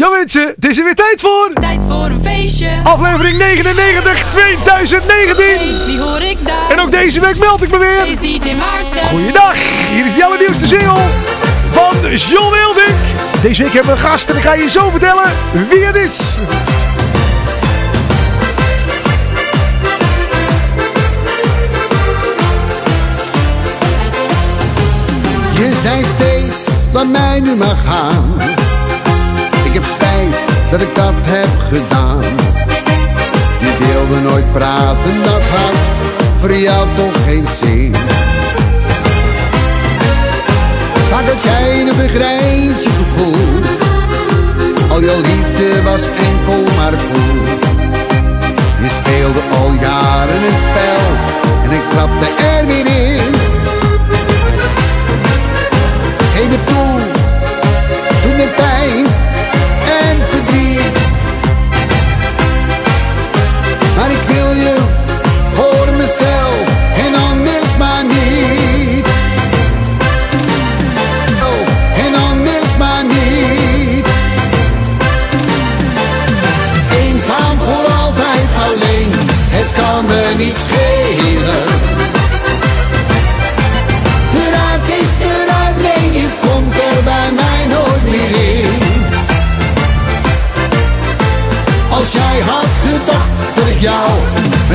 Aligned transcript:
Ja 0.00 0.08
mensen, 0.08 0.46
het 0.46 0.66
is 0.66 0.78
er 0.78 0.84
weer 0.84 0.94
tijd 0.94 1.20
voor. 1.20 1.50
Tijd 1.60 1.86
voor 1.88 2.04
een 2.04 2.22
feestje. 2.22 2.70
Aflevering 2.84 3.38
99 3.38 4.30
2019. 4.30 5.44
Hey, 5.44 5.86
die 5.86 5.98
hoor 6.00 6.20
ik 6.22 6.46
daar. 6.46 6.70
En 6.70 6.80
ook 6.80 6.90
deze 6.90 7.20
week 7.20 7.38
meld 7.38 7.62
ik 7.62 7.70
me 7.70 7.78
weer. 7.78 8.06
Is 8.06 8.18
DJ 8.18 8.54
Maarten. 8.54 9.08
Goeiedag, 9.08 9.54
hier 9.90 10.04
is 10.04 10.14
die 10.14 10.24
allernieuwste 10.24 10.66
single 10.66 10.98
van 11.72 12.10
John 12.14 12.52
Wildink. 12.52 12.98
Deze 13.42 13.62
week 13.62 13.72
hebben 13.72 13.94
we 13.94 14.00
een 14.00 14.08
gast 14.08 14.30
en 14.30 14.36
ik 14.36 14.42
ga 14.42 14.52
je 14.52 14.68
zo 14.68 14.90
vertellen 14.90 15.32
wie 15.68 15.84
het 15.84 15.96
is. 15.96 16.36
Je 25.52 25.78
zei 25.82 26.04
steeds, 26.04 26.68
laat 26.92 27.08
mij 27.08 27.40
nu 27.40 27.56
maar 27.56 27.76
gaan. 27.76 28.69
Dat 30.70 30.80
ik 30.80 30.94
dat 30.94 31.14
heb 31.22 31.48
gedaan. 31.58 32.22
Je 33.60 33.72
wilde 33.78 34.20
nooit 34.28 34.52
praten, 34.52 35.22
dat 35.22 35.42
had 35.54 36.08
voor 36.38 36.54
jou 36.54 36.88
toch 36.96 37.24
geen 37.24 37.46
zin. 37.48 37.94
Vaak 41.10 41.24
had 41.24 41.42
jij 41.42 41.80
een 41.80 42.08
greintje 42.08 42.90
gevoel. 42.90 43.62
Al 44.90 45.02
jouw 45.02 45.20
liefde 45.20 45.82
was 45.82 46.06
enkel 46.06 46.74
maar 46.76 46.94
poel. 47.12 47.42
Je 48.82 48.88
speelde 48.88 49.40
al 49.58 49.70
jaren 49.80 50.42
een 50.48 50.60
spel 50.66 51.04
en 51.64 51.70
ik 51.70 51.82
trapte 51.90 52.26
er 52.26 52.66
weer 52.66 52.86
in. 52.86 53.34
Geef 56.34 56.48
me 56.48 56.58
toe, 56.64 56.89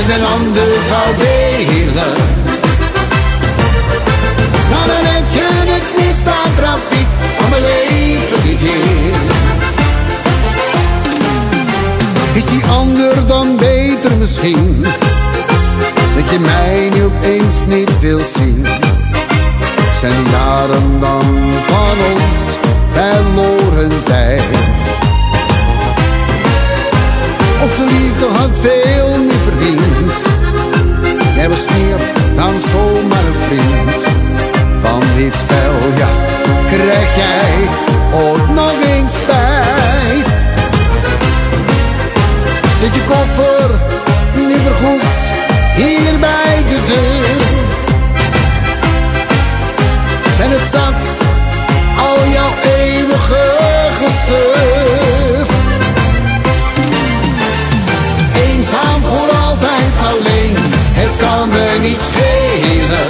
met 0.08 0.16
een 0.16 0.26
ander 0.26 0.82
zou 0.82 1.16
delen. 1.18 2.14
Dan 4.70 4.90
heb 4.90 5.26
je 5.32 5.48
het 5.68 5.84
mis, 5.98 6.24
dan 6.24 6.56
trap 6.56 6.80
van 7.38 7.50
mijn 7.50 7.62
leven 7.62 8.44
niet. 8.44 8.60
Is 12.34 12.46
die 12.46 12.66
ander 12.66 13.28
dan 13.28 13.56
beter 13.56 14.12
misschien? 14.20 14.86
Dat 16.16 16.32
je 16.32 16.40
mij 16.40 16.90
nu 16.94 17.04
opeens 17.04 17.66
niet 17.66 18.00
wil 18.00 18.26
zien 18.26 18.66
zijn 20.00 20.24
die 20.24 20.32
jaren 20.32 21.00
dan 21.00 21.22
van 21.66 21.98
ons 22.14 22.58
verloren 22.92 24.04
tijd. 24.04 24.44
Onze 27.62 27.86
liefde 27.86 28.26
had 28.26 28.50
veel 28.54 29.24
meer 29.24 29.40
verdiend. 29.44 29.95
Jij 31.46 31.54
was 31.54 31.68
meer 31.68 31.98
dan 32.36 32.62
zomaar 32.62 33.26
een 33.26 33.36
vriend. 33.36 34.04
Van 34.82 35.02
dit 35.16 35.36
spel, 35.36 35.76
ja, 35.98 36.08
krijg 36.70 37.16
jij 37.16 37.70
ooit 38.12 38.50
nog 38.50 38.74
eens 38.96 39.14
spijt. 39.14 40.44
Zet 42.80 42.96
je 42.96 43.04
koffer 43.08 43.70
liever 44.48 44.72
goed 44.72 45.16
hier 45.76 46.20
bij 46.20 46.64
de 46.70 46.80
deur. 46.86 47.48
En 50.46 50.52
het 50.52 50.68
zat 50.72 51.26
al 51.98 52.28
jouw 52.32 52.54
eeuwige 52.64 53.58
gezeur. 53.98 55.55
Me 61.80 61.88
niet 61.88 62.02
schelen. 62.02 63.08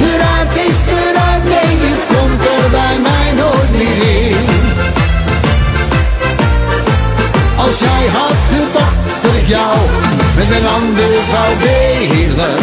Eruit 0.00 0.54
is 0.54 0.78
eruit, 0.98 1.44
nee, 1.44 1.70
je 1.86 1.94
komt 2.06 2.44
er 2.46 2.70
bij 2.70 2.98
mij 3.02 3.32
nooit 3.34 3.70
meer 3.70 4.26
in. 4.26 4.46
Als 7.56 7.78
jij 7.78 8.06
had 8.12 8.36
gedacht 8.48 9.22
dat 9.22 9.34
ik 9.34 9.48
jou 9.48 9.76
met 10.36 10.50
een 10.50 10.66
ander 10.66 11.22
zou 11.32 11.48
delen. 11.58 12.56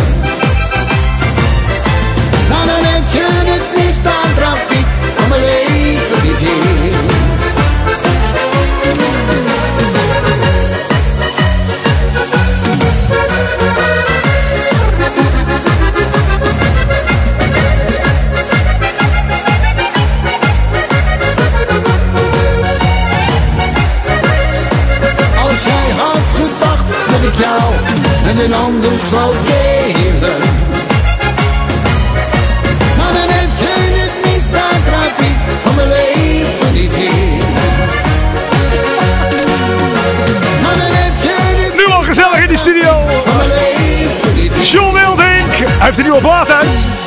Nou 2.49 2.65
dan 2.65 2.83
heb 2.83 3.03
je 3.11 3.27
het 3.45 3.63
mis, 3.75 3.95
dan 4.03 4.33
trap 4.35 4.59
ik 4.69 4.85
van 5.15 5.29
mijn 5.29 5.84
met 28.35 28.45
een 28.45 28.53
ander 28.53 28.99
zou 29.09 29.35
delen. 29.45 30.39
Maar 32.97 33.11
dan 33.11 33.27
heb 33.27 33.49
je 33.59 33.91
het 33.93 34.11
mis, 34.25 34.45
ik 35.17 35.35
van 35.63 35.75
mijn 35.75 35.87
leven 35.87 36.73
niet 36.73 36.93
in. 36.93 37.37
Maar 40.61 40.75
dan 40.77 40.91
heb 40.91 41.13
je 41.21 41.63
het 41.63 41.75
Nu 41.75 41.93
al 41.93 42.01
gezellig 42.01 42.41
in 42.41 42.47
die 42.47 42.57
studio. 42.57 43.05
niet. 44.35 44.69
John 44.69 44.93
Wildink. 44.93 45.53
Hij 45.53 45.85
heeft 45.85 45.97
een 45.97 46.03
nieuwe 46.03 46.19
plaat 46.19 46.51
uit. 46.51 47.04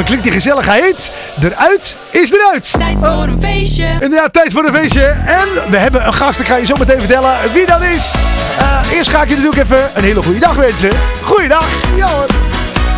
Wat 0.00 0.08
klinkt 0.08 0.24
die 0.24 0.34
gezelligheid? 0.34 1.10
Eruit 1.42 1.96
is 2.10 2.32
eruit. 2.32 2.72
Tijd 2.78 3.00
voor 3.00 3.28
een 3.28 3.40
feestje. 3.40 3.86
Inderdaad, 4.00 4.32
tijd 4.32 4.52
voor 4.52 4.64
een 4.64 4.74
feestje. 4.74 5.04
En 5.26 5.70
we 5.70 5.76
hebben 5.76 6.06
een 6.06 6.14
gast. 6.14 6.40
Ik 6.40 6.46
ga 6.46 6.56
je 6.56 6.66
zo 6.66 6.74
meteen 6.76 6.98
vertellen 6.98 7.36
wie 7.52 7.66
dat 7.66 7.82
is. 7.82 8.14
Eh, 8.58 8.96
eerst 8.96 9.10
ga 9.10 9.22
ik 9.22 9.28
je 9.28 9.36
natuurlijk 9.36 9.62
even 9.62 9.90
een 9.94 10.02
hele 10.02 10.22
goede 10.22 10.38
dag 10.38 10.54
wensen. 10.54 10.90
Goeiedag. 11.22 11.68
Ja 11.96 12.08
hoor. 12.08 12.26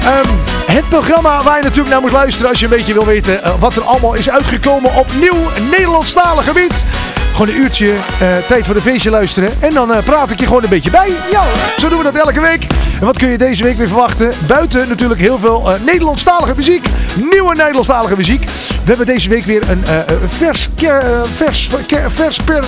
Ehm, 0.05 0.29
het 0.67 0.89
programma 0.89 1.43
waar 1.43 1.57
je 1.57 1.63
natuurlijk 1.63 1.91
naar 1.91 2.01
moet 2.01 2.13
luisteren 2.13 2.51
als 2.51 2.59
je 2.59 2.65
een 2.65 2.71
beetje 2.71 2.93
wil 2.93 3.05
weten 3.05 3.43
eh, 3.43 3.53
wat 3.59 3.77
er 3.77 3.83
allemaal 3.83 4.15
is 4.15 4.31
uitgekomen 4.31 4.95
op 4.95 5.13
nieuw 5.21 5.51
Nederlandstalig 5.71 6.47
gebied. 6.47 6.85
Gewoon 7.33 7.49
een 7.49 7.57
uurtje 7.61 7.93
eh, 8.21 8.29
tijd 8.49 8.67
voor 8.67 8.75
een 8.75 8.81
feestje 8.81 9.11
luisteren. 9.11 9.51
En 9.61 9.75
dan 9.75 9.93
eh, 9.95 10.05
praat 10.05 10.31
ik 10.31 10.41
je 10.41 10.47
gewoon 10.47 10.63
een 10.63 10.69
beetje 10.69 10.91
bij. 10.91 11.09
Ja, 11.31 11.45
zo 11.79 11.89
doen 11.89 11.99
we 11.99 12.05
dat 12.05 12.15
elke 12.27 12.41
week. 12.41 12.63
En 13.01 13.07
wat 13.07 13.19
kun 13.19 13.29
je 13.29 13.39
deze 13.39 13.63
week 13.63 13.77
weer 13.77 13.87
verwachten? 13.89 14.33
Buiten 14.47 14.89
natuurlijk 14.89 15.21
heel 15.21 15.39
veel 15.39 15.73
eh, 15.73 15.81
Nederlandstalige 15.87 16.53
muziek. 16.57 16.87
Nieuwe 17.31 17.55
Nederlandstalige 17.55 18.17
muziek. 18.17 18.45
We 18.45 18.89
hebben 18.89 19.07
deze 19.07 19.29
week 19.29 19.45
weer 19.45 19.63
een 19.71 19.85
vers, 20.27 20.69
ker, 20.75 21.05
vers, 21.35 21.69
ker- 21.87 22.11
vers 22.11 22.37
per... 22.37 22.65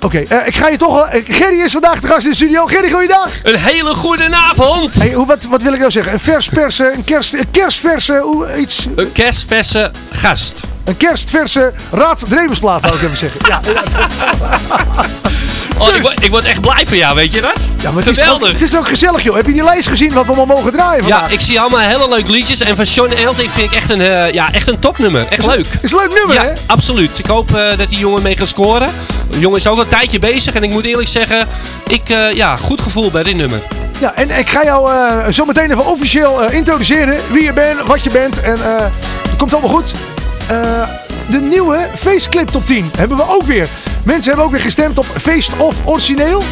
Oké, 0.00 0.18
ik 0.44 0.54
ga 0.56 0.68
je 0.68 0.76
toch... 0.76 1.06
eh, 1.08 1.22
Gerry 1.28 1.60
is 1.60 1.72
vandaag 1.72 2.00
de 2.00 2.06
gast 2.06 2.24
in 2.24 2.30
de 2.30 2.36
studio. 2.36 2.66
Gerry, 2.66 2.90
goeiedag. 2.90 3.28
Een 3.42 3.56
hele 3.58 3.94
goede 3.94 4.28
avond. 4.50 4.94
Hey, 5.02 5.12
hoe, 5.12 5.26
wat, 5.26 5.44
wat 5.50 5.62
wil 5.62 5.72
ik 5.72 5.78
nou 5.78 5.90
zeggen? 5.90 6.12
Een 6.12 6.20
vers 6.20 6.48
persen, 6.48 6.94
een, 6.94 7.04
kerst, 7.04 7.32
een 7.32 7.50
kerstverse, 7.50 8.18
hoe, 8.22 8.56
iets, 8.56 8.86
Een 8.96 9.12
kerstverse 9.12 9.90
gast. 10.10 10.60
Een 10.86 10.96
kerstverse 10.96 11.72
Raad 11.90 12.24
Drevensplaat, 12.28 12.82
zou 12.86 12.94
ik 12.94 13.02
even 13.02 13.16
zeggen. 13.16 13.40
Ja, 13.48 13.60
ja, 13.74 13.82
Oh, 15.78 15.94
ik, 15.94 16.02
word, 16.02 16.22
ik 16.22 16.30
word 16.30 16.44
echt 16.44 16.60
blij 16.60 16.86
van 16.86 16.96
jou, 16.96 17.14
weet 17.14 17.32
je 17.34 17.40
dat? 17.40 17.56
ja 17.82 17.90
maar 17.90 18.04
het 18.04 18.18
is, 18.18 18.30
ook, 18.30 18.46
het 18.46 18.62
is 18.62 18.76
ook 18.76 18.88
gezellig, 18.88 19.22
joh. 19.22 19.36
Heb 19.36 19.46
je 19.46 19.52
die 19.52 19.64
lijst 19.64 19.88
gezien 19.88 20.12
wat 20.12 20.24
we 20.26 20.32
allemaal 20.32 20.56
mogen 20.56 20.72
draaien 20.72 21.06
ja, 21.06 21.10
vandaag? 21.10 21.32
ik 21.32 21.40
zie 21.40 21.60
allemaal 21.60 21.80
hele 21.80 22.08
leuke 22.08 22.30
liedjes. 22.30 22.60
En 22.60 22.76
van 22.76 22.86
Sean 22.86 23.12
Elting 23.12 23.50
vind 23.50 23.70
ik 23.70 23.76
echt 23.76 23.90
een, 23.90 24.00
eh, 24.00 24.32
ja, 24.32 24.52
echt 24.52 24.68
een 24.68 24.78
topnummer. 24.78 25.26
Echt 25.26 25.46
leuk. 25.46 25.66
Is 25.80 25.92
een 25.92 25.98
leuk 25.98 26.12
nummer, 26.12 26.40
hè? 26.40 26.46
Ja, 26.46 26.52
absoluut. 26.66 27.18
Ik 27.18 27.26
hoop 27.26 27.54
eh, 27.54 27.78
dat 27.78 27.88
die 27.88 27.98
jongen 27.98 28.22
mee 28.22 28.36
gaat 28.36 28.48
scoren. 28.48 28.88
De 29.30 29.38
jongen 29.38 29.58
is 29.58 29.66
ook 29.66 29.76
al 29.76 29.82
een 29.82 29.88
tijdje 29.88 30.18
bezig. 30.18 30.54
En 30.54 30.62
ik 30.62 30.70
moet 30.70 30.84
eerlijk 30.84 31.08
zeggen, 31.08 31.48
ik, 31.86 32.08
eh, 32.08 32.32
ja, 32.32 32.56
goed 32.56 32.80
gevoel 32.80 33.10
bij 33.10 33.22
dit 33.22 33.36
nummer. 33.36 33.60
Ja, 34.00 34.14
en 34.14 34.38
ik 34.38 34.48
ga 34.48 34.64
jou 34.64 35.32
zo 35.32 35.44
meteen 35.44 35.70
even 35.70 35.86
officieel 35.86 36.50
introduceren. 36.50 37.18
Wie 37.30 37.42
je 37.42 37.52
bent, 37.52 37.80
wat 37.86 38.04
je 38.04 38.10
bent. 38.10 38.40
En 38.40 38.56
het 38.60 39.36
komt 39.36 39.52
allemaal 39.52 39.70
goed. 39.70 39.92
Eh, 40.48 40.88
de 41.30 41.40
nieuwe 41.40 41.88
feestclip 41.96 42.48
top 42.48 42.66
10. 42.66 42.90
Hebben 42.96 43.16
we 43.16 43.24
ook 43.28 43.42
weer. 43.42 43.68
Mensen 44.04 44.24
hebben 44.24 44.44
ook 44.44 44.50
weer 44.50 44.60
gestemd 44.60 44.98
op 44.98 45.04
feest 45.04 45.56
of 45.56 45.76
origineel. 45.84 46.42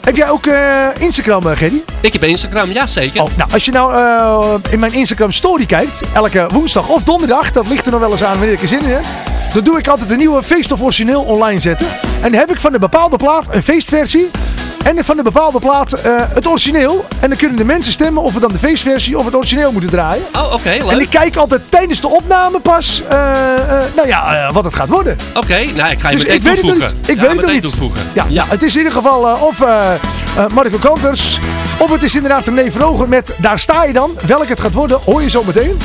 Heb 0.00 0.16
jij 0.16 0.30
ook 0.30 0.46
eh, 0.46 0.86
Instagram, 0.98 1.46
eh, 1.46 1.56
Gerry? 1.56 1.82
Ik 2.00 2.12
heb 2.12 2.24
Instagram, 2.24 2.72
ja 2.72 2.86
zeker. 2.86 3.22
Oh, 3.22 3.28
nou, 3.36 3.52
als 3.52 3.64
je 3.64 3.70
nou 3.70 4.60
in 4.70 4.78
mijn 4.78 4.92
Instagram 4.92 5.32
story 5.32 5.66
kijkt, 5.66 6.02
elke 6.14 6.46
woensdag 6.52 6.88
of 6.88 7.02
donderdag, 7.02 7.52
dat 7.52 7.68
ligt 7.68 7.86
er 7.86 7.92
nog 7.92 8.00
wel 8.00 8.10
eens 8.10 8.24
aan 8.24 8.38
wanneer 8.38 8.52
ik 8.52 8.60
er 8.60 8.68
zin 8.68 8.82
in 8.82 8.90
heb. 8.90 9.04
Dan 9.52 9.64
doe 9.64 9.78
ik 9.78 9.88
altijd 9.88 10.10
een 10.10 10.18
nieuwe 10.18 10.42
feest 10.42 10.72
of 10.72 10.80
origineel 10.82 11.22
online 11.22 11.58
zetten. 11.60 11.86
En 12.22 12.30
dan 12.30 12.40
heb 12.40 12.50
ik 12.50 12.60
van 12.60 12.72
de 12.72 12.78
bepaalde 12.78 13.16
plaat 13.16 13.46
een 13.50 13.62
feestversie. 13.62 14.30
En 14.84 15.04
van 15.04 15.16
de 15.16 15.22
bepaalde 15.22 15.58
plaat 15.58 15.92
eh, 15.92 16.12
het 16.16 16.46
origineel. 16.46 17.04
En 17.20 17.28
dan 17.28 17.38
kunnen 17.38 17.56
de 17.56 17.64
mensen 17.64 17.92
stemmen 17.92 18.22
of 18.22 18.34
we 18.34 18.40
dan 18.40 18.52
de 18.52 18.58
feestversie 18.58 19.18
of 19.18 19.24
het 19.24 19.34
origineel 19.34 19.72
moeten 19.72 19.90
draaien. 19.90 20.22
Oh, 20.36 20.52
oké, 20.52 20.70
En 20.70 21.00
ik 21.00 21.10
kijk 21.10 21.36
altijd 21.36 21.60
tijdens 21.68 22.00
de 22.00 22.08
opname 22.08 22.60
pas, 22.60 23.02
eh, 23.08 23.76
eh, 23.78 23.82
nou 23.96 24.08
ja, 24.08 24.50
wat 24.52 24.64
het 24.64 24.74
gaat 24.74 24.88
worden. 24.88 25.16
Oké, 25.34 25.62
nou 25.76 25.90
ik 25.90 26.00
ga 26.00 26.08
je 26.10 26.16
Dus 26.16 26.24
meteen 26.26 26.36
ik 26.36 26.42
weet 26.42 26.52
het 26.56 26.60
toevoegen. 26.60 26.94
niet. 26.96 27.08
Ik 27.08 27.16
Ja, 27.16 27.20
weet 27.22 27.30
het 27.36 27.40
nog 27.40 27.50
niet. 27.52 27.62
toevoegen. 27.62 28.00
Ja, 28.12 28.24
ja, 28.28 28.44
het 28.48 28.62
is 28.62 28.72
in 28.72 28.78
ieder 28.78 28.92
geval 28.92 29.22
of 29.40 29.58
Marco 30.54 30.78
Kanters, 30.78 31.38
of 31.78 31.90
het 31.90 32.02
is 32.02 32.14
inderdaad 32.14 32.46
René 32.46 32.70
Vroger 32.70 33.08
met 33.08 33.34
Daar 33.36 33.58
sta 33.58 33.84
je 33.84 33.92
dan. 33.92 34.10
Welk 34.26 34.46
het 34.48 34.60
gaat 34.60 34.72
worden, 34.72 34.98
hoor 35.04 35.22
je 35.22 35.30
zo 35.30 35.42
meteen. 35.44 35.78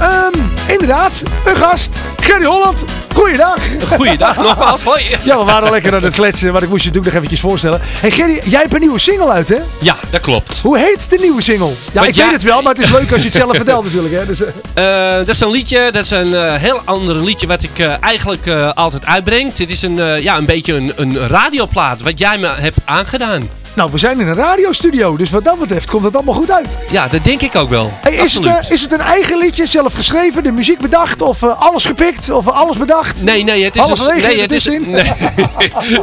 Ehm, 0.00 0.32
inderdaad, 0.66 1.22
een 1.44 1.56
gast, 1.56 1.96
Gerry 2.28 2.44
Holland. 2.44 2.84
Goeiedag. 3.14 3.58
Goeiedag 3.96 4.36
nogmaals, 4.46 4.82
hoi. 4.82 5.04
Ja, 5.24 5.38
we 5.38 5.44
waren 5.44 5.70
lekker 5.70 5.94
aan 5.94 6.02
het 6.02 6.14
kletsen, 6.14 6.52
maar 6.52 6.62
ik 6.62 6.68
moest 6.68 6.84
je 6.84 6.88
natuurlijk 6.88 7.14
nog 7.14 7.24
eventjes 7.24 7.50
voorstellen. 7.50 7.80
Hey 7.82 8.10
Gerry, 8.10 8.40
jij 8.44 8.60
hebt 8.60 8.74
een 8.74 8.80
nieuwe 8.80 8.98
single 8.98 9.30
uit, 9.30 9.48
hè? 9.48 9.56
Ja, 9.80 9.96
dat 10.10 10.20
klopt. 10.20 10.58
Hoe 10.58 10.78
heet 10.78 11.10
de 11.10 11.18
nieuwe 11.20 11.42
single? 11.42 11.66
Ja, 11.66 11.74
Want 11.92 12.06
ik 12.06 12.14
weet 12.14 12.32
het 12.32 12.42
wel, 12.42 12.62
maar 12.62 12.74
het 12.74 12.84
is 12.84 12.90
leuk 12.90 13.12
als 13.12 13.20
je 13.20 13.26
het 13.26 13.36
zelf 13.36 13.56
vertelt 13.62 13.84
natuurlijk, 13.84 14.14
hè? 14.14 14.26
Dus, 14.26 14.40
eh, 14.74 15.10
Eh, 15.10 15.16
dat 15.16 15.28
is 15.28 15.40
een 15.40 15.50
liedje, 15.50 15.90
dat 15.92 16.04
is 16.04 16.10
een 16.10 16.34
eh, 16.34 16.54
heel 16.54 16.80
ander 16.84 17.24
liedje 17.24 17.46
wat 17.46 17.62
ik 17.62 17.78
eigenlijk 18.00 18.48
altijd 18.74 19.06
uitbreng. 19.06 19.52
Dit 19.52 19.70
is 19.70 19.82
een, 19.82 20.22
ja, 20.22 20.36
een 20.36 20.46
beetje 20.46 20.74
een, 20.74 20.92
een 20.96 21.28
radioplaat 21.28 22.02
wat 22.02 22.18
jij 22.18 22.38
me 22.38 22.48
hebt 22.56 22.76
aangedaan. 22.84 23.48
Nou, 23.74 23.90
we 23.92 23.98
zijn 23.98 24.20
in 24.20 24.26
een 24.26 24.34
radiostudio, 24.34 25.16
dus 25.16 25.30
wat 25.30 25.44
dat 25.44 25.58
betreft 25.58 25.90
komt 25.90 26.04
het 26.04 26.14
allemaal 26.14 26.34
goed 26.34 26.50
uit. 26.50 26.78
Ja, 26.90 27.08
dat 27.08 27.24
denk 27.24 27.40
ik 27.40 27.56
ook 27.56 27.68
wel. 27.68 27.92
Hey, 28.00 28.12
is, 28.12 28.34
het, 28.34 28.46
eh, 28.46 28.56
is 28.70 28.80
het 28.80 28.92
een 28.92 29.00
eigen 29.00 29.38
liedje, 29.38 29.66
zelf 29.66 29.94
geschreven, 29.94 30.42
de 30.42 30.52
muziek 30.52 30.78
bedacht 30.78 31.22
of 31.22 31.42
eh, 31.42 31.60
alles 31.60 31.84
gepikt 31.84 32.30
of 32.30 32.48
alles 32.48 32.76
bedacht? 32.76 33.22
Nee, 33.22 33.44
nee, 33.44 33.64
het 33.64 33.76
is 33.76 33.82
Halverwege 33.82 34.30
een. 34.30 34.34
Nee, 34.34 34.40
het 34.40 34.52
is 34.52 34.64
nee, 34.64 35.12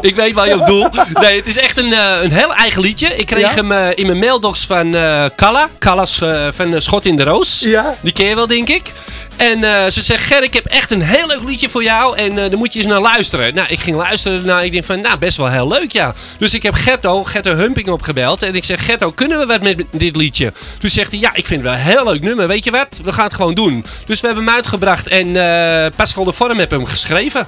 Ik 0.09 0.15
weet 0.15 0.33
waar 0.33 0.47
je 0.47 0.59
op 0.59 0.65
doelt. 0.65 1.03
Nee, 1.13 1.37
het 1.37 1.47
is 1.47 1.57
echt 1.57 1.77
een, 1.77 1.93
eh, 1.93 2.17
een 2.21 2.31
heel 2.31 2.53
eigen 2.53 2.81
liedje. 2.81 3.15
Ik 3.15 3.25
kreeg 3.25 3.55
Ja? 3.55 3.63
hem 3.63 3.91
in 3.95 4.05
mijn 4.05 4.19
mailbox 4.19 4.65
van 4.65 4.91
Kalla. 5.35 5.69
Kalla's 5.77 6.21
van 6.49 6.81
Schot 6.81 7.05
in 7.05 7.15
de 7.15 7.23
Roos. 7.23 7.59
Ja. 7.59 7.95
Die 8.01 8.13
ken 8.13 8.25
je 8.25 8.35
wel, 8.35 8.47
denk 8.47 8.69
ik. 8.69 8.91
En 9.35 9.59
ze 9.91 10.01
zegt, 10.01 10.23
Ger, 10.23 10.43
ik 10.43 10.53
heb 10.53 10.65
echt 10.65 10.91
een 10.91 11.01
heel 11.01 11.27
leuk 11.27 11.43
liedje 11.43 11.69
voor 11.69 11.83
jou. 11.83 12.17
En 12.17 12.35
daar 12.35 12.57
moet 12.57 12.73
je 12.73 12.79
eens 12.79 12.87
naar 12.87 13.01
luisteren. 13.01 13.53
Nou, 13.55 13.67
ik 13.69 13.79
ging 13.79 13.95
luisteren 13.97 14.45
naar. 14.45 14.65
Ik 14.65 14.71
denk 14.71 14.83
van, 14.83 15.01
nou, 15.01 15.17
best 15.17 15.37
wel 15.37 15.49
heel 15.49 15.67
leuk, 15.67 15.91
ja. 15.91 16.13
Dus 16.37 16.53
ik 16.53 16.63
heb 16.63 16.73
Gerto, 16.73 17.23
Gerto 17.23 17.54
Humping 17.55 17.89
opgebeld. 17.89 18.43
En 18.43 18.55
ik 18.55 18.63
zeg, 18.63 18.85
Gerto, 18.85 19.11
kunnen 19.11 19.39
we 19.39 19.45
wat 19.45 19.61
met 19.61 19.83
dit 19.91 20.15
liedje? 20.15 20.53
Toen 20.77 20.89
zegt 20.89 21.11
hij, 21.11 21.19
ja, 21.19 21.29
ik 21.33 21.45
vind 21.45 21.63
het 21.63 21.71
wel 21.71 21.79
een 21.79 21.85
heel 21.85 22.03
leuk 22.03 22.21
nummer. 22.21 22.47
Weet 22.47 22.63
je 22.63 22.71
wat? 22.71 23.01
We 23.03 23.11
gaan 23.11 23.25
het 23.25 23.33
gewoon 23.33 23.53
doen. 23.53 23.85
Dus 24.05 24.21
we 24.21 24.27
hebben 24.27 24.45
hem 24.45 24.55
uitgebracht. 24.55 25.07
En 25.07 25.35
eh 25.35 25.91
Pascal 25.95 26.23
de 26.23 26.31
Vorm 26.31 26.57
heeft 26.57 26.71
hem 26.71 26.85
geschreven. 26.85 27.47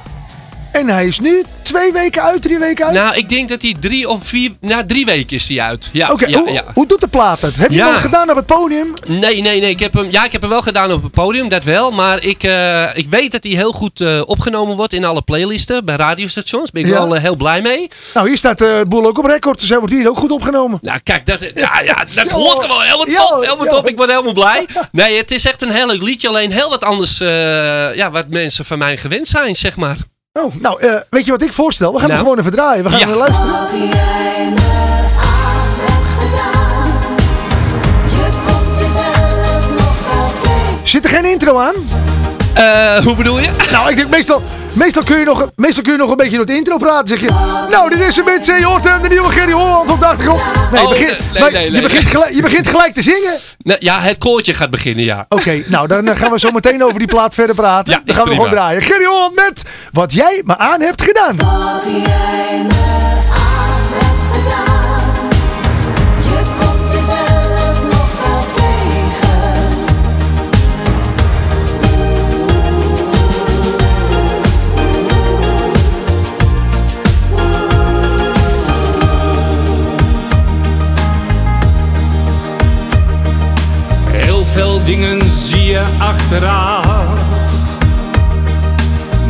En 0.77 0.89
hij 0.89 1.07
is 1.07 1.19
nu 1.19 1.43
twee 1.61 1.91
weken 1.91 2.23
uit, 2.23 2.41
drie 2.41 2.59
weken 2.59 2.85
uit? 2.85 2.93
Nou, 2.93 3.15
ik 3.15 3.29
denk 3.29 3.49
dat 3.49 3.61
hij 3.61 3.75
drie 3.79 4.09
of 4.09 4.25
vier... 4.25 4.51
Nou, 4.61 4.85
drie 4.85 5.05
weken 5.05 5.35
is 5.35 5.47
hij 5.47 5.61
uit. 5.61 5.89
Ja, 5.93 6.11
Oké, 6.11 6.25
ja, 6.25 6.39
hoe, 6.39 6.51
ja. 6.51 6.63
hoe 6.73 6.87
doet 6.87 7.01
de 7.01 7.07
plaat 7.07 7.41
het? 7.41 7.57
Heb 7.57 7.71
je 7.71 7.83
hem 7.83 7.93
al 7.93 7.99
gedaan 7.99 8.29
op 8.29 8.35
het 8.35 8.45
podium? 8.45 8.93
Nee, 9.05 9.41
nee, 9.41 9.59
nee. 9.59 9.69
Ik 9.69 9.79
heb 9.79 9.93
hem, 9.93 10.07
ja, 10.11 10.25
ik 10.25 10.31
heb 10.31 10.41
hem 10.41 10.49
wel 10.49 10.61
gedaan 10.61 10.91
op 10.91 11.03
het 11.03 11.11
podium, 11.11 11.49
dat 11.49 11.63
wel. 11.63 11.91
Maar 11.91 12.23
ik, 12.23 12.43
eh, 12.43 12.83
ik 12.93 13.09
weet 13.09 13.31
dat 13.31 13.43
hij 13.43 13.53
heel 13.53 13.71
goed 13.71 14.01
eh, 14.01 14.21
opgenomen 14.25 14.75
wordt 14.75 14.93
in 14.93 15.05
alle 15.05 15.21
playlisten 15.21 15.85
bij 15.85 15.95
radiostations. 15.95 16.71
Daar 16.71 16.81
ben 16.81 16.91
ik 16.91 16.97
wel 16.97 17.15
eh, 17.15 17.21
heel 17.21 17.35
blij 17.35 17.61
mee. 17.61 17.87
Nou, 18.13 18.27
hier 18.27 18.37
staat 18.37 18.57
de 18.57 18.85
boel 18.87 19.05
ook 19.05 19.17
op 19.17 19.25
record, 19.25 19.59
dus 19.59 19.69
hij 19.69 19.77
wordt 19.77 19.93
hier 19.93 20.09
ook 20.09 20.17
goed 20.17 20.31
opgenomen. 20.31 20.79
Nou, 20.81 20.99
kijk, 21.03 21.25
dat, 21.25 21.39
ja, 21.55 21.81
ja, 21.81 22.05
dat 22.15 22.31
hoort 22.31 22.59
gewoon 22.59 22.81
helemaal 22.81 23.05
top. 23.05 23.43
Helemaal 23.43 23.67
top. 23.67 23.87
Ik 23.87 23.97
word 23.97 24.09
helemaal 24.09 24.33
blij. 24.33 24.65
Nee, 24.91 25.17
het 25.17 25.31
is 25.31 25.45
echt 25.45 25.61
een 25.61 25.71
heel 25.71 25.87
leuk 25.87 26.01
liedje. 26.01 26.27
Alleen 26.27 26.51
heel 26.51 26.69
wat 26.69 26.83
anders, 26.83 27.17
ja, 27.97 28.11
wat 28.11 28.25
mensen 28.29 28.65
van 28.65 28.77
mij 28.77 28.97
gewend 28.97 29.27
zijn, 29.27 29.55
zeg 29.55 29.77
maar. 29.77 29.97
Oh, 30.37 30.53
nou, 30.61 30.81
eh, 30.81 30.95
weet 31.09 31.25
je 31.25 31.31
wat 31.31 31.41
ik 31.41 31.53
voorstel? 31.53 31.93
We 31.93 31.99
gaan 31.99 32.09
hem 32.09 32.17
Nou. 32.17 32.29
gewoon 32.29 32.39
even 32.39 32.51
draaien. 32.51 32.83
We 32.83 32.89
gaan 32.89 32.99
Ja. 32.99 33.05
even 33.05 33.17
luisteren. 33.17 33.51
Wat 33.51 33.69
jij 33.71 34.49
me 34.49 34.61
aan 35.21 35.69
hebt 35.85 36.09
gedaan. 36.19 36.87
Je 38.09 38.27
komt 38.47 38.79
jezelf 38.79 39.69
nog 39.69 40.13
wel 40.13 40.31
tegen. 40.43 40.79
Zit 40.87 41.03
er 41.03 41.09
geen 41.09 41.25
intro 41.25 41.59
aan? 41.59 41.73
Eh, 42.57 42.97
hoe 43.03 43.15
bedoel 43.15 43.39
je? 43.39 43.49
Nou, 43.71 43.89
ik 43.89 43.95
denk 43.95 44.09
meestal, 44.09 44.43
meestal, 44.73 45.03
kun 45.03 45.19
je 45.19 45.25
nog, 45.25 45.49
meestal 45.55 45.83
kun 45.83 45.91
je 45.91 45.97
nog 45.97 46.09
een 46.09 46.17
beetje 46.17 46.37
door 46.37 46.45
de 46.45 46.55
intro 46.55 46.77
praten. 46.77 47.07
Zeg 47.07 47.19
je, 47.19 47.27
nou, 47.69 47.89
dit 47.89 47.99
is 47.99 48.17
een 48.17 48.23
beetje, 48.23 48.53
je 48.53 48.65
hoort 48.65 48.83
hem, 48.83 49.01
de 49.01 49.07
nieuwe 49.09 49.29
Gerry 49.29 49.51
Holland 49.51 49.91
op 49.91 49.99
de 49.99 50.05
achtergrond. 50.05 50.41
Nee, 50.71 50.81
je 50.81 50.87
Oh, 50.87 50.89
begint, 50.89 51.09
nee, 51.09 51.19
nee, 51.31 51.41
maar 51.41 51.51
nee, 51.51 51.63
je, 51.65 51.71
nee. 51.71 51.81
begint 51.81 52.05
gelijk, 52.05 52.33
je 52.33 52.41
begint 52.41 52.67
gelijk 52.67 52.93
te 52.93 53.01
zingen. 53.01 53.33
Nou, 53.57 53.79
ja, 53.81 53.99
het 53.99 54.17
koortje 54.17 54.53
gaat 54.53 54.69
beginnen, 54.69 55.03
ja. 55.03 55.25
Oké, 55.29 55.63
nou, 55.67 55.87
dan 55.87 56.07
eh, 56.07 56.15
gaan 56.17 56.31
we 56.31 56.39
zo 56.39 56.51
meteen 56.51 56.83
over 56.83 56.99
die 56.99 57.07
plaat 57.07 57.33
verder 57.33 57.55
praten. 57.55 57.93
Ja, 57.93 58.01
dan 58.05 58.15
gaan 58.15 58.25
we 58.27 58.33
gewoon 58.33 58.49
draaien. 58.49 58.81
Gerry 58.81 59.05
Holland 59.05 59.35
met 59.35 59.63
wat 59.91 60.13
jij 60.13 60.41
me 60.45 60.57
aan 60.57 60.81
hebt 60.81 61.01
gedaan. 61.01 61.35
Wat 61.37 61.83
jij 61.83 62.61
me 62.67 63.15
dingen 84.87 85.31
zie 85.31 85.65
je 85.65 85.83
achteraf. 85.97 86.87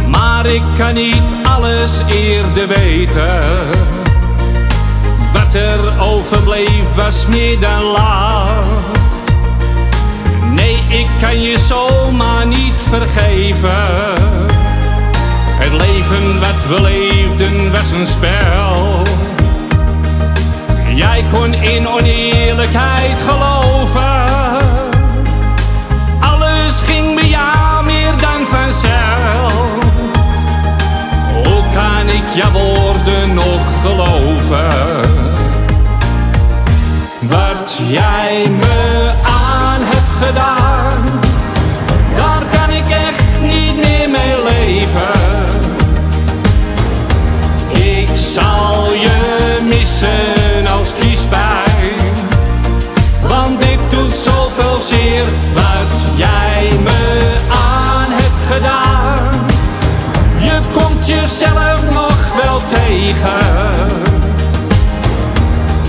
Maar 0.07 0.45
ik 0.45 0.62
kan 0.77 0.94
niet 0.94 1.33
alles 1.44 2.01
eerder 2.07 2.68
weten. 2.68 3.39
Wat 5.33 5.54
er 5.54 5.80
overbleef 6.00 6.95
was 6.95 7.25
meer 7.27 7.59
dan 7.59 7.83
laf. 7.83 8.68
Nee, 10.51 10.83
ik 10.88 11.07
kan 11.21 11.42
je 11.42 11.59
zomaar 11.59 12.48
niet 12.48 12.80
vergeven. 12.89 13.86
Het 15.59 15.71
leven 15.71 16.39
wat 16.39 16.68
we 16.68 16.81
leefden 16.81 17.71
was 17.71 17.92
een 17.92 18.07
spel. 18.07 19.02
Jij 20.95 21.26
kon 21.31 21.54
in 21.54 21.87
oneerlijkheid 21.87 23.21
geloven. 23.21 23.67
Jouw 32.37 32.51
woorden 32.51 33.33
nog 33.33 33.81
geloven? 33.81 34.67
Wat 37.21 37.79
jij 37.87 38.47
me 38.49 39.11
aan 39.23 39.81
hebt 39.81 40.27
gedaan, 40.27 40.56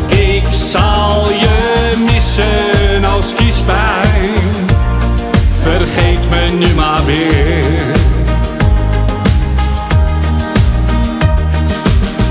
Ik 0.09 0.45
zal 0.51 1.31
je 1.31 1.95
missen 2.13 3.05
als 3.05 3.35
kiespijn. 3.35 4.35
Vergeet 5.55 6.31
me 6.31 6.51
nu 6.59 6.75
maar 6.75 7.05
weer. 7.05 7.97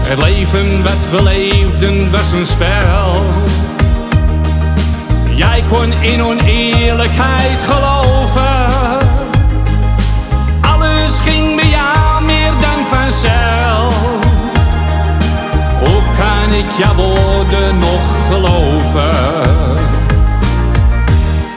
Het 0.07 0.23
leven 0.23 0.83
wat 0.83 1.09
we 1.11 1.23
leefden 1.23 2.11
was 2.11 2.31
een 2.31 2.45
spel. 2.45 3.23
Jij 5.35 5.63
kon 5.69 5.93
in 6.01 6.23
oneerlijkheid 6.23 7.63
geloven. 7.63 9.06
ja 16.77 16.95
worden 16.95 17.77
nog 17.77 18.27
geloven. 18.29 19.09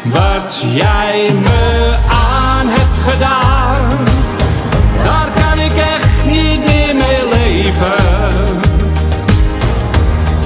Wat 0.04 0.64
jij 0.72 1.30
me 1.42 1.94
aan 2.08 2.66
hebt 2.68 3.10
gedaan, 3.10 4.04
daar 5.04 5.28
kan 5.44 5.58
ik 5.58 5.76
echt 5.76 6.24
niet 6.26 6.58
meer 6.66 6.94
mee 6.94 7.28
leven. 7.32 8.60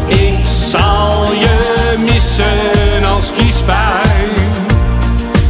Ik 0.06 0.46
zal 0.46 1.32
je 1.32 1.94
missen 2.12 3.04
als 3.14 3.32
kiespijn, 3.32 4.30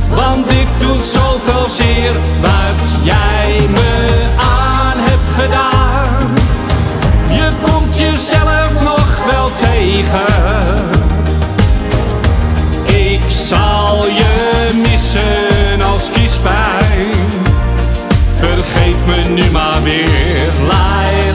want 0.09 0.49
dit 0.49 0.69
doet 0.78 1.07
zoveel 1.07 1.69
zeer 1.69 2.12
wat 2.40 2.90
jij 3.02 3.69
me 3.71 4.33
aan 4.37 4.99
hebt 4.99 5.43
gedaan. 5.43 5.74
Ik 12.87 13.23
zal 13.29 14.07
je 14.07 14.71
missen 14.91 15.83
als 15.83 16.11
kiespijn. 16.11 17.14
Vergeet 18.35 19.07
me 19.07 19.17
nu 19.29 19.50
maar 19.50 19.83
weer, 19.83 20.53
Laila. 20.67 21.34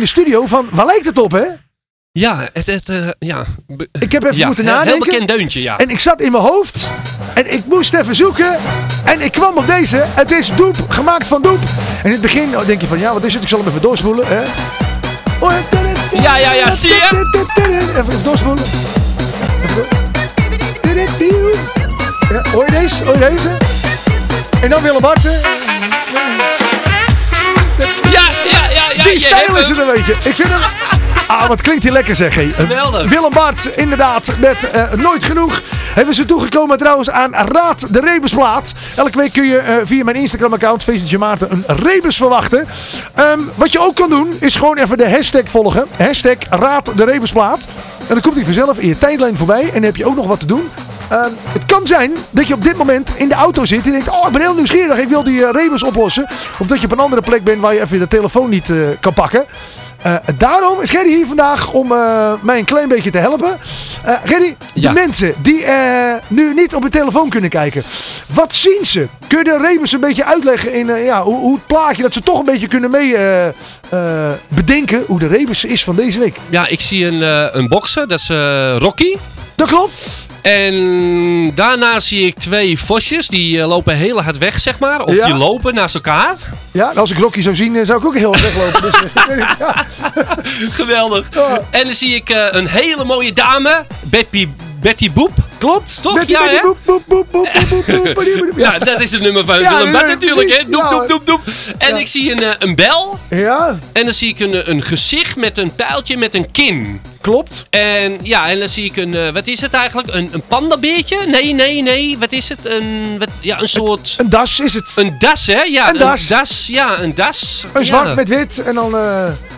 in 0.00 0.06
de 0.06 0.12
studio 0.12 0.46
van, 0.46 0.68
waar 0.70 0.86
lijkt 0.86 1.06
het 1.06 1.18
op, 1.18 1.32
hè? 1.32 1.44
Ja, 2.12 2.48
het, 2.52 2.66
het, 2.66 2.88
eh, 2.88 3.08
ja. 3.18 3.44
Ik 4.00 4.12
heb 4.12 4.24
even 4.24 4.46
moeten 4.46 4.64
nadenken. 4.64 4.92
Heel 4.92 5.04
bekend 5.04 5.28
deuntje, 5.28 5.62
ja. 5.62 5.78
En 5.78 5.90
ik 5.90 6.00
zat 6.00 6.20
in 6.20 6.32
mijn 6.32 6.44
hoofd. 6.44 6.90
En 7.34 7.52
ik 7.52 7.66
moest 7.66 7.94
even 7.94 8.14
zoeken. 8.14 8.56
En 9.04 9.20
ik 9.20 9.32
kwam 9.32 9.56
op 9.56 9.66
deze. 9.66 10.04
Het 10.06 10.30
is 10.30 10.52
Doep, 10.56 10.76
gemaakt 10.88 11.26
van 11.26 11.42
Doep. 11.42 11.58
En 11.98 12.04
in 12.04 12.12
het 12.12 12.20
begin 12.20 12.50
nou, 12.50 12.66
denk 12.66 12.80
je 12.80 12.86
van, 12.86 12.98
ja, 12.98 13.12
wat 13.12 13.24
is 13.24 13.32
het? 13.32 13.42
Ik 13.42 13.48
zal 13.48 13.58
hem 13.58 13.68
even 13.68 13.80
doorspoelen. 13.80 14.26
Hè? 14.26 14.42
Ja, 16.22 16.36
ja, 16.36 16.52
ja, 16.52 16.70
zie 16.70 16.90
je? 16.90 17.30
Even 17.96 18.22
doorspoelen. 18.24 18.64
Ja, 22.28 22.50
hoor 22.52 22.64
je 22.64 22.72
deze? 22.72 23.04
Hoor 23.04 23.18
deze? 23.18 23.56
En 24.62 24.70
dan 24.70 24.82
Willem 24.82 25.00
Barten 25.00 25.40
die 29.02 29.20
stijl 29.20 29.56
is 29.56 29.68
het 29.68 29.78
een 29.78 29.86
beetje. 29.94 30.12
Ik 30.12 30.34
vind 30.34 30.48
hem... 30.48 30.60
Ah, 31.26 31.48
wat 31.48 31.60
klinkt 31.60 31.82
hij 31.82 31.92
lekker 31.92 32.14
zeg. 32.14 32.36
Eh, 32.36 32.48
Geweldig. 32.54 33.08
Willem 33.08 33.30
Bart, 33.30 33.76
inderdaad, 33.76 34.32
met 34.38 34.70
eh, 34.70 34.92
Nooit 34.92 35.24
Genoeg. 35.24 35.62
Hebben 35.94 36.14
ze 36.14 36.24
toegekomen 36.24 36.78
trouwens 36.78 37.10
aan 37.10 37.34
Raad 37.34 37.86
de 37.94 38.00
Rebusplaat. 38.00 38.72
Elke 38.96 39.16
week 39.18 39.32
kun 39.32 39.46
je 39.46 39.58
eh, 39.58 39.74
via 39.84 40.04
mijn 40.04 40.16
Instagram-account, 40.16 40.82
Feestje 40.82 41.18
Maarten, 41.18 41.50
een 41.50 41.76
Rebus 41.76 42.16
verwachten. 42.16 42.66
Ehm, 43.14 43.40
wat 43.54 43.72
je 43.72 43.80
ook 43.80 43.94
kan 43.94 44.10
doen, 44.10 44.32
is 44.40 44.56
gewoon 44.56 44.78
even 44.78 44.98
de 44.98 45.10
hashtag 45.10 45.42
volgen. 45.44 45.86
Hashtag 45.98 46.36
Raad 46.48 46.90
de 46.96 47.04
Rebusplaat. 47.04 47.58
En 47.98 48.14
dan 48.14 48.20
komt 48.20 48.34
hij 48.34 48.44
vanzelf 48.44 48.78
in 48.78 48.88
je 48.88 48.98
tijdlijn 48.98 49.36
voorbij. 49.36 49.62
En 49.62 49.72
dan 49.72 49.82
heb 49.82 49.96
je 49.96 50.06
ook 50.06 50.16
nog 50.16 50.26
wat 50.26 50.40
te 50.40 50.46
doen 50.46 50.70
Ehm, 51.10 51.30
het 51.52 51.64
kan 51.64 51.86
zijn 51.86 52.12
dat 52.30 52.46
je 52.46 52.54
op 52.54 52.62
dit 52.62 52.76
moment 52.76 53.10
in 53.16 53.28
de 53.28 53.34
auto 53.34 53.64
zit 53.64 53.86
en 53.86 53.92
denkt, 53.92 54.08
oh 54.08 54.26
ik 54.26 54.32
ben 54.32 54.40
heel 54.40 54.54
nieuwsgierig, 54.54 54.98
ik 54.98 55.08
wil 55.08 55.24
die 55.24 55.40
uh, 55.40 55.48
rebus 55.52 55.82
oplossen. 55.82 56.26
Of 56.58 56.66
dat 56.66 56.78
je 56.80 56.86
op 56.86 56.92
een 56.92 56.98
andere 56.98 57.22
plek 57.22 57.44
bent 57.44 57.60
waar 57.60 57.74
je 57.74 57.80
even 57.80 57.98
de 57.98 58.08
telefoon 58.08 58.50
niet 58.50 58.70
eh, 58.70 58.76
kan 59.00 59.12
pakken. 59.12 59.44
Eh, 60.02 60.14
daarom 60.36 60.80
is 60.80 60.90
Gerry 60.90 61.14
hier 61.14 61.26
vandaag 61.26 61.72
om 61.72 61.88
mij 62.40 62.58
een 62.58 62.64
klein 62.64 62.88
beetje 62.88 63.10
te 63.10 63.18
helpen. 63.18 63.58
Gerry, 64.24 64.56
ja. 64.74 64.88
de 64.88 64.94
mensen 64.94 65.34
die 65.38 65.64
nu 66.28 66.54
niet 66.54 66.74
op 66.74 66.82
hun 66.82 66.90
telefoon 66.90 67.28
kunnen 67.28 67.50
kijken, 67.50 67.82
wat 68.34 68.54
zien 68.54 68.84
ze? 68.84 69.06
Kun 69.26 69.38
je 69.38 69.44
de 69.44 69.58
rebus 69.58 69.92
een 69.92 70.00
beetje 70.00 70.24
uitleggen 70.24 70.72
in 70.72 70.86
ja, 70.86 71.22
hoe, 71.22 71.38
hoe, 71.38 71.54
het 71.54 71.66
plaatje 71.66 72.02
dat 72.02 72.12
ze 72.12 72.20
toch 72.22 72.38
een 72.38 72.44
beetje 72.44 72.68
kunnen 72.68 72.90
mee... 72.90 73.16
bedenken 74.48 75.02
hoe 75.06 75.18
de 75.18 75.26
rebus 75.26 75.64
is 75.64 75.84
van 75.84 75.96
deze 75.96 76.18
week. 76.18 76.36
Ja, 76.48 76.66
ik 76.66 76.80
zie 76.80 77.06
een, 77.06 77.22
een 77.58 77.68
bokser, 77.68 78.08
dat 78.08 78.18
is 78.18 78.28
Rocky. 78.78 79.16
Dat 79.60 79.68
klopt. 79.68 80.26
En 80.42 81.54
daarna 81.54 82.00
zie 82.00 82.26
ik 82.26 82.38
twee 82.38 82.78
vosjes, 82.78 83.28
die 83.28 83.60
eh, 83.60 83.68
lopen 83.68 83.96
heel 83.96 84.22
hard 84.22 84.38
weg, 84.38 84.60
zeg 84.60 84.78
maar. 84.78 85.02
Of 85.04 85.14
Ja. 85.14 85.26
die 85.26 85.34
lopen 85.34 85.74
naast 85.74 85.94
elkaar. 85.94 86.36
Ja, 86.72 86.90
en 86.90 86.96
als 86.96 87.10
ik 87.10 87.18
Rocky 87.18 87.42
zou 87.42 87.54
zien, 87.54 87.76
eh, 87.76 87.84
zou 87.84 87.98
ik 88.00 88.06
ook 88.06 88.16
heel 88.16 88.32
erg 88.32 88.42
weglopen. 88.42 88.82
Dus, 88.82 89.24
eh, 89.26 89.36
ja. 89.58 89.86
Geweldig. 90.70 91.26
Ja. 91.34 91.60
En 91.70 91.84
dan 91.84 91.92
zie 91.92 92.14
ik 92.14 92.28
een 92.50 92.66
hele 92.66 93.04
mooie 93.04 93.32
dame, 93.32 93.86
Betty, 94.02 94.48
Betty 94.80 95.10
Boep. 95.12 95.32
Klopt, 95.60 96.02
toch? 96.02 96.22
Ja, 96.26 96.42
hè? 96.44 96.60
ja, 98.56 98.78
dat 98.78 99.02
is 99.02 99.10
het 99.10 99.20
nummer 99.20 99.44
van 99.44 99.58
Willem 99.58 99.92
Bart 99.92 100.06
natuurlijk, 100.06 100.52
hè? 100.52 100.70
Doep, 100.70 100.90
doep, 100.90 101.08
doep, 101.08 101.26
doep. 101.26 101.40
En 101.78 101.96
ik 101.96 102.06
zie 102.06 102.30
een, 102.30 102.42
eh, 102.42 102.54
een 102.58 102.74
bel. 102.74 103.18
Ja. 103.30 103.78
En 103.92 104.04
dan 104.04 104.14
zie 104.14 104.28
ik 104.28 104.38
een, 104.38 104.54
eh, 104.54 104.66
een 104.66 104.82
gezicht 104.82 105.36
met 105.36 105.58
een 105.58 105.74
pijltje 105.74 106.16
met 106.16 106.34
een 106.34 106.50
kin. 106.50 107.00
Klopt. 107.20 107.64
En 107.70 108.18
ja, 108.22 108.48
en 108.48 108.58
dan 108.58 108.68
zie 108.68 108.84
ik 108.84 108.96
een, 108.96 109.14
eh, 109.14 109.32
wat 109.32 109.46
is 109.46 109.60
het 109.60 109.72
eigenlijk? 109.72 110.14
Een, 110.14 110.28
een 110.32 110.42
pandabeertje? 110.48 111.26
Nee, 111.26 111.52
nee, 111.52 111.82
nee. 111.82 112.18
Wat 112.18 112.32
is 112.32 112.48
het? 112.48 112.66
Een, 112.66 113.16
wat, 113.18 113.28
ja, 113.40 113.60
een 113.60 113.68
soort... 113.68 114.14
Een, 114.18 114.30
das 114.30 114.60
is 114.60 114.74
het. 114.74 114.88
Een 114.94 115.14
das, 115.18 115.46
hè? 115.46 115.62
Ja, 115.62 115.88
een, 115.88 115.98
das. 115.98 116.26
das. 116.26 116.66
Ja, 116.66 117.00
een 117.00 117.14
das. 117.14 117.64
Een 117.72 117.86
zwart 117.86 118.14
met 118.14 118.28
wit 118.28 118.62
en 118.62 118.74
dan... 118.74 118.94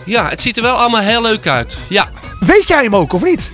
Ja, 0.04 0.28
het 0.28 0.42
ziet 0.42 0.56
er 0.56 0.62
wel 0.62 0.74
allemaal 0.74 1.00
heel 1.00 1.22
leuk 1.22 1.46
uit. 1.46 1.76
Ja. 1.88 2.10
Weet 2.40 2.68
jij 2.68 2.82
hem 2.82 2.96
ook, 2.96 3.12
of 3.12 3.22
niet? 3.22 3.50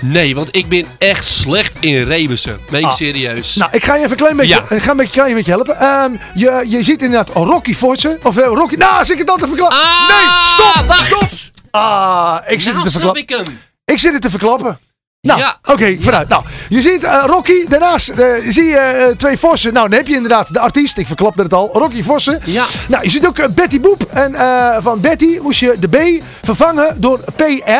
Nee, 0.00 0.34
want 0.34 0.56
ik 0.56 0.68
ben 0.68 0.86
echt 0.98 1.26
slecht 1.26 1.72
in 1.80 2.02
rebussen. 2.02 2.60
Nee, 2.70 2.84
Ah. 2.86 2.90
serieus. 2.92 3.54
Nou, 3.56 3.70
ik 3.72 3.84
ga 3.84 3.94
je 3.94 3.98
even 3.98 4.10
een 4.10 4.16
klein 4.16 4.36
beetje, 4.36 4.54
Ja. 4.68 4.76
ik 4.76 4.82
ga 4.82 4.90
een 4.90 4.96
beetje, 4.96 5.12
klein 5.12 5.34
beetje 5.34 5.50
helpen. 5.50 5.78
Ehm, 5.80 6.10
je, 6.34 6.64
je 6.68 6.82
ziet 6.82 7.02
inderdaad 7.02 7.34
Rocky 7.34 7.74
Forsen. 7.74 8.18
Of 8.22 8.36
eh, 8.36 8.46
Rocky... 8.46 8.74
Nou, 8.74 8.98
als 8.98 9.10
ik 9.10 9.18
het 9.18 9.26
dan 9.26 9.38
te 9.38 9.46
verklappen... 9.46 9.78
ah, 9.78 10.08
nee, 10.08 10.28
stop! 10.46 10.86
wacht! 10.86 11.50
Ah, 11.70 12.38
ik 12.46 12.60
zit 12.60 12.72
Nou, 12.72 12.84
het 12.84 12.92
te 12.92 13.00
snap 13.00 13.16
verklappen. 13.16 13.22
ik 13.22 13.28
hem. 13.46 13.58
Ik 13.84 13.98
zit 13.98 14.12
het 14.12 14.22
te 14.22 14.30
verklappen. 14.30 14.78
Nou, 15.26 15.38
Ja. 15.40 15.56
oké, 15.64 15.96
vooruit. 16.00 16.28
Nou, 16.28 16.42
je 16.68 16.82
ziet 16.82 17.04
eh, 17.04 17.22
Rocky, 17.26 17.66
daarnaast 17.68 18.08
eh, 18.08 18.26
zie 18.48 18.64
je 18.64 18.76
eh, 18.78 19.16
twee 19.16 19.38
Vossen. 19.38 19.72
Nou, 19.72 19.88
dan 19.88 19.98
heb 19.98 20.06
je 20.08 20.14
inderdaad 20.14 20.52
de 20.52 20.60
artiest, 20.60 20.98
ik 20.98 21.06
verklapte 21.06 21.42
het 21.42 21.52
al, 21.54 21.70
Rocky 21.72 22.02
Vossen. 22.02 22.40
Ja. 22.44 22.64
Nou, 22.88 23.02
je 23.02 23.10
ziet 23.10 23.26
ook 23.26 23.54
Betty 23.54 23.80
Boep. 23.80 24.02
En 24.12 24.34
van 24.82 25.00
Betty 25.00 25.38
moest 25.42 25.60
je 25.60 25.74
de 25.80 25.88
B 25.88 26.22
vervangen 26.42 27.00
door 27.00 27.20
PR. 27.36 27.72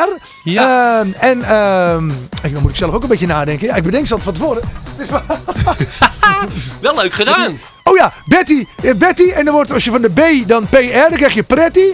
Ja. 0.45 0.99
Ehm, 1.01 1.09
en 1.21 1.43
ehm, 1.43 2.09
ik, 2.43 2.53
dan 2.53 2.63
moet 2.63 2.71
ik 2.71 2.77
zelf 2.77 2.95
ook 2.95 3.03
een 3.03 3.09
beetje 3.09 3.27
nadenken. 3.27 3.67
Ja, 3.67 3.75
ik 3.75 3.83
bedenk 3.83 4.07
ze 4.07 4.15
altijd 4.15 4.37
van 4.37 4.47
tevoren. 4.47 4.63
Het 4.97 5.01
is 5.05 5.11
wel- 5.11 5.23
Wel 6.81 6.95
leuk 6.95 7.13
gedaan. 7.13 7.59
Oh 7.85 7.97
ja, 7.97 8.13
Betty, 8.25 8.67
Betty. 8.97 9.31
En 9.31 9.45
dan 9.45 9.55
wordt 9.55 9.73
als 9.73 9.85
je 9.85 9.91
van 9.91 10.01
de 10.03 10.11
B 10.11 10.49
dan 10.49 10.67
PR, 10.69 10.77
dan 11.09 11.17
krijg 11.17 11.35
je 11.35 11.43
Pretty. 11.43 11.85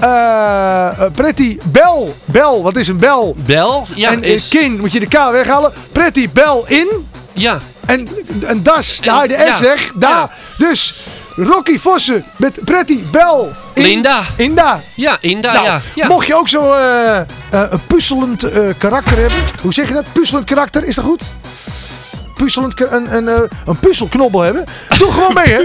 Eh, 0.00 0.86
eh, 0.86 1.12
pretty 1.12 1.58
Bel. 1.64 2.14
Bel, 2.24 2.62
wat 2.62 2.76
is 2.76 2.88
een 2.88 2.96
bel? 2.96 3.36
Bel. 3.46 3.86
Ja, 3.94 4.10
en 4.10 4.22
eh, 4.22 4.32
is... 4.32 4.48
kin 4.48 4.80
moet 4.80 4.92
je 4.92 5.00
de 5.00 5.06
K 5.06 5.30
weghalen. 5.30 5.72
Pretty 5.92 6.28
Bel 6.32 6.64
in. 6.66 6.88
Ja. 7.32 7.58
En 7.86 8.08
een 8.42 8.62
das, 8.62 9.00
daar 9.00 9.14
haal 9.14 9.22
je 9.22 9.28
de 9.28 9.50
S 9.54 9.58
ja, 9.58 9.64
weg. 9.64 9.92
Daar. 9.94 10.10
ja. 10.10 10.30
Dus 10.58 11.06
Rocky 11.36 11.78
Vossen 11.78 12.24
met 12.36 12.64
Pretty 12.64 12.98
Bel 13.10 13.50
in. 13.72 13.82
Linda. 13.82 14.22
Inda. 14.36 14.80
Ja, 14.94 15.16
Inda, 15.20 15.52
Nou, 15.52 15.64
ja. 15.64 15.80
ja. 15.94 16.06
mocht 16.06 16.26
je 16.26 16.34
ook 16.34 16.48
zo 16.48 16.72
een 17.50 17.80
puzzelend 17.86 18.46
karakter 18.78 19.18
hebben. 19.18 19.40
Hoe 19.62 19.72
zeg 19.72 19.88
je 19.88 19.94
dat? 19.94 20.04
Puzzelend 20.12 20.46
karakter, 20.46 20.84
is 20.84 20.94
dat 20.94 21.04
goed? 21.04 21.32
Puzzelend, 22.38 22.80
een, 22.80 23.14
een, 23.14 23.28
eh, 23.28 23.40
een 23.66 23.78
puzzelknobbel 23.78 24.40
hebben. 24.40 24.64
Doe 24.98 25.12
gewoon 25.12 25.34
mee, 25.34 25.44
hè? 25.44 25.60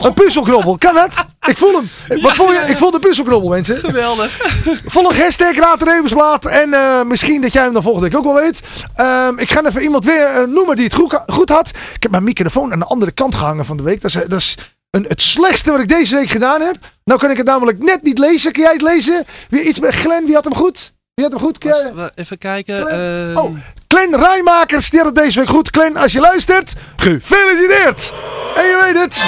Een 0.00 0.14
puzzelknobbel, 0.14 0.78
kan 0.78 0.94
dat? 0.94 1.26
Ik 1.48 1.56
voel 1.56 1.72
hem. 1.72 2.20
Wat 2.22 2.34
voel 2.34 2.52
je? 2.52 2.58
Ik 2.58 2.78
voel 2.78 2.90
de 2.90 2.98
puzzelknobbel, 2.98 3.50
mensen. 3.50 3.76
Geweldig. 3.76 4.38
Volg 4.86 5.16
hashtag 5.16 5.56
Raad. 5.56 6.46
En 6.46 6.74
eh, 6.74 7.02
misschien 7.02 7.40
dat 7.40 7.52
jij 7.52 7.62
hem 7.62 7.72
dan 7.72 7.82
volgende 7.82 8.08
week 8.08 8.18
ook 8.18 8.24
wel 8.24 8.42
weet. 8.42 8.62
Ehm, 8.94 9.38
ik 9.38 9.50
ga 9.50 9.64
even 9.64 9.82
iemand 9.82 10.04
weer 10.04 10.26
eh, 10.26 10.46
noemen 10.46 10.76
die 10.76 10.84
het 10.84 10.94
goed, 10.94 11.18
goed 11.26 11.48
had. 11.48 11.68
Ik 11.68 12.02
heb 12.02 12.10
mijn 12.10 12.24
microfoon 12.24 12.72
aan 12.72 12.78
de 12.78 12.84
andere 12.84 13.12
kant 13.12 13.34
gehangen 13.34 13.64
van 13.64 13.76
de 13.76 13.82
week. 13.82 14.00
Dat 14.00 14.10
is, 14.14 14.22
dat 14.28 14.38
is 14.38 14.56
een, 14.90 15.04
het 15.08 15.22
slechtste 15.22 15.70
wat 15.70 15.80
ik 15.80 15.88
deze 15.88 16.14
week 16.14 16.28
gedaan 16.28 16.60
heb. 16.60 16.76
Nou 17.04 17.20
kan 17.20 17.30
ik 17.30 17.36
het 17.36 17.46
namelijk 17.46 17.78
net 17.78 18.02
niet 18.02 18.18
lezen. 18.18 18.52
Kun 18.52 18.62
jij 18.62 18.72
het 18.72 18.82
lezen? 18.82 19.24
Wie 19.48 19.62
iets 19.62 19.80
met 19.80 19.94
Glenn, 19.94 20.26
wie 20.26 20.34
had 20.34 20.44
hem 20.44 20.54
goed? 20.54 20.92
Wie 21.20 21.28
had 21.28 21.38
hem 21.40 21.48
goed? 21.48 21.64
Was- 21.94 22.08
Even 22.14 22.38
kijken. 22.38 22.74
Glenn? 22.86 23.28
ehm, 23.30 23.36
Oh, 23.36 23.56
Glenn 23.88 24.16
Rijmakers, 24.16 24.90
die 24.90 24.98
had 25.00 25.08
het 25.14 25.24
deze 25.24 25.38
week 25.38 25.48
goed. 25.48 25.68
Glenn, 25.70 25.96
als 25.96 26.12
je 26.12 26.20
luistert, 26.20 26.72
gefeliciteerd! 26.96 28.12
En 28.56 28.62
je 28.62 28.78
weet 28.84 29.02
het. 29.02 29.22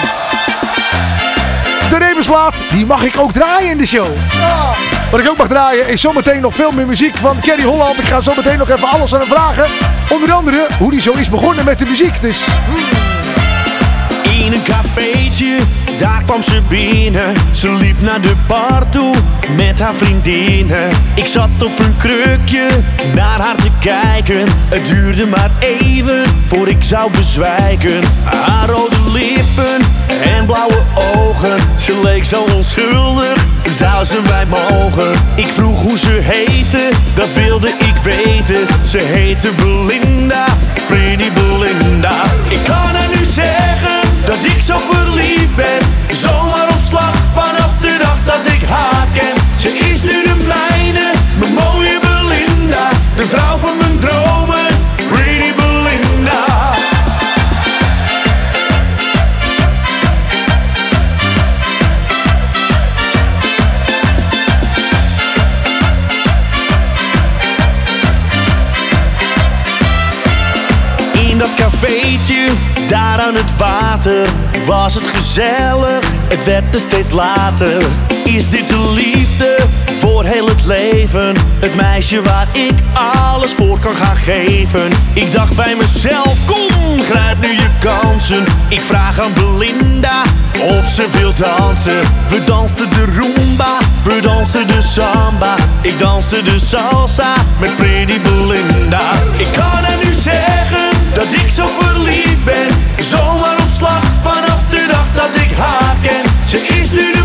De 1.90 1.98
Rebusplaat, 1.98 2.62
die 2.70 2.86
mag 2.86 3.02
ik 3.04 3.18
ook 3.18 3.32
draaien 3.32 3.70
in 3.70 3.78
de 3.78 3.86
show. 3.86 4.06
Ah, 4.40 4.76
wat 5.10 5.20
ik 5.20 5.28
ook 5.28 5.36
mag 5.36 5.48
draaien 5.48 5.88
is 5.88 6.00
zometeen 6.00 6.40
nog 6.40 6.54
veel 6.54 6.70
meer 6.70 6.86
muziek 6.86 7.16
van 7.16 7.40
Kerry 7.40 7.62
Holland. 7.62 7.98
Ik 7.98 8.04
ga 8.04 8.20
zometeen 8.20 8.58
nog 8.58 8.70
even 8.70 8.88
alles 8.88 9.14
aan 9.14 9.20
hem 9.20 9.28
vragen. 9.28 9.64
Onder 10.10 10.32
andere 10.32 10.66
hoe 10.78 10.90
die 10.90 11.00
zo 11.00 11.12
is 11.12 11.28
begonnen 11.28 11.64
met 11.64 11.78
de 11.78 11.84
muziek. 11.84 12.20
Dus 12.20 12.44
In 14.52 14.58
een 14.58 14.64
cafeetje, 14.64 15.58
daar 15.98 16.22
kwam 16.24 16.42
ze 16.42 16.60
binnen. 16.68 17.34
Ze 17.50 17.72
liep 17.72 18.00
naar 18.00 18.20
de 18.20 18.32
bar 18.46 18.88
toe 18.88 19.14
met 19.56 19.78
haar 19.78 19.94
vriendinnen. 19.94 20.90
Ik 21.14 21.26
zat 21.26 21.48
op 21.62 21.78
een 21.78 21.96
krukje 21.98 22.68
naar 23.14 23.40
haar 23.40 23.56
te 23.56 23.70
kijken. 23.80 24.48
Het 24.68 24.86
duurde 24.86 25.26
maar 25.26 25.50
even 25.60 26.22
voor 26.46 26.68
ik 26.68 26.84
zou 26.84 27.10
bezwijken. 27.10 28.02
Haar 28.24 28.68
rode 28.68 28.96
lippen 29.12 29.86
en 30.22 30.46
blauwe 30.46 30.82
ogen. 31.14 31.58
Ze 31.78 32.00
leek 32.02 32.24
zo 32.24 32.44
onschuldig, 32.54 33.46
zou 33.78 34.04
ze 34.04 34.20
mij 34.28 34.46
mogen? 34.46 35.12
Ik 35.34 35.48
vroeg 35.48 35.82
hoe 35.82 35.98
ze 35.98 36.18
heette, 36.22 36.90
dat 37.14 37.32
wilde 37.34 37.68
ik 37.68 37.94
weten. 38.02 38.66
Ze 38.82 38.98
heette 38.98 39.52
Belinda, 39.52 40.44
Pretty 40.88 41.30
Belinda. 41.34 42.22
Ik 42.48 42.60
kan 42.64 43.01
zo 44.64 44.76
verliefd 44.90 45.56
ben. 45.56 45.82
Zomaar 46.08 46.68
op 46.68 46.80
slag 46.88 47.14
vanaf 47.34 47.70
de 47.80 47.96
dag 47.98 48.16
dat 48.24 48.52
ik 48.52 48.68
haar 48.68 49.06
ken. 49.12 49.34
Ze 49.56 49.68
is 49.68 50.02
nu 50.02 50.22
de 50.24 50.34
mijne, 50.46 51.12
mijn 51.38 51.54
mooie 51.54 51.98
Belinda. 52.00 52.88
De 53.16 53.24
vrouw 53.24 53.56
van 53.56 53.76
mijn 53.76 53.98
dromen, 53.98 54.66
Pretty 55.08 55.52
Belinda. 55.54 56.44
In 71.12 71.38
dat 71.38 71.54
cafeetje, 71.54 72.48
daar 72.86 73.20
aan 73.20 73.34
het 73.34 73.56
water, 73.56 74.28
was 74.66 74.94
het 74.94 75.04
gezellig, 75.06 76.12
het 76.28 76.44
werd 76.44 76.74
er 76.74 76.80
steeds 76.80 77.10
later. 77.10 77.82
Is 78.24 78.50
dit 78.50 78.68
de 78.68 78.92
liefde 78.94 79.56
voor 80.00 80.24
heel 80.24 80.48
het 80.48 80.64
leven? 80.64 81.36
Het 81.60 81.74
meisje 81.74 82.22
waar 82.22 82.46
ik 82.52 82.72
alles 82.92 83.52
voor 83.54 83.78
kan 83.78 83.96
gaan 83.96 84.16
geven. 84.16 84.92
Ik 85.12 85.32
dacht 85.32 85.56
bij 85.56 85.74
mezelf, 85.78 86.36
kom, 86.46 87.00
grijp 87.00 87.40
nu 87.40 87.48
je 87.48 87.68
kansen. 87.78 88.44
Ik 88.68 88.80
vraag 88.80 89.20
aan 89.20 89.32
Belinda 89.32 90.22
of 90.60 90.92
ze 90.92 91.08
wil 91.12 91.32
dansen. 91.34 92.00
We 92.28 92.44
dansten 92.44 92.90
de 92.90 93.04
rumba, 93.04 93.76
we 94.04 94.20
dansten 94.20 94.66
de 94.66 94.82
samba. 94.82 95.54
Ik 95.80 95.98
danste 95.98 96.42
de 96.42 96.58
salsa 96.58 97.34
met 97.58 97.76
Pretty 97.76 98.20
Belinda. 98.20 99.12
Ik 99.36 99.52
kan 99.52 99.62
haar 99.62 99.96
nu 100.04 100.12
zeggen 100.14 100.88
dat 101.14 101.26
ik 101.32 101.50
zo 101.50 101.66
verliefd 101.80 102.44
ben. 102.44 102.68
Vanaf 104.22 104.60
de 104.70 104.86
dag 104.90 105.06
dat 105.14 105.34
ik 105.34 105.56
haar 105.56 105.96
ken. 106.02 106.24
Ze 106.46 106.58
is 106.58 106.90
nu 106.90 107.12
de 107.12 107.21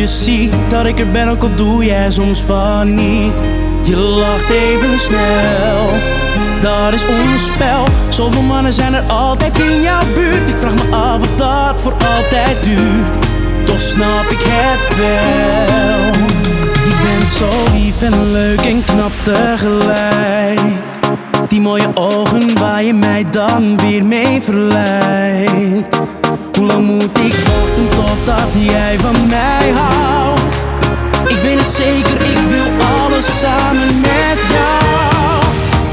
je 0.00 0.06
ziet 0.06 0.52
dat 0.68 0.86
ik 0.86 0.98
er 0.98 1.10
ben, 1.10 1.28
ook 1.28 1.42
al 1.42 1.54
doe 1.54 1.84
jij 1.84 2.10
soms 2.10 2.40
van 2.40 2.94
niet. 2.94 3.32
Je 3.82 3.96
lacht 3.96 4.50
even 4.50 4.98
snel, 4.98 5.90
dat 6.60 6.92
is 6.92 7.02
ons 7.06 7.46
spel. 7.46 7.84
Zoveel 8.10 8.42
mannen 8.42 8.72
zijn 8.72 8.94
er 8.94 9.02
altijd 9.02 9.58
in 9.58 9.80
jouw 9.80 10.02
buurt. 10.14 10.48
Ik 10.48 10.58
vraag 10.58 10.74
me 10.74 10.96
af 10.96 11.20
of 11.20 11.34
dat 11.36 11.80
voor 11.80 11.92
altijd 11.92 12.56
duurt. 12.64 13.26
Toch 13.64 13.80
snap 13.80 14.24
ik 14.30 14.42
het 14.48 14.96
wel. 14.96 16.12
Je 16.88 17.00
bent 17.02 17.28
zo 17.28 17.72
lief 17.72 18.02
en 18.02 18.32
leuk 18.32 18.60
en 18.60 18.84
knap 18.84 19.12
tegelijk. 19.22 20.60
Die 21.48 21.60
mooie 21.60 21.88
ogen 21.94 22.58
waar 22.58 22.82
je 22.82 22.94
mij 22.94 23.24
dan 23.30 23.76
weer 23.76 24.04
mee 24.04 24.42
verleidt. 24.42 25.98
Hoe 26.60 26.68
lang 26.68 26.86
moet 26.86 27.18
ik 27.18 27.34
wachten 27.34 27.88
totdat 27.88 28.54
jij 28.58 28.98
van 28.98 29.26
mij 29.26 29.72
houdt? 29.74 30.66
Ik 31.28 31.36
weet 31.36 31.58
het 31.58 31.68
zeker, 31.68 32.14
ik 32.14 32.44
wil 32.48 32.86
alles 32.86 33.38
samen 33.38 34.00
met 34.00 34.40
jou. 34.52 35.44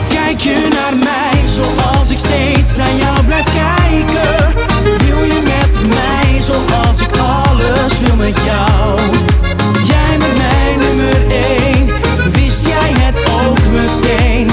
Kijk 0.09 0.39
je 0.39 0.67
naar 0.73 0.95
mij 0.97 1.39
zoals 1.45 2.09
ik 2.11 2.17
steeds 2.17 2.75
naar 2.75 2.95
jou 2.99 3.25
blijf 3.25 3.45
kijken? 3.45 4.53
Wil 4.83 5.23
je 5.23 5.41
met 5.43 5.87
mij 5.87 6.41
zoals 6.41 7.01
ik 7.01 7.17
alles 7.17 7.99
wil 7.99 8.15
met 8.15 8.39
jou? 8.45 8.99
Jij 9.85 10.17
bent 10.17 10.37
mijn 10.37 10.79
nummer 10.79 11.31
één, 11.31 11.87
wist 12.31 12.67
jij 12.67 12.91
het 12.91 13.17
ook 13.45 13.59
meteen? 13.71 14.46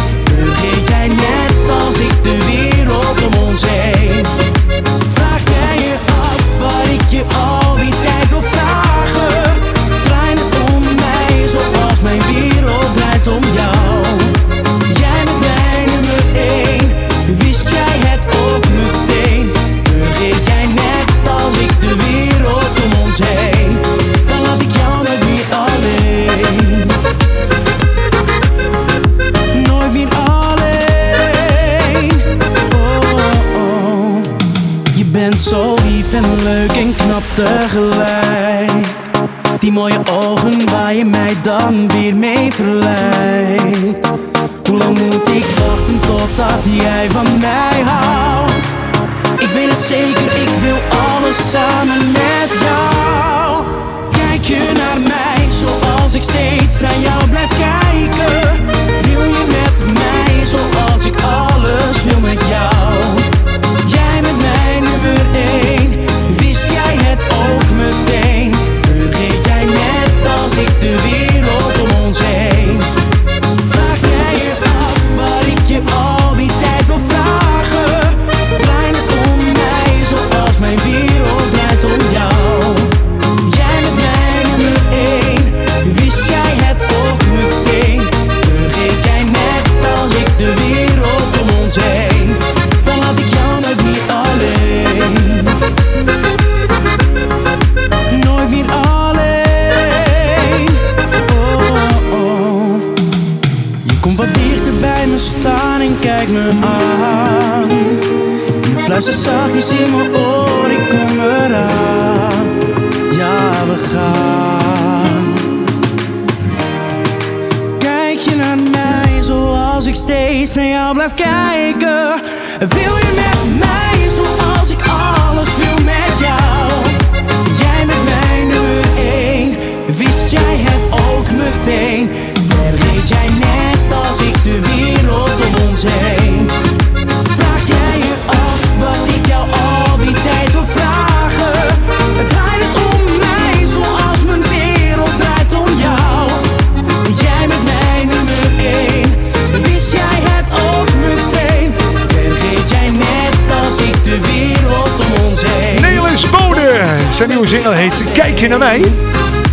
Kijk 158.14 158.38
je 158.38 158.48
naar 158.48 158.58
mij. 158.58 158.84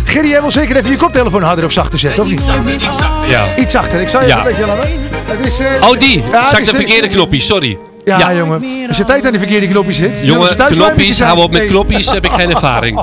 Gerry, 0.04 0.28
jij 0.28 0.40
wil 0.40 0.50
zeker 0.50 0.76
even 0.76 0.90
je 0.90 0.96
koptelefoon 0.96 1.42
harder 1.42 1.64
of 1.64 1.72
zachter 1.72 1.98
zetten, 1.98 2.22
of 2.22 2.28
niet? 2.28 2.42
Ja. 3.28 3.44
Iets 3.56 3.72
zachter. 3.72 4.00
Ik 4.00 4.08
zal 4.08 4.20
je 4.20 4.26
Ja. 4.26 4.38
een 4.38 4.44
beetje 4.44 4.66
laten. 4.66 4.88
Het 5.24 5.46
is, 5.46 5.58
eh, 5.58 5.88
Oh, 5.88 5.98
die. 5.98 6.22
Ja, 6.32 6.50
de 6.50 6.74
verkeerde 6.74 7.08
knopje, 7.08 7.40
sorry. 7.40 7.78
Ja, 8.04 8.18
Ja. 8.18 8.34
jongen. 8.34 8.64
Als 8.88 8.96
je 8.96 9.04
tijd 9.04 9.26
aan 9.26 9.32
de 9.32 9.38
verkeerde 9.38 9.68
knopjes 9.68 9.96
zit. 9.96 10.18
Jongen, 10.22 10.56
zijn? 11.16 11.28
hou 11.28 11.40
op 11.40 11.50
met 11.50 11.60
Nee. 11.60 11.70
knoppies, 11.70 12.10
heb 12.10 12.24
ik 12.24 12.32
geen 12.32 12.50
ervaring. 12.50 13.00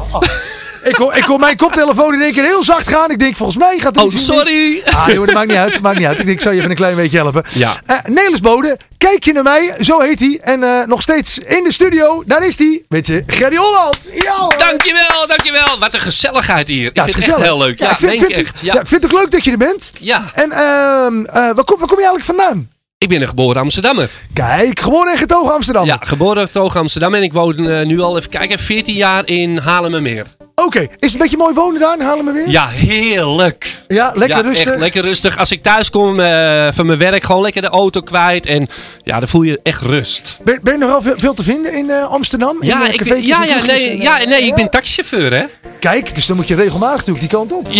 Ik 0.83 0.95
hoor, 0.95 1.15
ik 1.15 1.23
hoor 1.23 1.39
mijn 1.39 1.57
koptelefoon 1.57 2.13
in 2.13 2.21
één 2.21 2.33
keer 2.33 2.43
heel 2.43 2.63
zacht 2.63 2.87
gaan. 2.89 3.11
Ik 3.11 3.19
denk, 3.19 3.35
volgens 3.35 3.57
mij 3.57 3.79
gaat 3.79 3.95
het 3.95 4.03
Oh, 4.05 4.11
sorry. 4.15 4.81
Ah, 4.85 5.07
joh, 5.07 5.25
dat 5.25 5.35
maakt 5.35 5.47
niet 5.47 5.57
uit. 5.57 5.81
Maakt 5.81 5.97
niet 5.97 6.07
uit. 6.07 6.19
Ik 6.19 6.25
denk, 6.25 6.37
ik 6.37 6.43
zal 6.43 6.51
je 6.51 6.57
even 6.57 6.69
een 6.69 6.75
klein 6.75 6.95
beetje 6.95 7.17
helpen. 7.17 7.43
Ja. 7.53 7.81
Nelis 8.05 8.39
Bode, 8.39 8.77
kijk 8.97 9.23
je 9.23 9.33
naar 9.33 9.43
mij. 9.43 9.73
Zo 9.79 9.99
heet 9.99 10.19
hij. 10.19 10.39
En 10.43 10.63
eh, 10.63 10.85
nog 10.85 11.01
steeds 11.01 11.37
in 11.39 11.63
de 11.63 11.71
studio. 11.73 12.23
Daar 12.25 12.45
is 12.47 12.57
hij. 12.57 12.83
Weet 12.89 13.07
je, 13.07 13.23
Gerry 13.27 13.55
Holland. 13.55 14.09
Ja, 14.13 14.35
hoor. 14.35 14.55
Dankjewel, 14.57 15.27
dankjewel. 15.27 15.79
Wat 15.79 15.93
een 15.93 15.99
gezelligheid 15.99 16.67
hier. 16.67 16.87
Ik 16.87 16.95
Ja, 16.95 17.03
vind 17.03 17.15
het 17.15 17.25
echt 17.25 17.33
gezellig. 17.35 17.43
heel 17.57 17.67
leuk. 17.67 17.79
Ja, 17.79 17.85
Ja, 17.85 17.91
ik 17.91 17.97
vind, 17.97 18.11
vind 18.11 18.23
ik 18.29 18.35
het- 18.35 18.45
echt. 18.45 18.59
ja, 18.61 18.73
Ja. 18.73 18.79
ik 18.81 18.87
vind 18.87 19.03
het 19.03 19.13
ook 19.13 19.19
leuk 19.19 19.31
dat 19.31 19.43
je 19.43 19.51
er 19.51 19.57
bent. 19.57 19.91
ja. 19.99 20.21
En 20.33 20.51
ehm, 20.51 21.25
eh, 21.25 21.33
waar, 21.33 21.63
kom, 21.63 21.77
waar 21.79 21.87
kom 21.87 21.99
je 21.99 22.05
eigenlijk 22.07 22.23
vandaan? 22.25 22.69
Ik 22.99 23.09
ben 23.09 23.21
een 23.21 23.27
geboren 23.27 23.61
Amsterdammer. 23.61 24.11
Kijk, 24.33 24.79
geboren 24.79 25.11
en 25.11 25.17
getogen 25.17 25.53
Amsterdam. 25.53 25.85
Ja, 25.85 25.97
geboren 26.01 26.47
getogen 26.47 26.79
Amsterdam. 26.79 27.15
En 27.15 27.23
ik 27.23 27.33
woon 27.33 27.67
eh, 27.67 27.85
nu 27.85 27.99
al 27.99 28.17
even 28.17 28.29
kijken, 28.29 28.59
14 28.59 28.95
jaar 28.95 29.27
in 29.27 29.57
Haarlemmermeer. 29.57 30.25
Oké, 30.55 30.79
is 30.79 30.87
het 30.99 31.13
een 31.13 31.19
beetje 31.19 31.37
mooi 31.37 31.53
wonen 31.53 31.79
daar 31.79 31.99
in 31.99 32.05
Haarlem 32.05 32.33
weer? 32.33 32.49
Ja, 32.49 32.67
heerlijk. 32.67 33.77
Ja, 33.87 34.11
lekker 34.15 34.37
ja, 34.37 34.43
rustig. 34.43 34.67
echt 34.67 34.79
lekker 34.79 35.01
rustig. 35.01 35.37
Als 35.37 35.51
ik 35.51 35.63
thuis 35.63 35.89
kom 35.89 36.19
eh, 36.19 36.67
van 36.71 36.85
mijn 36.85 36.97
werk, 36.97 37.23
gewoon 37.23 37.41
lekker 37.41 37.61
de 37.61 37.67
auto 37.67 38.01
kwijt. 38.01 38.45
En 38.45 38.67
ja, 39.03 39.19
dan 39.19 39.27
voel 39.27 39.41
je 39.41 39.59
echt 39.63 39.81
rust. 39.81 40.37
Ben, 40.43 40.59
ben 40.63 40.73
je 40.73 40.79
nogal 40.79 41.01
veel, 41.01 41.17
veel 41.17 41.33
te 41.33 41.43
vinden 41.43 41.73
in 41.73 41.91
Amsterdam? 41.91 42.57
Ja, 42.61 42.87
ik, 42.87 43.05
ja, 43.05 43.41
en 43.41 43.47
ja, 43.47 43.65
nee, 43.65 43.89
en, 43.89 44.01
ja, 44.01 44.17
nee, 44.27 44.41
ik 44.41 44.55
ben 44.55 44.69
taxichauffeur, 44.69 45.33
hè? 45.33 45.43
Kijk, 45.79 46.15
dus 46.15 46.25
dan 46.25 46.35
moet 46.35 46.47
je 46.47 46.55
regelmatig 46.55 46.97
natuurlijk 46.97 47.19
die 47.19 47.37
kant 47.39 47.51
op. 47.51 47.67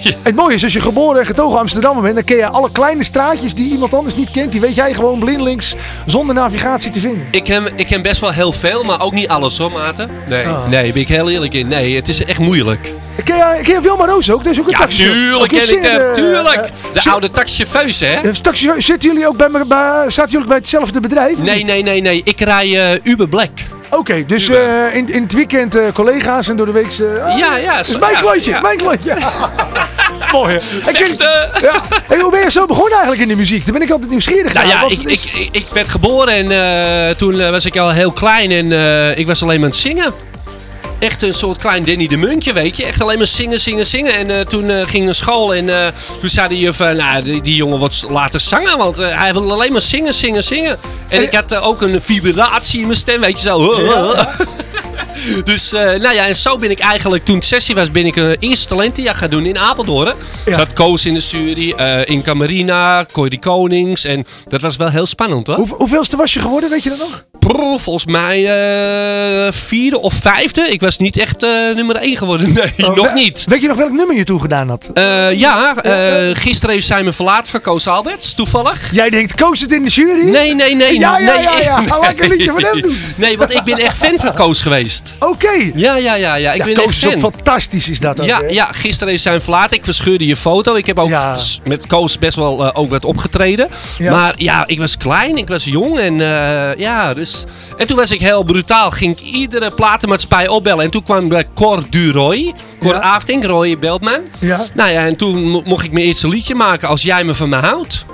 Ja, 0.00 0.14
Het 0.22 0.34
mooie 0.34 0.54
is, 0.54 0.62
als 0.62 0.72
je 0.72 0.80
geboren 0.80 1.20
en 1.20 1.26
getogen 1.26 1.58
Amsterdammer 1.58 2.02
bent, 2.02 2.14
dan 2.14 2.24
ken 2.24 2.36
je 2.36 2.46
alle 2.46 2.72
kleine 2.72 3.04
straatjes 3.04 3.54
die 3.54 3.70
iemand 3.70 3.94
anders 3.94 4.16
niet 4.16 4.30
kent. 4.30 4.52
Die 4.58 4.66
weet 4.66 4.76
jij 4.76 4.94
gewoon 4.94 5.18
blindelings 5.18 5.74
zonder 6.06 6.34
navigatie 6.34 6.90
te 6.90 7.00
vinden. 7.00 7.26
Ik 7.30 7.44
ken, 7.44 7.64
ik 7.76 7.86
ken 7.86 8.02
best 8.02 8.20
wel 8.20 8.30
heel 8.30 8.52
veel, 8.52 8.82
maar 8.84 9.00
ook 9.02 9.12
niet 9.12 9.28
alles 9.28 9.58
hoor, 9.58 9.72
maten. 9.72 10.10
Nee, 10.28 10.46
Ah. 10.46 10.62
nee, 10.68 10.82
daar 10.82 10.92
ben 10.92 11.00
ik 11.02 11.08
heel 11.08 11.30
eerlijk 11.30 11.54
in. 11.54 11.68
Nee, 11.68 11.96
het 11.96 12.08
is 12.08 12.24
echt 12.24 12.38
moeilijk. 12.38 12.92
Ken 13.24 13.36
je, 13.36 13.60
ken 13.62 13.74
je 13.74 13.80
Wilma 13.80 14.06
Roos 14.06 14.30
ook? 14.30 14.44
Dat 14.44 14.52
is 14.52 14.58
ook 14.60 14.64
een 14.66 14.70
Ja, 14.70 14.78
taxichauffeur. 14.78 15.22
tuurlijk 15.22 15.52
ken 15.52 15.76
ik 15.76 15.82
hem. 15.82 16.00
eh, 16.00 16.10
Tuurlijk. 16.12 16.56
eh, 16.56 17.02
De 17.02 17.10
oude 17.10 17.30
taxichauffeurs, 17.30 18.00
hè? 18.00 18.06
eh, 18.12 18.30
taxichauffeur- 18.42 18.82
Zitten 18.82 19.08
jullie 19.08 19.28
ook 19.28 19.36
bij, 19.36 19.48
me- 19.48 19.64
bij, 19.66 20.04
zaten 20.08 20.32
jullie 20.32 20.46
bij 20.46 20.56
hetzelfde 20.56 21.00
bedrijf? 21.00 21.38
Nee, 21.38 21.64
nee, 21.64 21.82
nee, 21.82 22.00
nee. 22.00 22.20
Ik 22.24 22.40
rij 22.40 22.92
eh, 22.92 22.98
Uber 23.02 23.28
Black. 23.28 23.50
Oké, 23.90 24.24
dus 24.26 24.48
eh, 24.48 24.94
in, 24.94 25.12
in 25.12 25.22
het 25.22 25.32
weekend 25.32 25.74
eh, 25.76 25.86
collega's 25.92 26.48
en 26.48 26.56
door 26.56 26.66
de 26.66 26.72
week... 26.72 26.90
Ja, 27.38 27.56
ja. 27.56 27.76
Dat 27.76 27.88
is 27.88 27.98
mijn 27.98 28.12
ja, 28.12 28.18
klontje, 28.20 28.50
ja. 28.50 28.60
mijn 28.60 28.76
klontje. 28.76 29.14
Mooi? 30.32 30.54
En 30.54 30.60
Vechten. 30.82 31.50
ja. 31.60 31.82
Hey, 32.06 32.18
hoe 32.20 32.30
ben 32.30 32.40
je 32.40 32.50
zo 32.50 32.66
begonnen 32.66 32.92
eigenlijk 32.92 33.22
in 33.22 33.28
de 33.28 33.36
muziek? 33.36 33.64
Daar 33.64 33.72
ben 33.72 33.82
ik 33.82 33.90
altijd 33.90 34.10
nieuwsgierig 34.10 34.52
Nou 34.54 34.66
naar. 34.66 34.76
ja, 34.76 34.88
ik, 34.90 35.02
is- 35.02 35.24
ik, 35.26 35.32
ik, 35.34 35.48
ik 35.52 35.66
werd 35.72 35.88
geboren 35.88 36.34
en 36.34 36.50
eh, 37.08 37.14
toen 37.16 37.40
eh, 37.40 37.50
was 37.50 37.64
ik 37.64 37.76
al 37.76 37.90
heel 37.90 38.10
klein 38.12 38.50
en 38.50 38.72
eh, 38.72 39.18
ik 39.18 39.26
was 39.26 39.42
alleen 39.42 39.56
maar 39.56 39.64
aan 39.64 39.70
het 39.70 39.80
zingen. 39.80 40.12
Echt 40.98 41.22
een 41.22 41.34
soort 41.34 41.58
klein 41.58 41.84
Danny 41.84 42.06
de 42.06 42.16
Muntje, 42.16 42.52
weet 42.52 42.76
je. 42.76 42.84
Echt 42.84 43.02
alleen 43.02 43.18
maar 43.18 43.26
zingen, 43.26 43.60
zingen, 43.60 43.86
zingen. 43.86 44.28
En 44.28 44.48
toen 44.48 44.68
eh, 44.70 44.76
ging 44.76 44.92
ik 44.94 45.02
naar 45.02 45.14
school 45.14 45.54
en 45.54 45.92
toen 46.20 46.28
zei 46.30 46.48
de 46.48 46.58
juf, 46.58 46.78
nou, 46.78 47.22
die, 47.22 47.42
die 47.42 47.54
jongen 47.54 47.78
wordt 47.78 48.04
later 48.08 48.40
zanger, 48.40 48.76
want 48.76 48.96
hij 48.96 49.32
wil 49.32 49.52
alleen 49.52 49.72
maar 49.72 49.80
zingen, 49.80 50.14
zingen, 50.14 50.44
zingen. 50.44 50.78
En 51.08 51.22
ik 51.22 51.32
had 51.32 51.54
ook 51.56 51.82
een 51.82 52.02
vibratie 52.02 52.80
in 52.80 52.86
mijn 52.86 52.98
stem, 52.98 53.20
weet 53.20 53.40
je 53.42 53.48
zo. 53.48 53.56
Dus, 55.44 55.72
eh, 55.72 55.80
nou 55.80 56.14
ja, 56.14 56.26
en 56.26 56.36
zo 56.36 56.56
ben 56.56 56.70
ik 56.70 56.78
eigenlijk, 56.78 57.24
toen 57.24 57.36
ik 57.36 57.44
16 57.44 57.74
was, 57.74 57.90
ben 57.90 58.06
ik 58.06 58.16
een 58.16 58.36
eerste 58.38 58.66
talentenjaar 58.68 59.14
gaan 59.14 59.30
doen 59.30 59.46
in 59.46 59.58
Apeldoorn. 59.58 60.14
Ja. 60.46 60.54
Zat 60.54 60.72
Koos 60.72 61.06
in 61.06 61.14
de 61.14 61.20
jury, 61.20 61.72
eh 61.72 62.08
in 62.08 62.22
Camarina, 62.22 63.04
Corrie 63.12 63.38
Konings. 63.38 64.04
En 64.04 64.26
dat 64.48 64.62
was 64.62 64.76
wel 64.76 64.88
heel 64.88 65.06
spannend, 65.06 65.46
hoor. 65.46 65.56
Hoe, 65.56 65.74
hoeveelste 65.76 66.16
was 66.16 66.32
je 66.32 66.40
geworden, 66.40 66.70
weet 66.70 66.82
je 66.82 66.88
dat 66.88 66.98
nog? 66.98 67.26
Brrr, 67.38 67.78
volgens 67.78 68.06
mij 68.06 68.36
eh, 69.46 69.52
vierde 69.52 70.00
of 70.00 70.14
vijfde. 70.14 70.60
Ik 70.70 70.80
was 70.80 70.98
niet 70.98 71.16
echt 71.18 71.42
eh, 71.42 71.50
nummer 71.74 71.96
één 71.96 72.16
geworden. 72.16 72.52
Nee, 72.58 72.88
Oh, 72.90 72.96
nog 72.96 73.12
niet. 73.14 73.44
Weet 73.48 73.60
je 73.60 73.68
nog 73.68 73.76
welk 73.76 73.90
nummer 73.92 74.16
je 74.16 74.24
toen 74.24 74.40
gedaan 74.40 74.68
had? 74.68 74.90
Eh, 74.94 75.32
ja, 75.34 75.74
gisteren 76.32 76.74
heeft 76.74 77.02
me 77.02 77.12
verlaten 77.12 77.50
van 77.50 77.60
Koos 77.60 77.86
Alberts, 77.86 78.34
toevallig. 78.34 78.92
Jij 78.92 79.10
denkt, 79.10 79.34
koos 79.34 79.60
het 79.60 79.72
in 79.72 79.82
de 79.84 79.90
jury? 79.90 80.28
Nee, 80.30 80.54
nee, 80.54 80.74
nee. 80.74 80.98
Ja, 80.98 81.18
ja, 81.18 81.32
nee, 81.34 81.42
ja, 81.42 81.58
ja. 81.60 81.80
Ga 81.80 81.98
lekker 81.98 82.24
een 82.24 82.30
liedje 82.36 82.50
van 82.52 82.62
hem 82.64 82.80
doen. 82.82 82.96
Nee, 83.16 83.38
want 83.38 83.54
ik 83.54 83.62
ben 83.64 83.78
echt 83.78 83.96
fan 83.96 84.18
van 84.18 84.34
Koos 84.34 84.62
geweest. 84.62 85.14
Oké. 85.18 85.70
Ja, 85.74 85.96
ja, 85.96 86.14
ja, 86.14 86.34
ja. 86.34 86.52
Ik 86.52 86.58
Ja, 86.58 86.64
ben 86.64 86.74
Koos 86.74 86.84
echt 86.86 86.96
is 86.96 87.06
ook 87.06 87.12
fan. 87.20 87.32
fantastisch, 87.32 87.88
is 87.88 88.00
dat 88.00 88.20
ook, 88.20 88.26
Ja, 88.26 88.40
ja, 88.48 88.68
gisteren 88.72 89.12
is 89.12 89.22
zijn 89.22 89.40
verlaten. 89.40 89.76
Ik 89.76 89.84
verscheurde 89.84 90.26
je 90.26 90.36
foto. 90.36 90.74
Ik 90.74 90.86
heb 90.86 90.98
ook 90.98 91.08
Ja. 91.08 91.36
met 91.64 91.86
Koos 91.86 92.18
best 92.18 92.36
wel 92.36 92.74
ook 92.74 92.90
wat 92.90 93.04
opgetreden. 93.04 93.68
Maar 94.10 94.34
ja, 94.36 94.64
ik 94.66 94.78
was 94.78 94.96
klein, 94.96 95.36
ik 95.36 95.48
was 95.48 95.64
jong 95.64 95.98
en 95.98 96.14
ja, 96.78 97.14
dus... 97.14 97.27
En 97.76 97.86
toen 97.86 97.96
was 97.96 98.10
ik 98.10 98.20
heel 98.20 98.42
brutaal. 98.42 98.90
Ging 98.90 99.18
ik 99.18 99.26
iedere 99.26 99.70
platenmaatschappij 99.70 100.48
opbellen. 100.48 100.84
En 100.84 100.90
toen 100.90 101.02
kwam 101.02 101.22
ik 101.22 101.28
bij 101.28 101.46
Cor 101.54 101.82
Duroy. 101.90 102.54
Cor 102.80 102.92
Ja. 102.94 102.98
Aftink, 103.00 103.44
Roy 103.44 103.78
Beltman. 103.78 104.20
Ja. 104.38 104.60
Nou 104.74 104.90
ja, 104.90 105.06
en 105.06 105.16
toen 105.16 105.42
mo- 105.48 105.62
mocht 105.64 105.84
ik 105.84 105.92
mijn 105.92 106.04
eerste 106.06 106.28
liedje 106.28 106.54
maken. 106.54 106.88
Als 106.88 107.02
jij 107.02 107.24
me 107.24 107.34
van 107.34 107.48
me 107.48 107.56
houdt. 107.56 108.04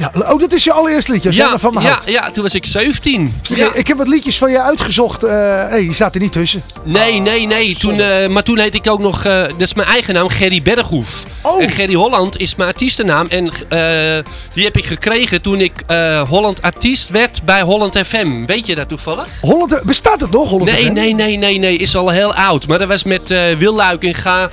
Ja, 0.00 0.12
oh, 0.32 0.40
dat 0.40 0.52
is 0.52 0.64
je 0.64 0.72
allereerste 0.72 1.12
liedje, 1.12 1.26
als 1.28 1.36
jij 1.36 1.46
Ja, 1.46 1.52
ervan 1.52 1.74
me 1.74 1.80
ja, 1.80 1.88
houdt. 1.90 2.10
ja, 2.10 2.30
toen 2.30 2.42
was 2.42 2.54
ik 2.54 2.66
17. 2.66 3.40
Ik- 3.50 3.56
Ja. 3.56 3.68
Ik 3.74 3.86
heb 3.88 3.96
wat 3.96 4.08
liedjes 4.08 4.38
van 4.38 4.50
je 4.50 4.62
uitgezocht. 4.62 5.22
eh 5.22 5.30
hey, 5.68 5.80
die 5.80 5.92
staat 5.94 6.14
er 6.14 6.20
niet 6.20 6.32
tussen. 6.32 6.62
Nee, 6.84 7.20
nee, 7.20 7.46
nee. 7.46 7.74
Toen, 7.76 8.00
eh, 8.00 8.28
maar 8.28 8.42
toen 8.42 8.58
heet 8.58 8.74
ik 8.74 8.90
ook 8.90 9.00
nog, 9.00 9.24
eh, 9.24 9.42
dat 9.42 9.60
is 9.60 9.74
mijn 9.74 9.88
eigen 9.88 10.14
naam, 10.14 10.28
Gerry 10.28 10.62
Berghoef. 10.62 11.24
Oh. 11.40 11.62
En 11.62 11.68
Gerry 11.70 11.94
Holland 11.94 12.38
is 12.38 12.54
mijn 12.54 12.68
artiestennaam. 12.68 13.26
En 13.28 13.46
eh, 13.68 14.24
die 14.54 14.64
heb 14.64 14.76
ik 14.76 14.84
gekregen 14.86 15.40
toen 15.42 15.60
ik 15.60 15.72
eh, 15.86 16.22
Holland 16.28 16.62
artiest 16.62 17.10
werd 17.10 17.42
bij 17.44 17.60
Holland 17.62 17.98
FM. 18.06 18.44
Weet 18.46 18.66
je 18.66 18.74
dat 18.74 18.88
toevallig? 18.88 19.26
Holland, 19.40 19.82
bestaat 19.82 20.20
het 20.20 20.30
nog, 20.30 20.48
Holland 20.50 20.70
Nee, 20.70 20.84
FM? 20.84 20.92
nee, 20.92 21.14
nee, 21.14 21.36
nee, 21.36 21.58
nee. 21.58 21.76
Is 21.76 21.96
al 21.96 22.08
heel 22.08 22.34
oud. 22.34 22.66
Maar 22.66 22.78
dat 22.78 22.88
was 22.88 23.04
met 23.04 23.30
eh 23.30 23.56
Wil 23.56 23.74
Luikinga, 23.74 24.42
eh 24.42 24.48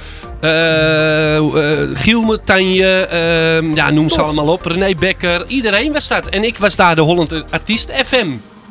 Giel 1.94 2.22
Metanje, 2.22 3.08
eh, 3.08 3.76
ja, 3.76 3.90
noem 3.92 4.10
ze 4.10 4.22
allemaal 4.22 4.48
op. 4.48 4.66
René 4.66 4.94
Becker. 5.00 5.48
Iedereen 5.48 5.94
was 5.94 6.08
dat. 6.08 6.28
En 6.28 6.44
ik 6.44 6.58
was 6.58 6.76
daar 6.76 6.96
de 6.96 7.02
Holland 7.02 7.44
artiest 7.50 7.92
FM. 8.06 8.28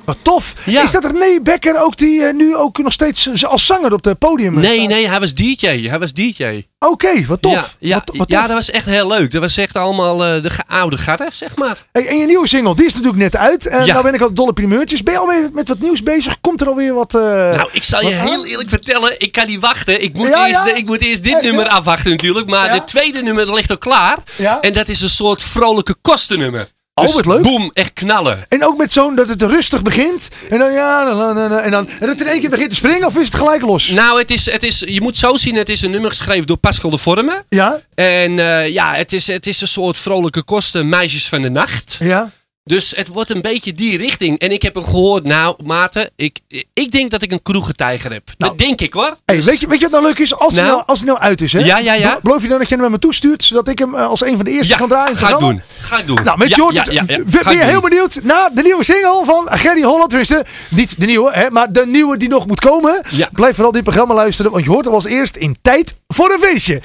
Wat 0.07 0.16
tof. 0.23 0.55
Ja. 0.64 0.83
Is 0.83 0.90
dat 0.90 1.05
René 1.05 1.40
Becker 1.42 1.81
ook 1.83 1.97
die 1.97 2.25
eh, 2.25 2.35
nu 2.35 2.57
ook 2.57 2.79
nog 2.79 2.92
steeds 2.92 3.45
als 3.45 3.66
zanger 3.66 3.92
op 3.92 4.05
het 4.05 4.19
podium 4.19 4.55
eh, 4.57 4.61
Nee, 4.62 4.77
staat? 4.79 4.88
nee, 4.88 5.09
hij 5.09 5.21
was 5.21 5.35
DJ. 5.35 5.88
Hij 5.88 5.99
was 5.99 6.12
DJ. 6.12 6.64
Oké, 6.79 7.25
wat 7.27 7.42
tof. 7.42 7.53
Ja, 7.53 7.66
ja, 7.79 8.03
Wat, 8.05 8.16
wat 8.16 8.31
ja, 8.31 8.47
dat 8.47 8.57
was 8.57 8.71
echt 8.71 8.85
heel 8.87 9.07
leuk. 9.09 9.33
Dat 9.33 9.40
was 9.40 9.57
echt 9.57 9.77
allemaal 9.77 10.25
eh, 10.25 10.42
de 10.42 10.51
oude 10.66 10.97
garde, 10.97 11.27
zeg 11.33 11.57
maar. 11.57 11.77
Hey, 11.92 12.07
en 12.07 12.16
je 12.16 12.27
nieuwe 12.27 12.49
single, 12.49 12.75
die 12.75 12.85
is 12.87 12.92
natuurlijk 12.92 13.19
net 13.23 13.37
uit. 13.37 13.66
En 13.66 13.85
Ja. 13.85 13.92
nou 13.92 14.05
ben 14.05 14.14
ik 14.14 14.23
ook 14.23 14.37
dolle 14.37 14.53
primeurtjes. 14.53 15.03
Ben 15.03 15.12
je 15.14 15.21
alweer 15.21 15.49
met 15.53 15.69
wat 15.69 15.79
nieuws 15.79 16.03
bezig? 16.03 16.40
Komt 16.40 16.61
er 16.61 16.66
alweer 16.69 16.95
wat... 16.95 17.12
Nou, 17.12 17.69
ik 17.73 17.83
zal 17.83 18.01
je 18.09 18.16
aan? 18.16 18.27
heel 18.27 18.47
eerlijk 18.47 18.69
vertellen, 18.69 19.21
ik 19.21 19.33
kan 19.33 19.47
niet 19.47 19.61
wachten. 19.61 20.03
Ik 20.03 20.14
moet, 20.14 20.29
Ja, 20.29 20.47
eerst, 20.49 20.66
ik 20.66 20.87
moet 20.87 21.01
eerst 21.03 21.23
dit 21.25 21.42
nummer 21.42 21.69
afwachten 21.69 22.11
natuurlijk. 22.11 22.49
Maar 22.51 22.71
het 22.71 22.87
tweede 22.87 23.23
nummer 23.23 23.55
ligt 23.55 23.71
al 23.71 23.79
klaar. 23.79 24.19
Ja? 24.37 24.61
En 24.61 24.73
dat 24.73 24.88
is 24.88 25.01
een 25.01 25.11
soort 25.11 25.42
vrolijke 25.42 25.95
kostennummer. 26.03 26.69
Oh, 27.01 27.05
Dus 27.05 27.15
wat 27.15 27.27
leuk. 27.27 27.43
Boom, 27.43 27.71
echt 27.73 27.93
knallen. 27.93 28.45
En 28.49 28.65
ook 28.65 28.77
met 28.77 28.93
zo'n 28.93 29.15
dat 29.15 29.29
het 29.29 29.43
rustig 29.43 29.83
begint. 29.83 30.29
En 30.51 30.59
dan 30.59 30.73
ja, 30.73 31.05
dan, 31.05 31.19
dan, 31.19 31.35
dan- 31.49 31.59
en 31.59 31.71
dan 31.71 31.89
en 31.89 31.97
dat 32.01 32.09
het 32.09 32.21
in 32.21 32.27
één 32.27 32.41
keer 32.41 32.51
begint 32.51 32.71
te 32.71 32.77
springen. 32.77 33.07
Of 33.07 33.17
is 33.17 33.27
het 33.27 33.35
gelijk 33.35 33.63
los? 33.63 33.89
Nou, 33.89 34.19
het 34.19 34.31
is, 34.31 34.51
het 34.51 34.63
is, 34.63 34.79
je 34.87 35.01
moet 35.01 35.17
zo 35.17 35.37
zien, 35.37 35.55
het 35.57 35.69
is 35.69 35.83
een 35.83 35.91
nummer 35.91 36.11
geschreven 36.11 36.47
door 36.47 36.57
Pascal 36.57 36.91
de 36.91 36.99
Vormen. 36.99 37.45
Ja, 37.49 37.81
En 37.95 38.39
eh, 38.39 38.69
ja, 38.73 38.95
het 38.95 39.13
is, 39.13 39.27
het 39.27 39.47
is 39.47 39.61
een 39.61 39.69
soort 39.69 39.97
vrolijke 39.97 40.43
kosten, 40.43 40.89
meisjes 40.89 41.29
van 41.29 41.43
de 41.43 41.49
nacht. 41.51 41.97
ja. 41.99 42.31
Dus 42.68 42.92
het 42.96 43.09
wordt 43.09 43.31
een 43.31 43.40
beetje 43.40 43.72
die 43.74 43.96
richting. 43.98 44.38
En 44.38 44.52
ik 44.52 44.62
heb 44.62 44.74
hem 44.74 44.85
gehoord, 44.85 45.24
nou, 45.24 45.57
Maarten, 45.64 46.11
ik, 46.16 46.38
ik 46.72 46.92
denk 46.92 47.11
dat 47.11 47.22
ik 47.22 47.33
een 47.33 47.42
kroegentijger 47.42 48.12
heb. 48.12 48.22
dat 48.38 48.59
denk 48.59 48.81
ik 48.81 48.92
hoor. 48.92 49.16
Hey, 49.24 49.37
Dus- 49.37 49.44
weet, 49.44 49.61
je, 49.61 49.66
weet 49.66 49.79
je 49.79 49.83
wat 49.88 49.92
nou 49.92 50.05
leuk 50.05 50.18
is? 50.18 50.35
Als, 50.35 50.55
hij 50.55 50.62
Nou? 50.62 50.74
nou, 50.74 50.87
als 50.88 50.98
hij 50.98 51.09
nou 51.09 51.20
uit 51.20 51.40
is, 51.40 51.52
hè? 51.52 51.59
Ja, 51.59 51.79
ja, 51.79 51.94
ja. 51.94 52.14
Be- 52.14 52.20
Beloof 52.22 52.42
je 52.42 52.48
dan 52.48 52.59
dat 52.59 52.68
je 52.68 52.74
hem 52.74 52.83
naar 52.83 52.92
me 52.92 52.98
toestuurt, 52.98 53.44
zodat 53.44 53.68
ik 53.68 53.79
hem 53.79 53.94
eh, 53.94 54.07
als 54.09 54.20
een 54.24 54.37
van 54.37 54.44
de 54.44 54.50
eerste 54.50 54.72
ja, 54.72 54.79
kan 54.79 54.88
draaien? 54.88 55.16
ga 55.16 55.29
ik 55.29 55.38
doen. 55.38 55.62
Ga 55.79 55.98
ik 55.98 56.07
doen. 56.07 56.18
Nou, 56.24 56.38
mensen, 56.38 56.57
ja, 56.62 56.70
je 56.72 56.79
hoort 56.81 56.92
ja, 57.09 57.42
Ben 57.42 57.57
je 57.59 57.64
heel 57.64 57.81
benieuwd 57.81 58.18
naar 58.22 58.50
de 58.55 58.62
nieuwe 58.62 58.85
single 58.85 59.22
van 59.24 59.48
Gerry 59.50 59.83
Holland? 59.83 60.09
Tenminste, 60.09 60.44
niet 60.68 61.00
de 61.00 61.07
nieuwe, 61.07 61.31
hè, 61.33 61.50
maar 61.50 61.72
de 61.72 61.87
nieuwe 61.87 62.16
die 62.16 62.29
nog 62.29 62.46
moet 62.46 62.61
komen. 62.61 63.02
Ja. 63.11 63.29
Blijf 63.33 63.55
vooral 63.55 63.72
dit 63.72 63.83
programma 63.83 64.14
luisteren, 64.14 64.50
want 64.52 64.64
je 64.64 64.70
hoort 64.70 64.85
hem 64.85 64.94
als 64.94 65.05
eerst 65.07 65.37
in 65.37 65.57
tijd 65.62 65.94
voor 66.09 66.31
een 66.31 66.40
feestje. 66.40 66.81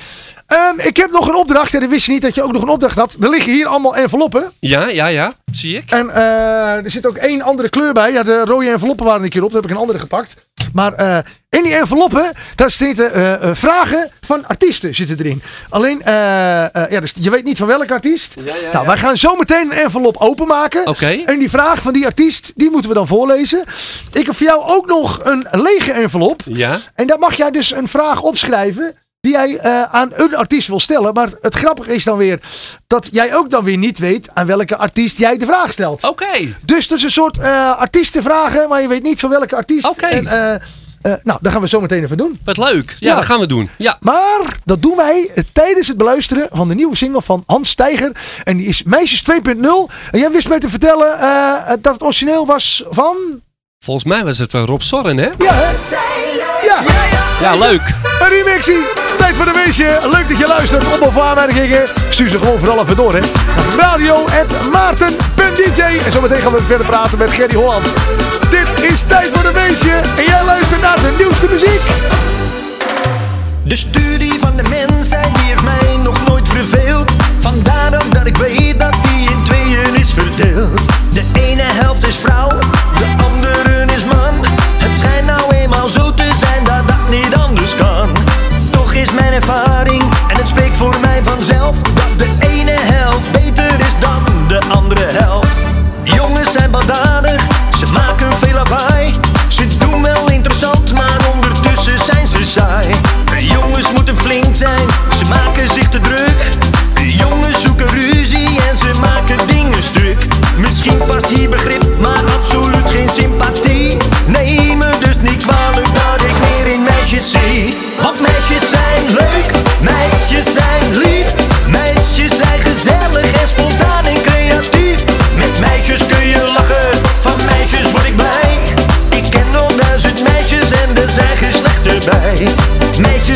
Ehm, 0.51 0.79
ik 0.87 0.97
heb 0.97 1.11
nog 1.11 1.27
een 1.27 1.35
opdracht. 1.35 1.73
En 1.73 1.79
dan 1.79 1.89
wist 1.89 2.05
je 2.05 2.11
niet 2.11 2.21
dat 2.21 2.35
je 2.35 2.43
ook 2.43 2.51
nog 2.51 2.61
een 2.61 2.69
opdracht 2.69 2.95
had. 2.97 3.17
Er 3.21 3.29
liggen 3.29 3.51
hier 3.51 3.67
allemaal 3.67 3.95
enveloppen. 3.95 4.51
Ja, 4.59 4.87
ja, 4.87 5.07
ja. 5.07 5.33
Zie 5.51 5.77
ik. 5.77 5.91
En 5.91 6.09
eh, 6.09 6.85
er 6.85 6.91
zit 6.91 7.05
ook 7.05 7.15
één 7.15 7.41
andere 7.41 7.69
kleur 7.69 7.93
bij. 7.93 8.11
Ja, 8.11 8.23
de 8.23 8.41
rode 8.45 8.69
enveloppen 8.69 9.05
waren 9.05 9.23
een 9.23 9.29
keer 9.29 9.43
op. 9.43 9.51
Daar 9.51 9.61
heb 9.61 9.69
ik 9.69 9.75
een 9.75 9.81
andere 9.81 9.99
gepakt. 9.99 10.35
Maar 10.73 10.93
eh, 10.93 11.17
in 11.49 11.63
die 11.63 11.75
enveloppen, 11.75 12.31
daar 12.55 12.69
zitten 12.69 13.13
eh, 13.13 13.33
eh, 13.33 13.55
vragen 13.55 14.11
van 14.21 14.47
artiesten 14.47 14.95
zitten 14.95 15.17
erin. 15.19 15.41
Alleen, 15.69 16.01
eh, 16.01 16.63
eh, 16.75 16.91
ja, 16.91 16.99
dus 16.99 17.13
je 17.19 17.29
weet 17.29 17.43
niet 17.43 17.57
van 17.57 17.67
welke 17.67 17.93
artiest. 17.93 18.35
nou, 18.73 18.85
wij 18.85 18.97
gaan 18.97 19.17
zo 19.17 19.35
meteen 19.35 19.71
een 19.71 19.77
envelop 19.77 20.17
openmaken. 20.17 20.87
Oké. 20.87 21.21
En 21.25 21.39
die 21.39 21.49
vraag 21.49 21.81
van 21.81 21.93
die 21.93 22.05
artiest, 22.05 22.51
die 22.55 22.69
moeten 22.69 22.89
we 22.89 22.95
dan 22.95 23.07
voorlezen. 23.07 23.63
Ik 24.11 24.25
heb 24.25 24.35
voor 24.35 24.47
jou 24.47 24.63
ook 24.65 24.87
nog 24.87 25.19
een 25.23 25.47
lege 25.51 25.91
envelop. 25.91 26.41
Ja. 26.45 26.79
En 26.95 27.07
daar 27.07 27.19
mag 27.19 27.33
jij 27.33 27.51
dus 27.51 27.71
een 27.71 27.87
vraag 27.87 28.21
opschrijven 28.21 28.95
die 29.21 29.31
jij 29.31 29.57
eh, 29.57 29.81
aan 29.83 30.09
een 30.13 30.35
artiest 30.35 30.67
wil 30.67 30.79
stellen. 30.79 31.13
Maar 31.13 31.29
het 31.41 31.55
grappige 31.55 31.93
is 31.93 32.03
dan 32.03 32.17
weer 32.17 32.39
dat 32.87 33.07
jij 33.11 33.35
ook 33.35 33.49
dan 33.49 33.63
weer 33.63 33.77
niet 33.77 33.97
weet 33.99 34.29
aan 34.33 34.45
welke 34.45 34.77
artiest 34.77 35.17
jij 35.17 35.37
de 35.37 35.45
vraag 35.45 35.71
stelt. 35.71 36.03
Oké. 36.03 36.55
Dus 36.65 36.87
dat 36.87 36.97
is 36.97 37.03
een 37.03 37.11
soort 37.11 37.37
eh 37.39 37.77
artiestenvragen, 37.77 38.69
maar 38.69 38.81
je 38.81 38.87
weet 38.87 39.03
niet 39.03 39.19
van 39.19 39.29
welke 39.29 39.55
artiest. 39.55 39.89
Oké. 39.89 40.05
En, 40.05 40.27
eh, 40.27 40.53
eh, 40.53 40.59
nou, 41.23 41.39
dat 41.41 41.51
gaan 41.51 41.61
we 41.61 41.67
zo 41.67 41.81
meteen 41.81 42.03
even 42.03 42.17
doen. 42.17 42.39
Wat 42.43 42.57
leuk. 42.57 42.95
Ja, 42.99 43.09
Ja. 43.09 43.15
dat 43.15 43.25
gaan 43.25 43.39
we 43.39 43.45
doen. 43.47 43.69
Ja. 43.77 43.97
Maar 43.99 44.57
dat 44.65 44.81
doen 44.81 44.95
wij 44.95 45.31
tijdens 45.53 45.87
het 45.87 45.97
beluisteren 45.97 46.47
van 46.51 46.67
de 46.67 46.75
nieuwe 46.75 46.95
single 46.95 47.21
van 47.21 47.43
Hans 47.45 47.69
Steiger. 47.69 48.11
En 48.43 48.57
die 48.57 48.67
is 48.67 48.83
Meisjes 48.83 49.21
2.0. 49.21 49.89
En 50.11 50.19
jij 50.19 50.31
wist 50.31 50.47
mij 50.49 50.59
te 50.59 50.69
vertellen 50.69 51.19
eh, 51.19 51.67
dat 51.81 51.93
het 51.93 52.03
origineel 52.03 52.45
was 52.45 52.83
van... 52.89 53.15
Volgens 53.79 54.05
mij 54.05 54.23
was 54.23 54.37
het 54.37 54.51
wel 54.51 54.65
Rob 54.65 54.81
Sorren, 54.81 55.17
hè? 55.17 55.25
Ja, 55.37 55.53
hè? 55.53 55.71
Ja, 56.65 56.81
Ja, 57.41 57.55
leuk. 57.55 57.81
een 58.21 58.29
remixie. 58.29 59.00
Tijd 59.21 59.35
voor 59.35 59.47
een 59.47 59.55
feestje. 59.55 59.99
Leuk 60.11 60.29
dat 60.29 60.37
je 60.37 60.47
luistert. 60.47 60.85
Op 60.85 61.01
of 61.07 61.19
aanmerkingen. 61.19 61.83
Stuur 62.09 62.29
ze 62.29 62.37
gewoon 62.37 62.59
vooral 62.59 62.79
even 62.79 62.95
door, 62.95 63.13
hè. 63.13 63.19
Radio.maarten.dj 63.77 65.81
En 66.05 66.11
zometeen 66.11 66.41
gaan 66.41 66.53
we 66.53 66.61
verder 66.61 66.85
praten 66.85 67.17
met 67.17 67.31
Gerry 67.31 67.55
Holland. 67.55 67.93
Dit 68.49 68.91
is 68.91 69.01
Tijd 69.01 69.29
voor 69.33 69.45
een 69.45 69.55
feestje. 69.55 69.91
En 69.91 70.23
jij 70.23 70.45
luistert 70.45 70.81
naar 70.81 70.95
de 70.95 71.13
nieuwste 71.17 71.47
muziek. 71.49 71.81
De 73.63 73.75
studie 73.75 74.39
van 74.39 74.55
de 74.55 74.63
mensheid 74.69 75.35
die 75.35 75.45
heeft 75.45 75.63
mij 75.63 75.97
nog 76.03 76.27
nooit 76.27 76.49
verveeld. 76.49 77.15
Vandaar 77.39 77.91
dat 78.09 78.25
ik 78.25 78.37
weet 78.37 78.79
dat 78.79 78.93
die 79.01 79.29
in 79.29 79.43
tweeën 79.43 79.95
is 79.95 80.13
verdeeld. 80.13 80.85
De 81.13 81.23
ene 81.33 81.63
helft 81.63 82.07
is 82.07 82.17
vrouw, 82.17 82.49
off. 91.71 92.00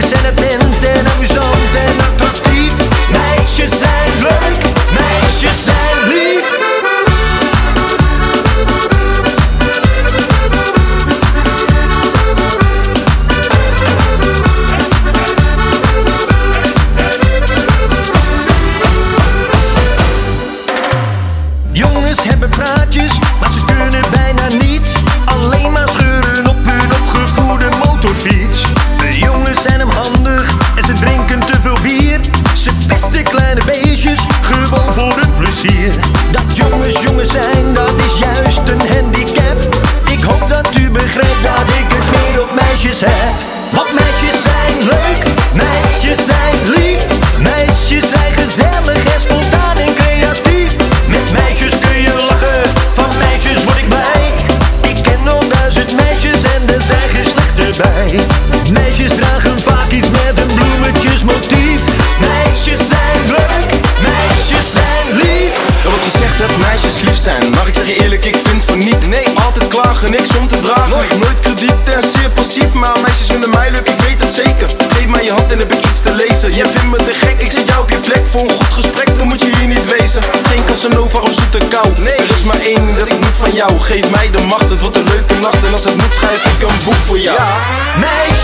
Send 0.05 0.27
a 0.27 0.35
bill. 0.39 0.54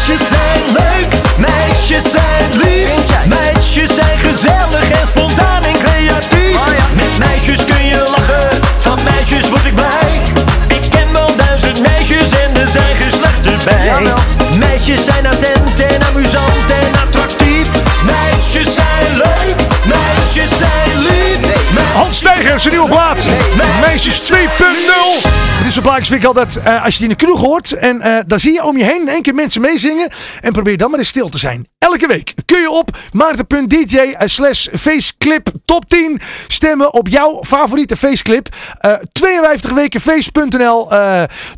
Meisjes 0.07 0.27
zijn 0.27 0.61
leuk, 0.73 1.13
meisjes 1.37 2.11
zijn 2.11 2.61
lief. 2.61 2.91
Meisjes 3.25 3.95
zijn 3.95 4.17
gezellig 4.17 4.91
en 4.91 5.07
spontaan 5.07 5.63
en 5.63 5.73
creatief. 5.73 6.59
Met 6.93 7.17
meisjes 7.17 7.65
kun 7.65 7.85
je 7.85 8.03
lachen, 8.17 8.49
van 8.79 8.99
meisjes 9.03 9.49
word 9.49 9.65
ik 9.65 9.75
blij. 9.75 10.21
Ik 10.67 10.89
ken 10.89 11.11
wel 11.11 11.35
duizend 11.35 11.81
meisjes 11.81 12.29
en 12.29 12.61
er 12.61 12.67
zijn 12.67 12.95
geslachten 12.95 13.59
bij. 13.65 13.91
Meisjes 14.57 15.05
zijn 15.05 15.27
attent 15.27 15.79
en 15.79 16.03
amusant 16.09 16.69
en 16.69 17.01
attractief. 17.05 17.67
Meisjes 18.03 18.75
zijn 18.75 19.17
leuk, 19.17 19.55
meisjes 19.83 20.57
zijn 20.57 21.01
lief. 21.01 21.53
Hans 21.93 22.17
Steiger, 22.17 22.59
zijn 22.59 22.73
nieuwe 22.73 22.89
plaat. 22.89 23.27
Meisjes 23.81 24.19
2.0. 24.19 25.40
Dit 25.61 25.71
soort 25.71 25.85
plaatjes 25.85 26.07
vind 26.07 26.21
ik 26.21 26.27
altijd, 26.27 26.57
eh, 26.57 26.83
als 26.83 26.93
je 26.93 26.99
die 26.99 27.09
in 27.09 27.15
de 27.17 27.25
kroeg 27.25 27.39
hoort 27.39 27.71
en 27.71 28.01
eh, 28.01 28.17
dan 28.27 28.39
zie 28.39 28.53
je 28.53 28.63
om 28.63 28.77
je 28.77 28.83
heen 28.83 29.01
in 29.01 29.09
één 29.09 29.21
keer 29.21 29.35
mensen 29.35 29.61
meezingen. 29.61 30.09
En 30.39 30.51
probeer 30.51 30.77
dan 30.77 30.89
maar 30.89 30.99
eens 30.99 31.07
stil 31.07 31.29
te 31.29 31.37
zijn. 31.37 31.67
Elke 31.77 32.07
week 32.07 32.33
kun 32.45 32.61
je 32.61 32.69
op 32.69 32.97
maarten.dj 33.11 33.97
eh, 33.97 34.27
slash 34.27 34.67
faceclip 34.71 35.51
top 35.65 35.89
10 35.89 36.21
stemmen 36.47 36.93
op 36.93 37.07
jouw 37.07 37.43
favoriete 37.43 37.97
faceclip. 37.97 38.47
Eh 38.79 38.93
52 39.11 39.71
weken 39.71 40.01
face.nl 40.01 40.89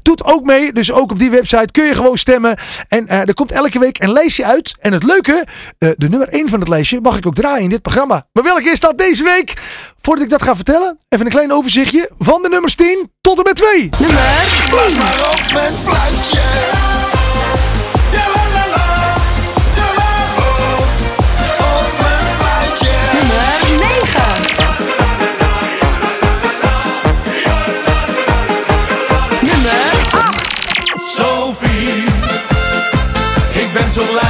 doet 0.02 0.24
ook 0.24 0.46
mee. 0.46 0.74
Dus 0.74 0.92
ook 0.92 1.12
op 1.12 1.20
die 1.20 1.30
website 1.30 1.72
kun 1.72 1.86
je 1.86 1.94
gewoon 1.94 2.18
stemmen. 2.18 2.58
En 2.88 3.08
er 3.08 3.34
komt 3.34 3.52
elke 3.52 3.80
week 3.80 4.00
een 4.00 4.12
lijstje 4.12 4.46
uit. 4.46 4.76
En 4.80 4.94
het 4.94 5.04
leuke, 5.04 5.46
de 5.78 6.10
nummer 6.10 6.28
1 6.28 6.50
van 6.50 6.60
het 6.60 6.70
lijstje 6.70 7.02
mag 7.02 7.18
ik 7.18 7.28
ook 7.28 7.36
draaien 7.36 7.64
in 7.64 7.70
dit 7.70 7.82
programma. 7.82 8.28
Maar 8.34 8.44
welke 8.44 8.70
is 8.70 8.80
dat 8.80 8.98
deze 8.98 9.24
week? 9.24 9.54
Voordat 10.06 10.24
ik 10.24 10.30
dat 10.30 10.44
ga 10.44 10.56
vertellen, 10.56 11.00
even 11.10 11.26
een 11.26 11.32
klein 11.32 11.52
overzichtje 11.52 12.10
van 12.18 12.42
de 12.42 12.50
nummers 12.50 12.76
10 12.76 13.12
tot 13.22 13.38
en 13.38 13.44
met 13.44 13.56
2. 13.56 13.90
Nummer 14.00 14.18
10. 14.70 14.98
Maar 14.98 15.30
op 15.32 15.52
mijn 15.54 15.78
fluitje. 15.78 16.42
Oh. 18.16 18.40
Op 21.60 21.92
mijn 22.02 22.36
fluitje. 22.40 22.92
Nummer 23.14 23.60
9. 23.80 24.32
Nummer 29.42 29.82
8. 30.12 30.52
Sophie, 31.16 32.04
ik 33.54 33.74
ben 33.74 33.92
zo 33.92 34.06
blij 34.12 34.23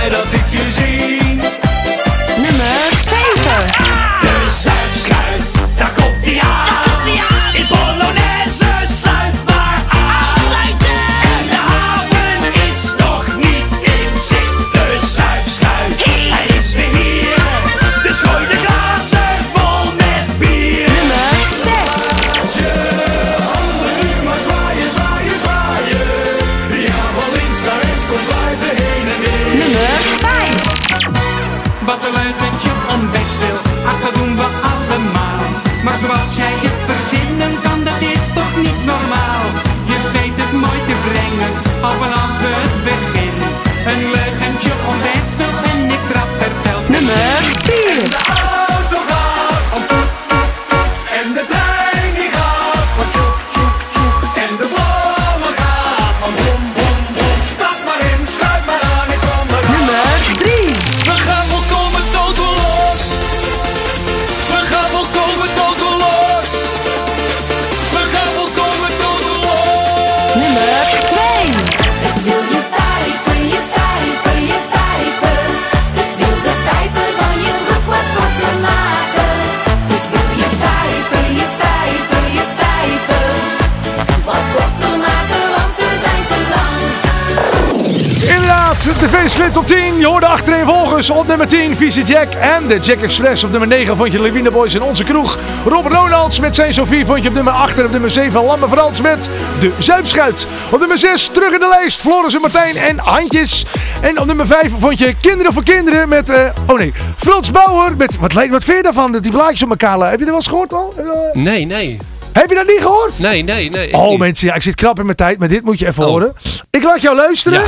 Facelift 89.33 89.57
op 89.57 89.67
10. 89.67 89.97
Je 89.99 90.05
hoorde 90.05 90.25
achterin 90.25 90.65
volgens 90.65 91.09
op 91.09 91.27
nummer 91.27 91.47
10 91.47 91.75
Visie 91.75 92.03
Jack. 92.03 92.33
En 92.33 92.67
de 92.67 92.79
Jack 92.79 93.01
Express 93.01 93.43
op 93.43 93.49
nummer 93.51 93.67
9 93.67 93.97
vond 93.97 94.11
je 94.11 94.17
de 94.17 94.23
Levine 94.23 94.51
Boys 94.51 94.73
in 94.73 94.81
onze 94.81 95.03
kroeg. 95.03 95.37
Robert 95.65 95.93
Ronalds 95.95 96.39
met 96.39 96.55
zijn 96.55 96.73
Sophie 96.73 97.05
vond 97.05 97.23
je 97.23 97.29
op 97.29 97.33
nummer 97.35 97.53
8. 97.53 97.77
En 97.79 97.85
op 97.85 97.91
nummer 97.91 98.11
7 98.11 98.43
Lamme 98.45 98.67
Frans 98.67 99.01
met 99.01 99.29
de 99.59 99.71
Zuipschuit. 99.79 100.47
Op 100.71 100.79
nummer 100.79 100.97
6 100.97 101.27
terug 101.27 101.53
in 101.53 101.59
de 101.59 101.67
lijst 101.79 102.01
Floris 102.01 102.33
en 102.35 102.41
Martijn 102.41 102.75
en 102.75 102.99
Handjes. 102.99 103.65
En 104.01 104.19
op 104.19 104.25
nummer 104.25 104.47
5 104.47 104.71
vond 104.79 104.99
je 104.99 105.13
Kinderen 105.21 105.53
voor 105.53 105.63
Kinderen 105.63 106.09
met... 106.09 106.29
eh, 106.29 106.49
oh 106.67 106.77
nee, 106.77 106.93
Frans 107.17 107.51
Bauer 107.51 107.97
met... 107.97 108.17
Wat, 108.19 108.33
wat 108.33 108.63
vind 108.63 108.77
je 108.77 108.83
daarvan? 108.83 109.11
Die 109.11 109.31
blaadjes 109.31 109.63
op 109.63 109.69
elkaar. 109.69 109.99
Heb 109.99 110.11
je 110.11 110.17
dat 110.17 110.25
wel 110.27 110.35
eens 110.35 110.47
gehoord 110.47 110.73
al? 110.73 110.93
Dat- 110.97 111.33
Nee, 111.33 111.65
nee. 111.65 111.97
Heb 112.33 112.49
je 112.49 112.55
dat 112.55 112.67
niet 112.67 112.81
gehoord? 112.81 113.19
Nee, 113.19 113.43
nee, 113.43 113.69
nee. 113.69 113.93
Oh 113.93 114.09
niet. 114.09 114.19
mensen, 114.19 114.47
ja, 114.47 114.53
ik 114.53 114.63
zit 114.63 114.75
krap 114.75 114.99
in 114.99 115.05
mijn 115.05 115.17
tijd, 115.17 115.39
maar 115.39 115.47
dit 115.47 115.63
moet 115.63 115.79
je 115.79 115.87
even 115.87 116.03
Oh. 116.03 116.09
horen. 116.09 116.33
Ik 116.69 116.83
laat 116.83 117.01
jou 117.01 117.15
luisteren. 117.15 117.59
Ja. 117.59 117.65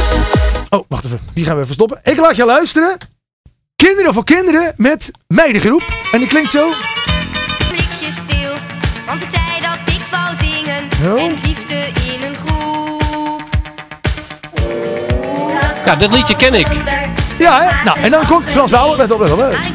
Oh, 0.70 0.86
wacht 0.88 1.06
even. 1.06 1.20
Die 1.34 1.46
gaan 1.46 1.56
we 1.56 1.62
even 1.62 1.74
stoppen. 1.74 2.00
Ik 2.04 2.18
laat 2.18 2.36
jou 2.36 2.50
luisteren. 2.50 2.98
Kinderen 3.76 4.14
voor 4.14 4.24
kinderen 4.24 4.74
met 4.78 5.12
meidengroep. 5.28 5.84
En 6.12 6.20
die 6.20 6.28
klinkt 6.28 6.52
zo. 6.52 6.70
blikje 7.68 8.12
stil. 8.28 8.52
Want 9.08 9.20
de 9.20 9.26
tijd 9.32 9.62
dat 9.62 9.94
ik 9.96 10.02
wou 10.12 10.36
zingen, 10.40 11.14
Oh. 11.16 11.22
en 11.24 11.30
het 11.36 11.46
liefste 11.46 11.76
in 12.14 12.24
een 12.30 12.36
groep. 12.46 13.44
Ja, 15.86 15.96
dat 15.96 16.12
liedje 16.14 16.36
ken 16.36 16.54
ik. 16.54 16.68
Ja, 17.40 17.62
hè? 17.62 17.84
Nou, 17.84 18.00
en 18.00 18.12
dan 18.12 18.26
komt 18.26 18.52
Frans 18.52 18.72
Bauer. 18.72 18.98
Let 18.98 19.12
op, 19.12 19.20
let 19.20 19.32
op. 19.32 19.40
hè. 19.40 19.50
Maar 19.50 19.72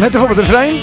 Let 0.00 0.14
even 0.14 0.22
op 0.22 0.28
het 0.28 0.38
refrein. 0.38 0.74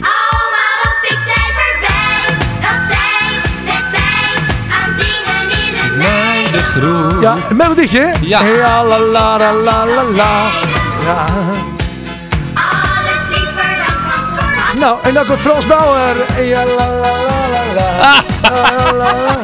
Oh, 0.00 0.44
waarop 0.54 0.98
ik 1.02 1.18
blijf 1.24 1.54
erbij, 1.70 2.36
dat 2.60 2.80
zij 2.88 3.40
met. 3.64 3.84
Ja, 7.20 7.36
een 7.48 7.56
melodietje, 7.56 7.98
hè? 7.98 8.12
Ja. 8.20 8.42
Ja, 8.42 8.84
la 8.84 8.98
la 8.98 9.38
la 9.38 9.52
la 9.52 9.86
la 9.86 10.02
la. 10.02 10.50
Ja. 11.04 11.26
Alles 12.54 13.28
liever 13.28 13.70
dan 13.76 13.96
kantoor. 14.10 14.78
Nou, 14.78 14.98
en 15.02 15.14
dan 15.14 15.26
komt 15.26 15.40
Frans 15.40 15.66
Bauer. 15.66 16.16
Ja, 16.42 16.64
la 16.64 16.86
la 16.86 17.12
la 17.28 17.48
la 17.52 17.62
la. 17.74 18.22
La, 18.42 18.92
la, 18.92 18.92
la. 18.92 19.36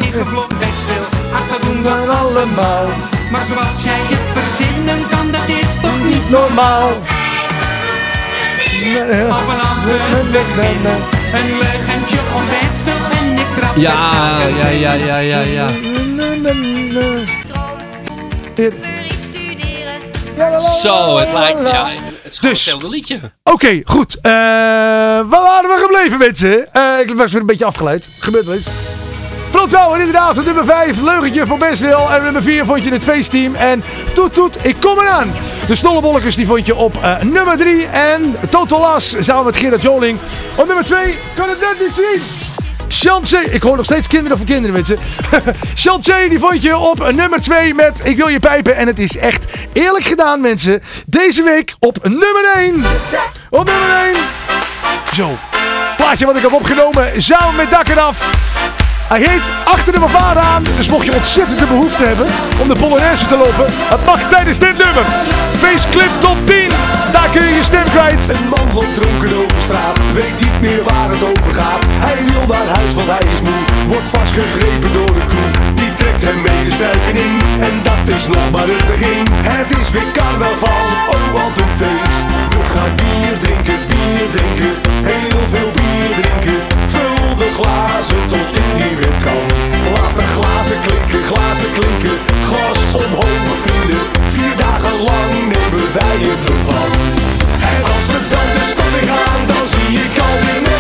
Best 0.59 0.87
wil, 0.87 1.05
ach 1.35 1.49
dat 1.51 1.63
doen 1.63 1.83
we 1.83 1.89
Dan 1.89 2.19
allemaal. 2.19 2.85
Maar 3.31 3.45
zoals 3.45 3.83
jij 3.83 4.01
het 4.09 4.43
verzinnen 4.43 5.09
kan, 5.11 5.31
dat 5.31 5.49
is 5.49 5.81
toch 5.81 6.05
niet 6.05 6.31
Normaal. 6.31 6.91
Een 11.33 11.59
leugentje 11.59 12.19
om 12.35 12.43
best 12.49 12.83
en 13.19 13.33
ik 13.33 13.47
trap 13.57 13.77
Ja, 13.77 14.39
ja, 14.49 14.69
ja, 14.69 14.93
ja, 14.93 15.19
ja, 15.19 15.41
ja. 15.41 15.69
Zo, 20.81 21.17
het 21.19 21.33
lijkt... 21.33 21.59
Ja, 21.61 21.87
het 21.89 22.33
is 22.33 22.39
gewoon 22.39 22.51
Dus- 22.55 22.61
hetzelfde 22.61 22.89
liedje. 22.89 23.21
Oké, 23.45 23.81
goed. 23.85 24.15
Eh, 24.21 24.31
waar 24.33 25.27
waren 25.29 25.71
we 25.71 25.79
gebleven, 25.83 26.19
mensen? 26.19 26.73
Eh, 26.73 27.01
ik 27.01 27.15
was 27.15 27.33
weer 27.33 27.41
een 27.41 27.47
beetje 27.47 27.65
afgeleid. 27.65 28.09
Gebeurt 28.21 28.45
wel 28.45 28.55
eens. 28.55 28.71
Klopt 29.61 29.75
wel, 29.75 29.95
en 29.95 29.99
inderdaad. 30.01 30.45
Nummer 30.45 30.65
5, 30.65 31.01
Leugentje 31.01 31.47
van 31.47 31.59
Bestwil. 31.59 32.11
En 32.11 32.23
nummer 32.23 32.43
4 32.43 32.65
vond 32.65 32.85
je 32.85 32.91
het 32.91 33.03
feestteam. 33.03 33.55
En 33.55 33.83
Toet 34.15 34.35
Toet, 34.35 34.57
ik 34.63 34.77
kom 34.81 34.99
eraan. 34.99 35.33
De 35.67 35.75
Stollebolletjes 35.75 36.37
die 36.37 36.47
vond 36.47 36.67
je 36.67 36.75
op 36.75 36.97
eh, 37.03 37.21
nummer 37.23 37.57
3. 37.57 37.87
En 37.87 38.37
Total 38.51 38.81
Las 38.81 39.17
samen 39.19 39.45
met 39.45 39.57
Gerard 39.57 39.83
Joling. 39.83 40.19
Op 40.55 40.67
nummer 40.67 40.85
2, 40.85 41.19
kan 41.37 41.49
het 41.49 41.61
net 41.61 41.87
niet 41.87 41.95
zien. 41.95 42.23
Chancé, 42.89 43.39
ik 43.39 43.63
hoor 43.63 43.77
nog 43.77 43.85
steeds 43.85 44.07
kinderen 44.07 44.37
voor 44.37 44.47
kinderen 44.47 44.73
mensen. 44.73 44.99
Chancé, 45.85 46.29
die 46.29 46.39
vond 46.39 46.63
je 46.63 46.77
op 46.77 47.13
nummer 47.13 47.41
2 47.41 47.75
met 47.75 48.01
Ik 48.05 48.17
wil 48.17 48.29
je 48.29 48.41
pijpen. 48.41 48.77
En 48.77 48.87
het 48.87 48.99
is 48.99 49.17
echt 49.17 49.45
eerlijk 49.73 50.05
gedaan 50.05 50.41
mensen. 50.41 50.83
Deze 51.07 51.43
week 51.43 51.75
op 51.79 51.99
nummer 52.03 52.53
1. 52.55 52.85
Op 53.51 53.65
nummer 53.65 53.97
1. 54.05 54.15
Zo. 55.15 55.39
Plaatje 55.97 56.27
wat 56.27 56.37
ik 56.37 56.43
heb 56.43 56.53
opgenomen 56.53 57.23
samen 57.23 57.57
met 57.57 57.71
Dak 57.71 57.89
eraf. 57.89 58.80
Hij 59.15 59.23
heet 59.29 59.53
Achter 59.65 59.93
de 59.93 59.99
Mavade 59.99 60.41
aan. 60.41 60.65
Dus 60.77 60.89
mocht 60.89 61.07
je 61.07 61.15
ontzettend 61.15 61.59
de 61.59 61.67
behoefte 61.67 62.03
hebben 62.03 62.27
om 62.63 62.69
de 62.69 62.77
Polonaise 62.83 63.27
te 63.27 63.37
lopen. 63.37 63.67
Het 63.95 64.05
mag 64.05 64.21
tijdens 64.29 64.59
dit 64.59 64.77
nummer. 64.85 65.05
Faceclip 65.63 66.13
top 66.21 66.39
10. 66.45 66.69
Daar 67.13 67.29
kun 67.33 67.43
je 67.49 67.55
je 67.55 67.65
stem 67.65 67.89
kwijt. 67.95 68.23
Een 68.29 68.49
man 68.55 68.69
van 68.77 68.89
dronken 68.99 69.33
over 69.43 69.61
straat 69.67 69.99
Weet 70.19 70.37
niet 70.45 70.59
meer 70.61 70.83
waar 70.91 71.09
het 71.15 71.23
over 71.31 71.53
gaat 71.61 71.83
Hij 72.07 72.19
wil 72.29 72.45
naar 72.55 72.69
huis 72.77 72.93
want 72.95 73.09
hij 73.15 73.27
is 73.35 73.41
moe 73.47 73.63
Wordt 73.93 74.11
vastgegrepen 74.17 74.93
door 74.93 75.13
de 75.19 75.25
crew 75.31 75.53
Die 75.79 75.93
trekt 76.01 76.23
hem 76.29 76.39
mee 76.47 76.63
de 76.65 76.73
struiken 76.79 77.17
in 77.27 77.35
En 77.69 77.75
dat 77.89 78.05
is 78.17 78.25
nog 78.35 78.47
maar 78.55 78.69
het 78.75 78.85
begin 78.93 79.25
Het 79.55 79.71
is 79.81 79.89
weer 79.95 80.11
carnaval, 80.19 80.85
oh 81.15 81.27
wat 81.35 81.57
een 81.63 81.73
feest 81.81 82.27
We 82.55 82.63
gaan 82.75 82.93
bier 83.01 83.35
drinken, 83.45 83.81
bier 83.91 84.27
drinken 84.35 84.73
Heel 85.11 85.43
veel 85.53 85.71
bier 85.79 86.11
drinken 86.21 86.70
de 87.41 87.51
glazen 87.51 88.27
tot 88.29 88.53
dit 88.55 88.75
niet 88.75 88.99
meer 89.01 89.17
kan. 89.25 89.45
Laat 89.95 90.17
de 90.17 90.27
glazen 90.35 90.81
klinken, 90.87 91.23
glazen 91.31 91.71
klinken. 91.73 92.19
Glas 92.49 92.81
omhoog 93.05 93.53
vrienden. 93.65 94.05
Vier 94.35 94.57
dagen 94.57 94.97
lang 95.09 95.33
nemen 95.55 95.87
wij 95.97 96.19
het 96.29 96.43
ervan. 96.55 96.91
En 97.71 97.81
als 97.93 98.05
we 98.11 98.19
dan 98.33 98.49
de 98.57 98.65
stad 98.71 98.93
in 99.01 99.09
gaan 99.09 99.43
Dan 99.47 99.67
zie 99.73 99.99
ik 100.05 100.19
al 100.27 100.80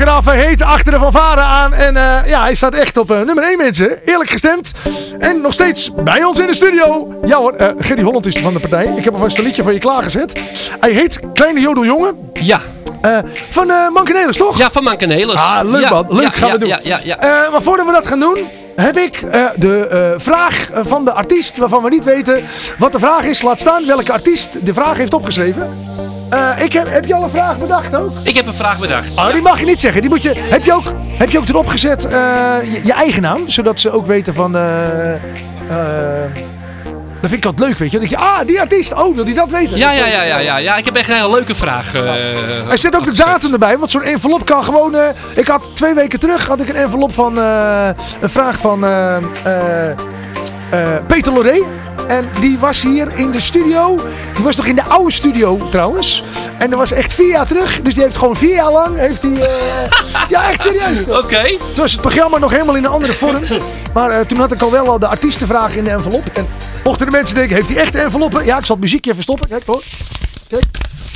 eraf. 0.00 0.24
Hij 0.24 0.46
heet 0.46 0.62
Achter 0.62 0.92
de 0.92 0.98
Fanfare 0.98 1.40
aan. 1.40 1.74
En 1.74 1.96
eh, 1.96 2.28
ja, 2.28 2.42
hij 2.42 2.54
staat 2.54 2.74
echt 2.74 2.96
op 2.96 3.10
eh, 3.10 3.20
nummer 3.20 3.44
1 3.44 3.56
mensen. 3.56 3.98
Eerlijk 4.04 4.30
gestemd. 4.30 4.72
En 5.18 5.40
nog 5.40 5.52
steeds 5.52 5.90
bij 5.94 6.24
ons 6.24 6.38
in 6.38 6.46
de 6.46 6.54
studio. 6.54 7.14
Ja 7.24 7.38
hoor, 7.38 7.52
eh 7.52 7.68
Gerry 7.78 8.02
Holland 8.02 8.26
is 8.26 8.38
van 8.38 8.52
de 8.52 8.60
partij. 8.60 8.92
Ik 8.96 9.04
heb 9.04 9.12
alvast 9.14 9.38
een 9.38 9.44
liedje 9.44 9.62
voor 9.62 9.72
je 9.72 9.78
klaargezet. 9.78 10.40
Hij 10.80 10.90
heet 10.90 11.20
Kleine 11.32 11.60
Jodeljongen. 11.60 12.30
Ja. 12.32 12.60
Van 13.50 13.70
uh, 13.70 13.90
Mankenelis, 13.90 14.36
toch? 14.36 14.58
Ja, 14.58 14.70
van 14.70 14.84
Mankenelis. 14.84 15.34
Ah, 15.34 15.60
leuk 15.62 15.80
ja, 15.80 15.90
man. 15.90 16.06
Leuk, 16.08 16.22
ja, 16.22 16.30
gaan 16.30 16.48
ja, 16.48 16.54
we 16.54 16.58
doen. 16.58 16.68
Ja, 16.68 16.80
ja, 16.82 17.00
ja. 17.04 17.16
Maar 17.52 17.62
voordat 17.62 17.86
we 17.86 17.92
dat 17.92 18.06
gaan 18.06 18.20
doen, 18.20 18.38
heb 18.76 18.96
ik 18.96 19.20
de 19.56 20.14
vraag 20.18 20.70
van 20.74 21.04
de 21.04 21.12
artiest, 21.12 21.56
waarvan 21.56 21.82
we 21.82 21.88
niet 21.88 22.04
weten 22.04 22.44
wat 22.78 22.92
de 22.92 22.98
vraag 22.98 23.24
is. 23.24 23.42
Laat 23.42 23.60
staan 23.60 23.86
welke 23.86 24.12
artiest 24.12 24.66
de 24.66 24.74
vraag 24.74 24.96
heeft 24.96 25.14
opgeschreven. 25.14 25.68
Eh, 26.30 26.50
ik 26.64 26.72
heb, 26.72 26.92
heb 26.92 27.04
je 27.04 27.14
al 27.14 27.22
een 27.22 27.30
vraag 27.30 27.58
bedacht 27.58 27.94
ook? 27.96 28.10
Ik 28.24 28.36
heb 28.36 28.46
een 28.46 28.54
vraag 28.54 28.78
bedacht. 28.78 29.08
Oh, 29.16 29.32
die 29.32 29.42
mag 29.42 29.60
je 29.60 29.66
niet 29.66 29.80
zeggen. 29.80 30.00
Die 30.00 30.10
moet 30.10 30.22
je, 30.22 30.32
heb, 30.36 30.64
je 30.64 30.72
ook, 30.72 30.92
heb 31.12 31.30
je 31.30 31.38
ook 31.38 31.48
erop 31.48 31.66
gezet 31.66 32.04
eh, 32.04 32.10
je, 32.62 32.80
je 32.84 32.92
eigen 32.92 33.22
naam? 33.22 33.48
Zodat 33.50 33.80
ze 33.80 33.90
ook 33.90 34.06
weten 34.06 34.34
van... 34.34 34.56
eh, 34.56 34.62
dat 37.20 37.30
vind 37.30 37.44
ik 37.44 37.50
altijd 37.50 37.68
leuk, 37.68 37.78
weet 37.78 37.90
je. 37.90 37.98
Denk 37.98 38.10
je, 38.10 38.16
ah, 38.16 38.38
die 38.46 38.60
artiest. 38.60 38.92
Oh, 38.94 39.14
wil 39.14 39.24
die 39.24 39.34
dat 39.34 39.50
weten? 39.50 39.76
Ja, 39.76 39.92
ja, 39.92 40.06
ja, 40.06 40.22
ja, 40.22 40.38
ja, 40.38 40.56
ja. 40.56 40.76
Ik 40.76 40.84
heb 40.84 40.96
echt 40.96 41.08
een 41.08 41.14
hele 41.16 41.30
leuke 41.30 41.54
vraag. 41.54 41.94
eh, 41.94 42.70
Er 42.70 42.78
zit 42.78 42.96
ook 42.96 43.04
de 43.06 43.12
datum 43.16 43.52
erbij, 43.52 43.78
want 43.78 43.90
zo'n 43.90 44.02
envelop 44.02 44.44
kan 44.44 44.64
gewoon... 44.64 44.96
ik 45.34 45.46
had 45.48 45.70
twee 45.74 45.94
weken 45.94 46.18
terug 46.18 46.46
had 46.46 46.60
ik 46.60 46.68
een 46.68 46.76
envelop 46.76 47.12
van... 47.14 47.36
een 47.36 47.94
vraag 48.30 48.58
van... 48.58 48.84
eh, 50.70 50.80
Peter 51.06 51.32
Loré. 51.32 51.62
En 52.08 52.28
die 52.40 52.58
was 52.58 52.82
hier 52.82 53.08
in 53.14 53.30
de 53.30 53.40
studio. 53.40 54.00
Die 54.34 54.44
was 54.44 54.56
nog 54.56 54.66
in 54.66 54.74
de 54.74 54.84
oude 54.84 55.12
studio 55.12 55.68
trouwens. 55.70 56.22
En 56.58 56.70
dat 56.70 56.78
was 56.78 56.92
echt 56.92 57.14
vier 57.14 57.28
jaar 57.28 57.46
terug. 57.46 57.80
Dus 57.82 57.94
die 57.94 58.02
heeft 58.02 58.18
gewoon 58.18 58.36
vier 58.36 58.54
jaar 58.54 58.72
lang... 58.72 58.98
Heeft 58.98 59.20
die, 59.20 59.46
eh, 59.46 59.92
ja, 60.28 60.50
echt 60.50 60.62
serieus. 60.62 61.04
Oké. 61.08 61.42
Toen 61.58 61.76
was 61.76 61.92
het 61.92 62.00
programma 62.00 62.38
nog 62.38 62.50
helemaal 62.50 62.76
in 62.76 62.84
een 62.84 62.90
andere 62.90 63.12
vorm. 63.12 63.42
Maar 63.92 64.10
eh, 64.10 64.20
toen 64.26 64.38
had 64.38 64.52
ik 64.52 64.62
al 64.62 64.70
wel 64.70 64.86
al 64.86 64.98
de 64.98 65.06
artiestenvraag 65.06 65.76
in 65.76 65.84
de 65.84 65.90
envelop. 65.90 66.24
En 66.32 66.46
mochten 66.84 67.06
de 67.06 67.12
mensen 67.12 67.34
denken, 67.34 67.56
heeft 67.56 67.68
hij 67.68 67.78
echt 67.78 67.94
enveloppen? 67.94 68.44
Ja, 68.44 68.58
ik 68.58 68.64
zal 68.64 68.74
het 68.74 68.84
muziekje 68.84 69.10
even 69.10 69.22
stoppen. 69.22 69.48
Kijk 69.48 69.62
hoor. 69.66 69.82
Kijk. 70.48 70.64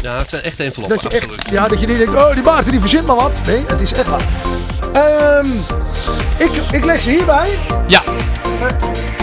Ja, 0.02 0.16
het 0.16 0.30
zijn 0.30 0.42
echt 0.42 0.60
enveloppen, 0.60 0.98
Dat 1.02 1.12
je 1.12 1.18
echt, 1.18 1.30
absoluut. 1.30 1.50
ja, 1.50 1.68
dat 1.68 1.80
je 1.80 1.86
niet 1.86 1.96
denkt, 1.98 2.14
oh 2.14 2.34
die 2.34 2.42
Maarten 2.42 2.70
die 2.70 2.80
verzint 2.80 3.06
maar 3.06 3.16
wat. 3.16 3.40
Nee, 3.46 3.62
het 3.66 3.80
is 3.80 3.92
echt 3.92 4.08
waar. 4.08 4.22
Ehm, 4.92 5.46
ik, 6.36 6.50
ik 6.72 6.84
leg 6.84 7.00
ze 7.00 7.10
hierbij. 7.10 7.48
Ja. 7.86 8.02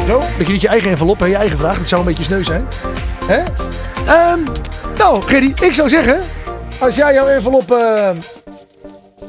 Zo, 0.08 0.20
dat 0.38 0.48
je 0.48 0.52
niet 0.54 0.62
je 0.62 0.68
eigen 0.68 0.90
envelop 0.90 1.22
en 1.22 1.30
je 1.30 1.36
eigen 1.36 1.58
vraag. 1.58 1.78
Dat 1.78 1.88
zou 1.88 2.02
een 2.02 2.08
beetje 2.08 2.24
sneu 2.24 2.44
zijn. 2.44 2.68
Hè? 3.26 3.44
Ehm, 4.08 4.40
nou, 4.98 5.22
Gerry, 5.22 5.54
ik 5.62 5.74
zou 5.74 5.90
zeggen, 5.90 6.20
als 6.80 6.96
jij 6.96 7.14
jouw 7.14 7.28
envelop... 7.28 7.72
eh, 7.72 8.10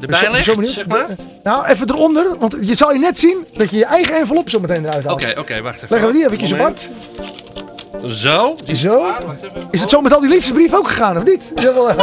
Erbij 0.01 0.43
zo 0.43 0.55
legt, 0.55 0.69
zeg 0.73 0.87
maar. 0.87 1.05
Nou, 1.43 1.65
even 1.65 1.89
eronder, 1.89 2.25
want 2.39 2.55
je 2.61 2.75
zal 2.75 2.93
je 2.93 2.99
net 2.99 3.19
zien 3.19 3.45
dat 3.53 3.69
je 3.69 3.77
je 3.77 3.85
eigen 3.85 4.15
envelop 4.15 4.49
zo 4.49 4.59
meteen 4.59 4.85
eruit 4.85 5.05
haalt. 5.05 5.23
Oké, 5.23 5.39
oké, 5.39 5.61
wacht 5.61 5.75
even. 5.75 5.87
Leggen 5.89 6.07
we 6.07 6.13
die 6.13 6.25
eventjes 6.25 6.53
apart. 6.53 6.89
Zo. 8.07 8.55
Zo. 8.73 9.05
Is 9.71 9.81
het 9.81 9.89
zo 9.89 10.01
met 10.01 10.13
al 10.13 10.19
die 10.19 10.29
liefdesbrief 10.29 10.73
ook 10.73 10.87
gegaan, 10.87 11.17
of 11.17 11.23
niet? 11.23 11.51
Eh, 11.55 11.63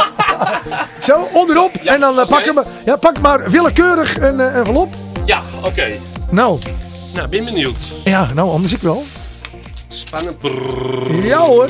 zo, 0.99 1.29
onderop. 1.33 1.75
en 1.85 2.01
dan 2.01 2.21
eh, 2.21 2.27
pak, 2.29 2.45
hem, 2.45 2.55
ja, 2.85 2.97
pak 2.97 3.21
maar 3.21 3.51
willekeurig 3.51 4.21
een 4.21 4.41
eh, 4.41 4.57
envelop. 4.57 4.95
Ja, 5.25 5.41
oké. 5.65 5.87
Nou, 6.31 6.59
Nou, 7.17 7.29
ben 7.29 7.45
benieuwd. 7.45 7.79
ja, 8.05 8.29
nou, 8.35 8.51
anders 8.51 8.73
ik 8.73 8.79
wel. 8.81 9.03
Spannend. 9.89 10.37
Ja 11.23 11.39
hoor. 11.39 11.69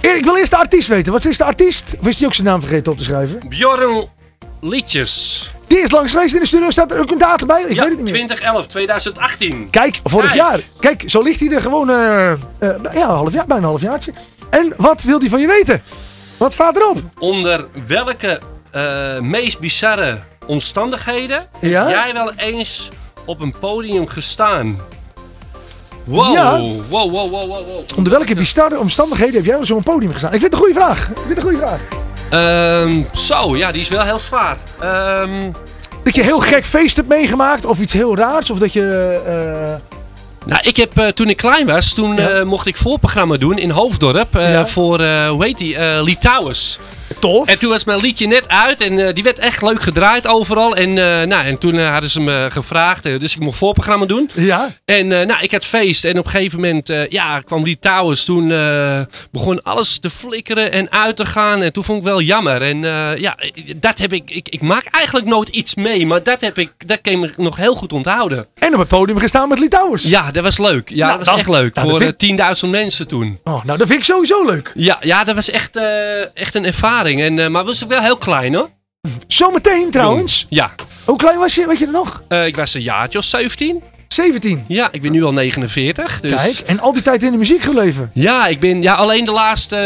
Ik 0.00 0.24
wil 0.24 0.36
eerst 0.36 0.50
de 0.50 0.56
artiest 0.56 0.88
weten. 0.88 1.12
Wat 1.12 1.24
is 1.24 1.36
de 1.36 1.44
artiest? 1.44 1.94
Of 2.00 2.06
is 2.06 2.16
die 2.16 2.26
ook 2.26 2.34
zijn 2.34 2.46
naam 2.46 2.60
vergeten 2.60 2.92
op 2.92 2.98
te 2.98 3.04
schrijven? 3.04 3.40
Bjorn 3.48 4.08
Liedjes. 4.60 5.50
Die 5.66 5.78
is 5.78 5.90
langs 5.90 6.12
geweest 6.12 6.34
in 6.34 6.40
de 6.40 6.46
studio. 6.46 6.70
Staat 6.70 6.92
er 6.92 6.98
ook 7.00 7.10
een 7.10 7.18
datum 7.18 7.46
bij? 7.46 7.62
Ik 7.62 7.68
ja, 7.68 7.74
weet 7.74 7.78
het 7.78 7.88
niet 7.90 7.98
meer. 7.98 8.06
2011, 8.06 8.66
2018. 8.66 9.68
Kijk, 9.70 10.00
vorig 10.04 10.32
Kijk. 10.32 10.40
jaar. 10.40 10.60
Kijk, 10.80 11.02
zo 11.06 11.22
ligt 11.22 11.40
hij 11.40 11.50
er 11.50 11.60
gewoon 11.60 11.90
eh, 11.90 11.96
ja, 12.60 12.78
een 12.82 13.00
half 13.00 13.32
jaar, 13.32 13.46
bijna 13.46 13.62
een 13.62 13.68
halfjaartje. 13.68 14.12
En 14.50 14.74
wat 14.76 15.02
wil 15.02 15.18
hij 15.18 15.28
van 15.28 15.40
je 15.40 15.46
weten? 15.46 15.82
Wat 16.38 16.52
staat 16.52 16.76
erop? 16.76 16.98
Onder 17.18 17.66
welke 17.86 18.40
eh, 18.70 19.18
meest 19.18 19.58
bizarre 19.58 20.18
omstandigheden 20.46 21.46
Ja? 21.60 21.88
jij 21.88 22.12
wel 22.12 22.32
eens 22.36 22.88
op 23.24 23.40
een 23.40 23.54
podium 23.60 24.06
gestaan? 24.06 24.78
Wow, 26.04 26.34
Ja. 26.34 26.58
wow, 26.60 26.80
wow, 26.88 27.12
wow, 27.12 27.30
wow, 27.30 27.48
wow. 27.48 27.84
Onder 27.96 28.12
welke 28.12 28.34
bizarre 28.34 28.78
omstandigheden 28.78 29.34
heb 29.34 29.44
jij 29.44 29.56
op 29.56 29.64
zo'n 29.64 29.82
podium 29.82 30.12
gestaan? 30.12 30.32
Ik 30.32 30.40
vind 30.40 30.52
het 30.52 30.60
een 30.62 30.66
goede 30.68 30.80
vraag. 30.80 31.08
Ik 31.08 31.16
vind 31.16 31.28
het 31.28 31.36
een 31.36 31.42
goede 31.42 31.58
vraag. 31.58 31.80
Ehm, 32.30 33.02
zo, 33.12 33.56
ja, 33.56 33.72
die 33.72 33.80
is 33.80 33.88
wel 33.88 34.02
heel 34.02 34.18
zwaar. 34.18 34.56
Ehm, 34.80 35.50
Dat 36.02 36.14
je 36.14 36.22
heel 36.22 36.38
gek 36.38 36.64
feest 36.66 36.96
hebt 36.96 37.08
meegemaakt 37.08 37.66
of 37.66 37.80
iets 37.80 37.92
heel 37.92 38.16
raars. 38.16 38.50
Of 38.50 38.58
dat 38.58 38.72
je... 38.72 39.20
eh, 39.26 39.96
nou, 40.46 40.60
ik 40.62 40.76
heb 40.76 40.98
eh, 40.98 41.06
toen 41.08 41.28
ik 41.28 41.36
klein 41.36 41.66
was, 41.66 41.92
toen 41.92 42.16
Ja. 42.16 42.28
eh, 42.28 42.44
mocht 42.44 42.66
ik 42.66 42.76
voorprogramma 42.76 43.36
doen 43.36 43.58
in 43.58 43.70
Hoofddorp 43.70 44.34
Ja. 44.34 44.66
voor, 44.66 44.98
hoe 45.28 45.44
heet 45.44 45.58
die, 45.58 45.78
Litouwers. 46.02 46.78
Tof. 47.22 47.48
En 47.48 47.58
toen 47.58 47.70
was 47.70 47.84
mijn 47.84 47.98
liedje 48.00 48.26
net 48.26 48.48
uit 48.48 48.80
en 48.80 48.98
eh, 49.06 49.14
die 49.14 49.22
werd 49.24 49.38
echt 49.38 49.62
leuk 49.62 49.82
gedraaid 49.82 50.26
overal. 50.26 50.76
En, 50.76 50.88
eh, 50.88 51.26
nou, 51.26 51.44
en 51.44 51.58
toen 51.58 51.78
eh, 51.78 51.90
hadden 51.92 52.10
ze 52.10 52.20
me 52.20 52.46
gevraagd, 52.50 53.02
dus 53.02 53.34
ik 53.34 53.40
mocht 53.40 53.58
voorprogramma 53.58 54.06
doen. 54.06 54.30
Ja. 54.34 54.74
En 54.84 55.06
nou, 55.08 55.34
ik 55.40 55.50
had 55.52 55.64
feest 55.64 56.04
en 56.04 56.18
op 56.18 56.24
een 56.24 56.30
gegeven 56.30 56.60
moment 56.60 56.92
ja, 57.08 57.40
kwam 57.40 57.64
die 57.64 57.78
Towers. 57.80 58.24
Toen 58.24 58.46
begon 59.30 59.62
alles 59.62 59.98
te 59.98 60.10
flikkeren 60.10 60.72
en 60.72 60.90
uit 60.92 61.16
te 61.16 61.24
gaan. 61.24 61.62
En 61.62 61.72
toen 61.72 61.84
vond 61.84 61.98
ik 61.98 62.04
wel 62.04 62.20
jammer. 62.20 62.62
En 62.62 62.80
ja, 63.20 63.36
dat 63.76 63.98
heb 63.98 64.12
ik, 64.12 64.30
ik. 64.30 64.48
Ik 64.48 64.60
maak 64.62 64.84
eigenlijk 64.90 65.26
nooit 65.26 65.48
iets 65.48 65.74
mee, 65.74 66.06
maar 66.06 66.22
dat 66.22 66.40
heb 66.40 66.58
ik, 66.58 66.72
dat 66.86 67.00
kan 67.00 67.24
ik 67.24 67.36
nog 67.38 67.56
heel 67.56 67.74
goed 67.74 67.92
onthouden. 67.92 68.46
En 68.58 68.72
op 68.72 68.78
het 68.78 68.88
podium 68.88 69.18
gestaan 69.18 69.48
met 69.48 69.58
Litouwers. 69.58 70.02
Ja, 70.02 70.30
dat 70.30 70.42
was 70.44 70.58
leuk. 70.58 70.88
Ja, 70.88 71.06
Nou, 71.06 71.08
dat 71.08 71.18
was 71.18 71.28
dat- 71.28 71.38
echt 71.38 71.48
leuk. 71.60 71.74
nou, 71.74 71.88
voor 71.88 71.98
vind- 71.98 72.10
eh, 72.10 72.16
10.000 72.18 72.70
mensen 72.70 73.06
toen. 73.08 73.38
Oh, 73.44 73.64
nou, 73.64 73.78
dat 73.78 73.86
vind 73.86 73.98
ik 73.98 74.04
sowieso 74.04 74.44
leuk. 74.44 74.70
Ja, 74.74 74.98
ja 75.00 75.24
dat 75.24 75.34
was 75.34 75.50
echt, 75.50 75.76
echt 76.34 76.54
een 76.54 76.64
ervaring. 76.64 77.11
En, 77.20 77.38
eh, 77.38 77.48
maar 77.48 77.64
was 77.64 77.82
ook 77.84 77.90
wel 77.90 78.00
heel 78.00 78.16
klein 78.16 78.54
hoor. 78.54 78.68
Zometeen 79.26 79.90
trouwens. 79.90 80.46
Ja. 80.48 80.70
Hoe 81.04 81.16
klein 81.16 81.38
was 81.38 81.54
je? 81.54 81.66
Weet 81.66 81.78
je 81.78 81.84
er 81.86 81.92
nog? 81.92 82.22
Eh, 82.28 82.46
ik 82.46 82.56
was 82.56 82.74
een 82.74 82.82
jaartje 82.82 83.18
of 83.18 83.24
17. 83.24 83.82
17. 84.08 84.64
Ja, 84.68 84.88
ik 84.92 85.02
ben 85.02 85.12
nu 85.12 85.24
al 85.24 85.32
49. 85.32 86.20
Dus... 86.20 86.54
Kijk, 86.54 86.68
en 86.68 86.80
al 86.80 86.92
die 86.92 87.02
tijd 87.02 87.22
in 87.22 87.30
de 87.32 87.38
muziek 87.38 87.62
gebleven. 87.62 88.10
Ja, 88.14 88.46
ik 88.46 88.60
ben 88.60 88.82
ja, 88.82 88.94
alleen 88.94 89.24
de 89.24 89.30
laatste, 89.30 89.76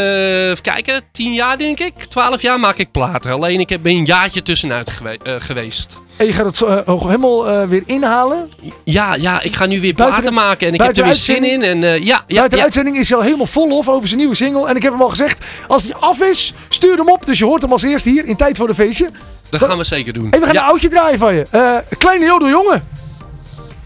eh, 0.56 0.62
kijken, 0.62 1.02
10 1.12 1.32
jaar 1.34 1.58
denk 1.58 1.80
ik. 1.80 1.92
12 1.98 2.42
jaar 2.42 2.60
maak 2.60 2.76
ik 2.76 2.90
platen. 2.90 3.32
Alleen 3.32 3.60
ik 3.60 3.68
heb- 3.68 3.82
ben 3.82 3.92
een 3.92 4.04
jaartje 4.04 4.42
tussenuit 4.42 4.90
gewe- 4.90 5.40
geweest. 5.40 5.96
En 6.16 6.26
je 6.26 6.32
gaat 6.32 6.46
het 6.46 6.62
eh, 6.62 7.02
helemaal 7.02 7.48
eh, 7.48 7.68
weer 7.68 7.82
inhalen. 7.86 8.50
Ja, 8.84 9.14
ja, 9.14 9.42
ik 9.42 9.54
ga 9.54 9.66
nu 9.66 9.80
weer 9.80 9.94
platen 9.94 10.34
maken 10.34 10.66
en 10.66 10.74
ik 10.74 10.80
heb 10.80 10.96
er 10.96 11.04
weer 11.04 11.14
zin 11.14 11.44
in. 11.44 11.62
En, 11.62 11.84
eh, 11.84 12.04
ja, 12.04 12.24
ja, 12.26 12.36
Buiten 12.36 12.58
de 12.58 12.64
uitzending 12.64 12.96
is 12.96 13.08
hij 13.08 13.18
al 13.18 13.24
helemaal 13.24 13.46
vol 13.46 13.68
lof 13.68 13.88
over 13.88 14.08
zijn 14.08 14.20
nieuwe 14.20 14.34
single. 14.34 14.68
En 14.68 14.76
ik 14.76 14.82
heb 14.82 14.92
hem 14.92 15.02
al 15.02 15.08
gezegd, 15.08 15.44
als 15.68 15.82
die 15.82 15.94
af 15.94 16.20
is, 16.20 16.54
stuur 16.68 16.96
hem 16.96 17.08
op. 17.08 17.26
Dus 17.26 17.38
je 17.38 17.44
hoort 17.44 17.62
hem 17.62 17.72
als 17.72 17.82
eerst 17.82 18.04
hier 18.04 18.24
in 18.24 18.36
Tijd 18.36 18.56
voor 18.56 18.66
de 18.66 18.74
Feestje. 18.74 19.10
dat 19.48 19.62
gaan 19.62 19.78
we 19.78 19.84
zeker 19.84 20.12
doen. 20.12 20.30
En 20.30 20.40
we 20.40 20.46
gaan 20.46 20.54
ja. 20.54 20.62
een 20.62 20.68
oudje 20.68 20.88
draaien 20.88 21.18
van 21.18 21.34
je. 21.34 21.82
Kleine 21.98 22.24
jodeljongen. 22.24 22.84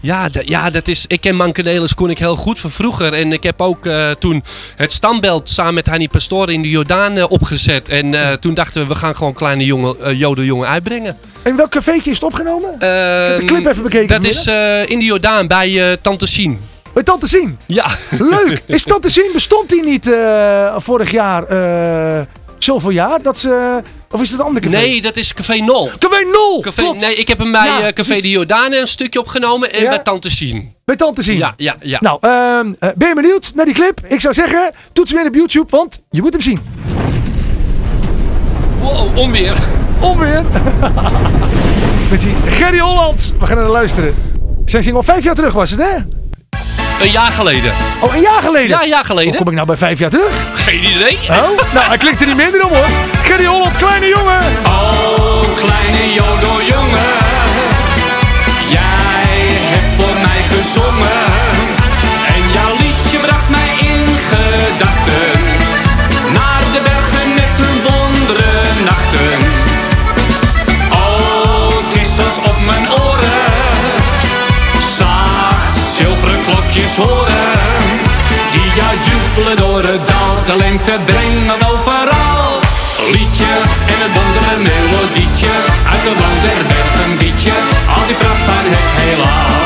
Ja, 0.01 0.29
ja, 0.45 0.69
dat 0.69 0.87
is, 0.87 1.05
ik 1.07 1.21
ken 1.21 1.35
Mankenelis 1.35 1.93
kon 1.93 2.09
ik 2.09 2.19
heel 2.19 2.35
goed 2.35 2.59
van 2.59 2.69
vroeger. 2.69 3.13
En 3.13 3.31
ik 3.31 3.43
heb 3.43 3.61
ook 3.61 3.85
eh, 3.85 4.09
toen 4.11 4.43
het 4.75 4.91
standbeeld 4.91 5.49
samen 5.49 5.73
met 5.73 5.87
Hanni 5.87 6.07
Pastoor 6.07 6.51
in 6.51 6.61
de 6.61 6.69
Jordaan 6.69 7.17
eh, 7.17 7.31
opgezet. 7.31 7.89
En 7.89 8.13
eh, 8.13 8.33
toen 8.33 8.53
dachten 8.53 8.81
we, 8.81 8.87
we 8.87 8.95
gaan 8.95 9.15
gewoon 9.15 9.33
Kleine 9.33 9.65
jongen, 9.65 10.67
uitbrengen. 10.67 11.17
En 11.41 11.55
welk 11.55 11.69
cafeetje 11.69 12.09
is 12.09 12.15
het 12.15 12.25
opgenomen? 12.25 12.73
ik 12.73 12.79
heb 12.81 13.39
de 13.39 13.45
clip 13.45 13.65
even 13.65 13.83
bekeken. 13.83 14.07
Dat 14.07 14.23
is 14.23 14.45
in 14.85 14.99
de 14.99 15.05
Jordaan 15.05 15.47
bij 15.47 15.97
Tante 16.01 16.27
Sien. 16.27 16.59
Bij 16.93 17.03
Tante 17.03 17.27
Sien. 17.27 17.57
Ja. 17.65 17.85
Leuk. 18.19 18.63
Is 18.75 18.83
Tante 18.83 19.09
Sien, 19.09 19.29
bestond 19.33 19.69
die 19.69 19.83
niet 19.83 20.09
vorig 20.77 21.11
jaar, 21.11 21.43
zoveel 22.57 22.89
jaar? 22.89 23.21
Dat 23.21 23.39
ze, 23.39 23.81
of 24.11 24.21
is 24.21 24.29
dat 24.29 24.39
een 24.39 24.45
ander 24.45 24.61
café? 24.61 24.75
Nee, 24.75 25.01
dat 25.01 25.17
is 25.17 25.33
Café 25.33 25.55
Nol. 25.57 25.91
Café 25.99 26.23
Nol! 26.31 26.61
Café, 26.61 26.81
klopt. 26.81 26.99
nee, 26.99 27.15
ik 27.15 27.27
heb 27.27 27.37
hem 27.37 27.51
bij 27.51 27.65
Ja, 27.65 27.81
eh, 27.81 27.93
Café 27.93 28.21
de 28.21 28.29
Jordaan 28.29 28.73
een 28.73 28.87
stukje 28.87 29.19
opgenomen 29.19 29.73
en 29.73 29.81
Ja. 29.81 29.89
bij 29.89 29.99
Tante 29.99 30.29
Sien. 30.31 30.73
Bij 30.85 30.95
Tante 30.95 31.23
Sien. 31.23 31.37
Ja, 31.37 31.53
ja, 31.57 31.75
ja. 31.83 31.97
Nou, 32.01 32.17
ehm, 32.21 32.73
eh, 32.79 32.89
ben 32.95 33.07
je 33.07 33.15
benieuwd 33.15 33.51
naar 33.55 33.65
die 33.65 33.73
clip? 33.73 33.99
Ik 34.07 34.21
zou 34.21 34.33
zeggen, 34.33 34.71
toets 34.93 35.13
in 35.13 35.27
op 35.27 35.35
YouTube, 35.35 35.65
want 35.69 36.01
je 36.09 36.21
moet 36.21 36.31
hem 36.33 36.41
zien. 36.41 36.59
Wow, 38.81 39.17
onweer. 39.17 39.53
Onweer. 39.99 40.43
Met 42.11 42.21
die 42.21 42.33
Gerry 42.47 42.79
Holland. 42.79 43.33
We 43.39 43.45
gaan 43.45 43.57
naar 43.57 43.65
luisteren. 43.67 44.15
Zijn 44.65 44.83
single 44.83 45.03
vijf 45.03 45.23
jaar 45.23 45.35
terug 45.35 45.53
was 45.53 45.71
het, 45.71 45.79
hè? 45.79 45.95
Een 47.05 47.11
jaar 47.11 47.31
geleden. 47.31 47.71
Oh, 48.01 48.15
een 48.15 48.21
jaar 48.21 48.41
geleden? 48.41 48.67
Ja, 48.69 48.81
een 48.83 48.89
jaar 48.89 49.05
geleden. 49.05 49.29
Hoe 49.29 49.37
kom 49.37 49.47
ik 49.47 49.53
nou 49.53 49.67
bij 49.67 49.77
vijf 49.77 49.99
jaar 49.99 50.09
terug? 50.09 50.45
Geen 50.53 50.83
idee. 50.83 51.17
Oh, 51.29 51.73
nou, 51.73 51.87
hij 51.87 51.97
klinkt 51.97 52.21
er 52.21 52.27
niet 52.27 52.35
minder 52.35 52.63
om, 52.65 52.73
hoor. 52.73 52.85
Gerry 53.21 53.45
Holland, 53.45 53.60
de 80.85 80.91
lente 80.91 81.11
brengen 81.11 81.71
overal. 81.71 82.59
Liedje 83.11 83.53
en 83.85 83.99
het 84.03 84.13
wondere 84.13 84.55
melodietje, 84.57 85.53
uit 85.89 86.01
het 86.01 86.19
land 86.19 86.41
der 86.41 86.65
bergen 86.67 87.17
biedje, 87.17 87.51
al 87.95 88.05
die 88.07 88.15
pracht 88.15 88.43
van 88.49 88.65
het 88.75 88.89
heelal. 88.99 89.59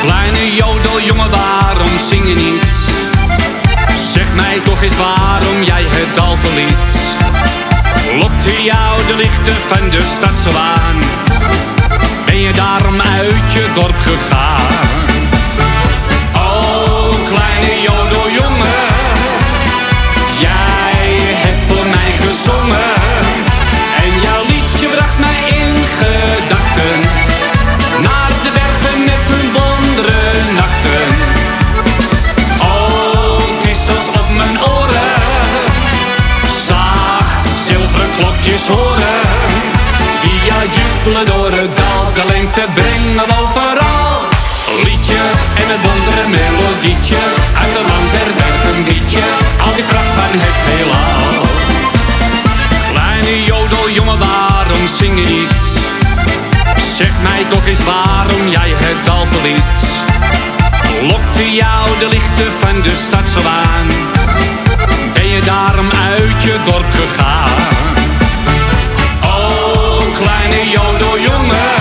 Kleine 0.00 0.54
jodeljongen, 0.54 1.30
waarom 1.30 1.98
zing 1.98 2.28
je 2.28 2.34
niet? 2.34 2.74
Zeg 4.12 4.34
mij 4.34 4.60
toch 4.64 4.82
eens 4.82 4.96
waarom 4.96 5.62
jij 5.62 5.84
het 5.88 6.14
dal 6.14 6.36
verliet. 6.36 6.92
Lokte 8.20 8.62
jou 8.62 9.06
de 9.06 9.14
lichten 9.14 9.60
van 9.66 9.90
de 9.90 10.02
stadse 10.14 10.52
waan? 10.52 10.98
Ben 12.26 12.38
je 12.38 12.52
daarom 12.52 13.00
uit 13.00 13.52
je 13.52 13.66
dorp 13.74 13.98
gegaan? 13.98 14.81
Melodietje. 46.82 47.16
Uit 47.60 47.72
de 47.72 47.84
land 47.88 48.12
der 48.12 48.34
bergen 48.36 48.84
liedje. 48.84 49.22
Al 49.64 49.74
die 49.74 49.84
pracht 49.84 50.12
van 50.14 50.38
het 50.44 50.58
heelal. 50.68 51.46
Kleine 52.92 53.44
jodeljongen, 53.44 54.18
waarom 54.18 54.86
zing 54.86 55.18
je 55.18 55.34
niet? 55.34 55.80
Zeg 56.96 57.10
mij 57.22 57.44
toch 57.48 57.66
eens 57.66 57.84
waarom 57.84 58.48
jij 58.48 58.74
het 58.76 59.04
dal 59.04 59.26
verliet. 59.26 59.78
Lokte 61.02 61.54
jou 61.54 61.88
de 61.98 62.08
lichten 62.08 62.52
van 62.52 62.82
de 62.82 62.96
stad 62.96 63.28
zo 63.28 63.40
aan? 63.48 63.88
Ben 65.14 65.28
je 65.28 65.40
daarom 65.40 65.90
uit 65.90 66.42
je 66.42 66.56
dorp 66.64 66.90
gegaan? 66.90 67.50
Oh, 69.24 70.02
kleine 70.20 70.70
jodeljongen, 70.70 71.71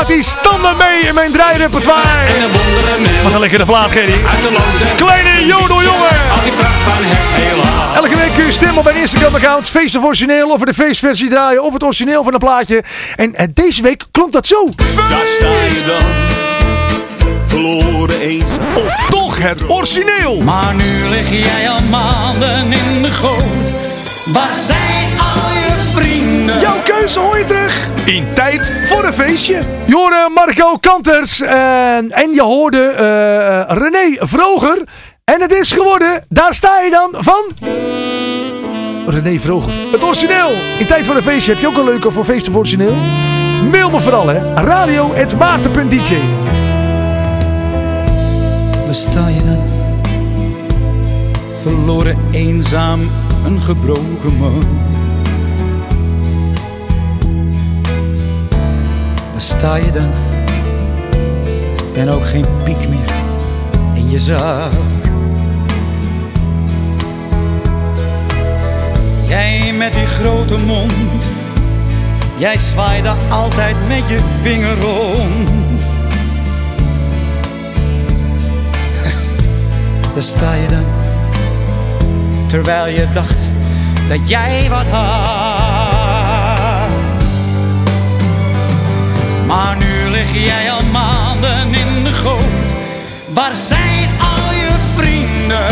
gaat 0.00 0.08
die 0.08 0.22
standaard 0.22 0.78
mee 0.78 1.00
in 1.00 1.14
mijn 1.14 1.32
draairepertoire. 1.32 2.02
Wat 3.22 3.34
een 3.34 3.40
lekkere 3.40 3.64
plaat, 3.64 3.90
Gerry. 3.90 4.20
Kleine 4.96 5.46
jodeljongen. 5.46 6.08
Elke 7.94 8.16
week 8.16 8.34
kun 8.34 8.44
je 8.44 8.52
stemmen 8.52 8.78
op 8.78 8.84
mijn 8.84 8.96
Instagram-account. 8.96 9.68
Feest 9.68 9.96
of 9.96 10.04
origineel. 10.04 10.48
Of 10.48 10.60
we 10.60 10.66
de 10.66 10.74
feestversie 10.74 11.28
draaien. 11.28 11.62
Of 11.62 11.72
het 11.72 11.82
origineel 11.82 12.24
van 12.24 12.32
een 12.32 12.38
plaatje. 12.38 12.84
En 13.16 13.34
eh, 13.34 13.46
deze 13.54 13.82
week 13.82 14.04
klonk 14.10 14.32
dat 14.32 14.46
zo. 14.46 14.66
Daar 14.76 15.26
sta 15.36 15.46
je 15.46 15.82
dan, 15.86 16.06
verloren 17.46 18.20
eens. 18.20 18.50
Of 18.74 19.08
toch 19.10 19.38
het 19.38 19.70
origineel. 19.70 20.40
Maar 20.40 20.74
nu 20.74 21.08
lig 21.10 21.30
jij 21.30 21.70
al 21.70 21.82
maanden 21.90 22.72
in 22.72 23.02
de 23.02 23.10
goot. 23.10 23.72
Waar 24.32 24.54
zijn? 24.66 24.99
Jouw 26.60 26.76
keuze 26.84 27.18
hoor 27.20 27.38
je 27.38 27.44
terug. 27.44 27.88
In 28.04 28.26
tijd 28.34 28.72
voor 28.84 29.04
een 29.04 29.12
feestje. 29.12 29.60
Je 29.86 29.94
hoorde 29.94 30.30
Marco 30.34 30.76
Kanters. 30.80 31.40
eh, 31.40 31.96
en 31.96 32.30
je 32.34 32.42
hoorde 32.42 32.82
eh, 32.82 33.60
eh, 33.60 33.66
René 33.68 34.16
Vroger. 34.18 34.82
En 35.24 35.40
het 35.40 35.52
is 35.52 35.72
geworden. 35.72 36.24
Daar 36.28 36.54
sta 36.54 36.80
je 36.80 36.90
dan 36.90 37.22
van. 37.22 37.68
René 39.06 39.38
Vroger. 39.38 39.72
Het 39.92 40.04
origineel. 40.04 40.50
In 40.78 40.86
tijd 40.86 41.06
voor 41.06 41.16
een 41.16 41.22
feestje. 41.22 41.52
Heb 41.52 41.60
je 41.60 41.66
ook 41.68 41.76
een 41.76 41.84
leuke 41.84 42.10
voor 42.10 42.24
feest 42.24 42.48
of 42.48 42.56
origineel? 42.56 42.94
Mail 43.70 43.90
me 43.90 44.00
vooral 44.00 44.26
hè. 44.26 44.54
Radio.maarten.dj 44.54 46.14
Daar 48.84 48.94
sta 48.94 49.28
je 49.28 49.40
dan, 49.44 49.68
verloren, 51.60 52.18
eenzaam, 52.30 53.10
een 53.44 53.60
gebroken 53.60 54.36
man. 54.38 54.62
Sta 59.40 59.76
je 59.76 59.90
dan, 59.90 60.10
en 61.94 62.10
ook 62.10 62.26
geen 62.26 62.44
piek 62.64 62.88
meer 62.88 63.12
in 63.94 64.10
je 64.10 64.18
zak. 64.18 64.72
Jij 69.26 69.72
met 69.72 69.92
die 69.92 70.06
grote 70.06 70.58
mond, 70.58 71.30
jij 72.38 72.58
zwaaide 72.58 73.12
altijd 73.30 73.76
met 73.88 74.08
je 74.08 74.18
vinger 74.42 74.80
rond. 74.80 75.50
Daar 80.14 80.22
sta 80.22 80.54
je 80.54 80.66
dan, 80.68 80.84
terwijl 82.46 82.86
je 82.94 83.06
dacht 83.12 83.38
dat 84.08 84.28
jij 84.28 84.68
wat 84.68 84.86
had. 84.86 85.39
Maar 89.50 89.76
nu 89.76 90.10
lig 90.10 90.44
jij 90.44 90.70
al 90.70 90.82
maanden 90.92 91.66
in 91.66 92.04
de 92.04 92.12
goot. 92.12 92.72
Waar 93.34 93.54
zijn 93.54 94.08
al 94.20 94.52
je 94.52 94.70
vrienden? 94.96 95.66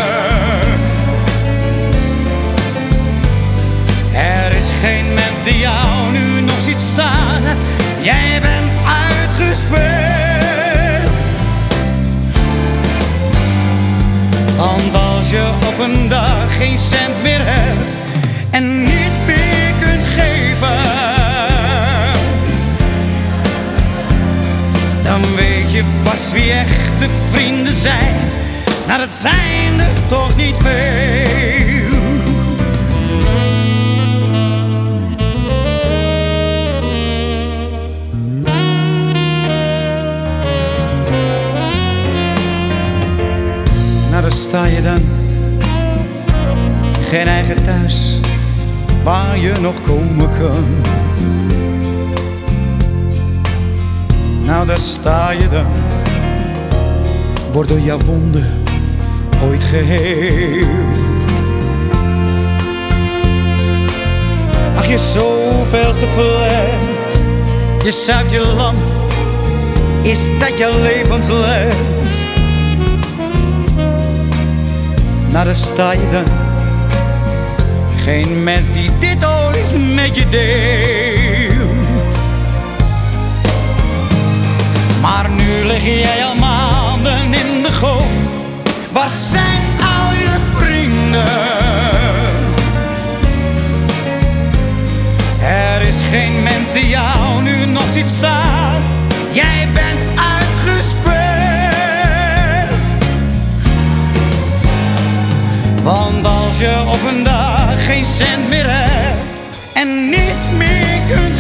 Er 4.14 4.56
is 4.56 4.66
geen 4.80 5.14
mens 5.14 5.44
die 5.44 5.58
jou 5.58 6.12
nu 6.12 6.40
nog 6.40 6.60
ziet 6.64 6.80
staan. 6.92 7.42
Jij 8.00 8.40
bent 8.40 8.72
uitgespeeld. 9.06 9.78
Want 14.56 14.94
als 14.94 15.30
je 15.30 15.50
op 15.66 15.78
een 15.84 16.08
dag 16.08 16.56
geen 16.58 16.78
cent 16.78 17.22
meer 17.22 17.40
hebt 17.42 17.96
en 18.50 18.82
niets 18.82 18.97
pas 26.09 26.32
wie 26.32 26.50
echte 26.52 27.09
vrienden 27.30 27.72
zijn. 27.72 28.16
Nou, 28.86 29.00
dat 29.00 29.12
zijn 29.12 29.80
er 29.80 30.06
toch 30.09 30.36
niet 30.36 30.54
veel. 30.59 31.98
Nou, 44.11 44.22
daar 44.22 44.32
sta 44.32 44.64
je 44.64 44.82
dan. 44.82 45.02
Geen 47.11 47.26
eigen 47.26 47.64
thuis 47.64 48.18
waar 49.04 49.38
je 49.38 49.52
nog 49.61 49.74
komen 49.82 50.28
kan. 50.38 50.64
Nou, 54.49 54.66
daar 54.66 54.78
sta 54.78 55.30
je 55.30 55.49
dan. 55.49 55.66
Door 57.53 57.80
jouw 57.80 57.99
wonden 57.99 58.46
ooit 59.42 59.64
geheeld. 59.64 60.66
Ach, 64.76 64.86
je 64.86 64.99
zoveelste 64.99 66.07
fles. 66.07 67.20
Je 67.84 67.90
zuipt 67.90 68.30
je. 68.30 68.72
Is 70.03 70.38
dat 70.38 70.59
je 70.59 70.80
levensles? 70.82 72.24
Nou, 75.30 75.44
daar 75.44 75.57
sta 75.57 75.92
je 75.92 76.09
dan. 76.12 76.24
Geen 78.03 78.42
mens 78.42 78.66
die 78.72 78.90
dit 78.99 79.26
ooit 79.26 79.94
met 79.94 80.16
je 80.16 80.28
deelt. 80.28 81.27
Nu 85.39 85.64
lig 85.66 85.84
jij 85.84 86.24
al 86.24 86.34
maanden 86.34 87.22
in 87.22 87.62
de 87.62 87.72
goot. 87.72 88.03
Waar 88.93 89.11
zijn 89.32 89.62
al 89.80 90.12
je 90.12 90.36
vrienden? 90.57 91.26
Er 95.43 95.80
is 95.80 95.97
geen 96.11 96.43
mens 96.43 96.72
die 96.72 96.89
jou 96.89 97.43
nu 97.43 97.66
nog 97.66 97.84
ziet 97.93 98.11
staan. 98.18 98.82
Jij 99.30 99.68
bent 99.74 100.20
uitgespeeld. 100.34 101.09
Want 105.82 106.26
als 106.26 106.59
je 106.59 106.82
op 106.86 107.09
een 107.09 107.24
dag 107.24 107.84
geen 107.86 108.07
cent 108.07 108.49
meer 108.49 108.66
hebt 108.68 109.36
en 109.74 110.09
niets 110.09 110.45
meer 110.57 110.99
kunt 111.09 111.39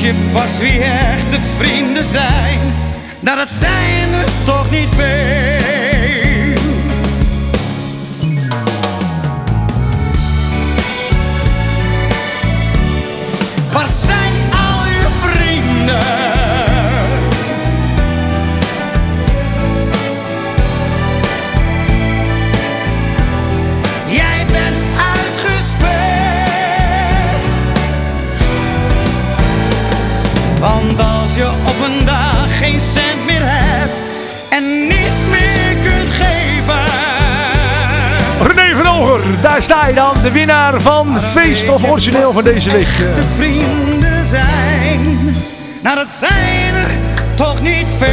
weet 0.00 0.06
je 0.06 0.14
pas 0.32 0.58
wie 0.58 0.82
echte 0.82 1.38
vrienden 1.58 2.04
zijn. 2.04 2.58
Nou, 3.20 3.38
dat 3.38 3.50
zijn 3.50 4.12
er 4.12 4.26
toch 4.44 4.70
niet 4.70 4.88
veel. 4.96 5.77
Geen 32.62 32.80
cent 32.80 33.26
meer 33.26 33.42
hebt 33.42 33.92
en 34.50 34.86
niets 34.86 35.20
meer 35.30 35.76
kunt 35.82 36.12
geven. 36.12 36.84
René 38.42 38.76
van 38.76 38.86
Oger, 38.86 39.20
daar 39.40 39.62
sta 39.62 39.86
je 39.86 39.94
dan, 39.94 40.14
de 40.22 40.30
winnaar 40.30 40.80
van 40.80 41.20
Feest 41.20 41.68
of 41.68 41.90
Origineel 41.90 42.32
van 42.32 42.44
deze 42.44 42.70
week. 42.70 42.96
De 42.96 43.26
vrienden 43.36 44.24
zijn, 44.24 45.18
nou 45.82 45.96
dat 45.96 46.10
zijn 46.10 46.74
er 46.74 46.90
toch 47.34 47.60
niet 47.62 47.86
veel. 47.98 48.08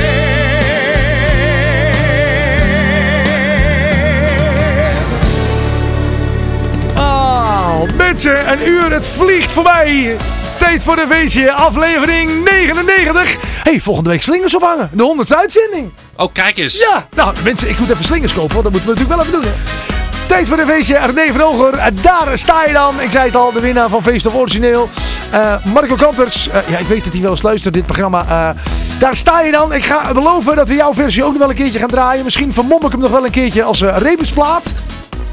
Ah, 6.94 7.82
mensen, 7.98 8.52
een 8.52 8.68
uur, 8.68 8.92
het 8.92 9.08
vliegt 9.08 9.52
voorbij. 9.52 10.18
Tijd 10.58 10.84
voor 10.84 10.96
de 10.96 11.06
feestje, 11.10 11.52
aflevering 11.52 12.44
99. 12.44 13.38
hey, 13.64 13.80
volgende 13.80 14.10
week 14.10 14.22
slingers 14.22 14.56
ophangen. 14.56 14.90
De 14.94 15.16
100ste 15.18 15.36
uitzending. 15.38 15.92
Oh, 16.16 16.28
kijk 16.34 16.58
eens. 16.58 16.80
Ja, 16.80 17.08
nou 17.16 17.34
mensen, 17.44 17.70
ik 17.70 17.80
moet 17.80 17.90
even 17.90 18.06
slingers 18.06 18.34
kopen, 18.34 18.54
want 18.54 18.64
dat 18.64 18.74
moeten 18.74 18.94
we 18.94 19.00
natuurlijk 19.00 19.30
wel 19.32 19.42
even 19.42 19.52
doen. 19.52 19.64
Hè. 19.66 20.28
Tijd 20.28 20.48
voor 20.48 20.58
de 20.58 20.66
feestje, 20.66 21.00
René 21.06 21.32
van 21.32 21.42
Oger. 21.42 21.74
Eh, 21.74 21.86
Daar 22.02 22.38
sta 22.38 22.64
je 22.66 22.74
dan. 22.74 23.02
Ik 23.02 23.12
zei 23.12 23.26
het 23.26 23.36
al, 23.36 23.52
de 23.52 23.60
winnaar 23.60 23.90
van 23.90 24.04
Feest 24.04 24.26
of 24.26 24.36
Origineel. 24.36 24.90
Eh, 25.32 25.56
Marco 25.74 25.96
Kanters. 25.96 26.50
Eh, 26.50 26.70
ja, 26.70 26.78
ik 26.78 26.88
weet 26.88 27.04
dat 27.04 27.14
hij 27.14 27.22
wel 27.22 27.32
eens 27.32 27.42
luistert, 27.42 27.74
dit 27.74 27.86
programma. 27.86 28.56
Daar 29.00 29.16
sta 29.16 29.42
je 29.42 29.52
dan. 29.52 29.74
Ik 29.74 29.84
ga 29.86 30.14
beloven 30.14 30.56
dat 30.56 30.68
we 30.68 30.76
jouw 30.76 30.94
versie 30.94 31.24
ook 31.24 31.30
nog 31.32 31.40
wel 31.40 31.50
een 31.50 31.56
keertje 31.56 31.80
gaan 31.80 31.88
draaien. 31.88 32.24
Misschien 32.24 32.54
vermom 32.54 32.86
ik 32.86 32.92
hem 32.92 33.00
nog 33.00 33.12
wel 33.12 33.26
een 33.26 33.32
keertje 33.32 33.64
als 33.64 33.82
uh, 33.82 33.98
rebusplaat. 33.98 34.74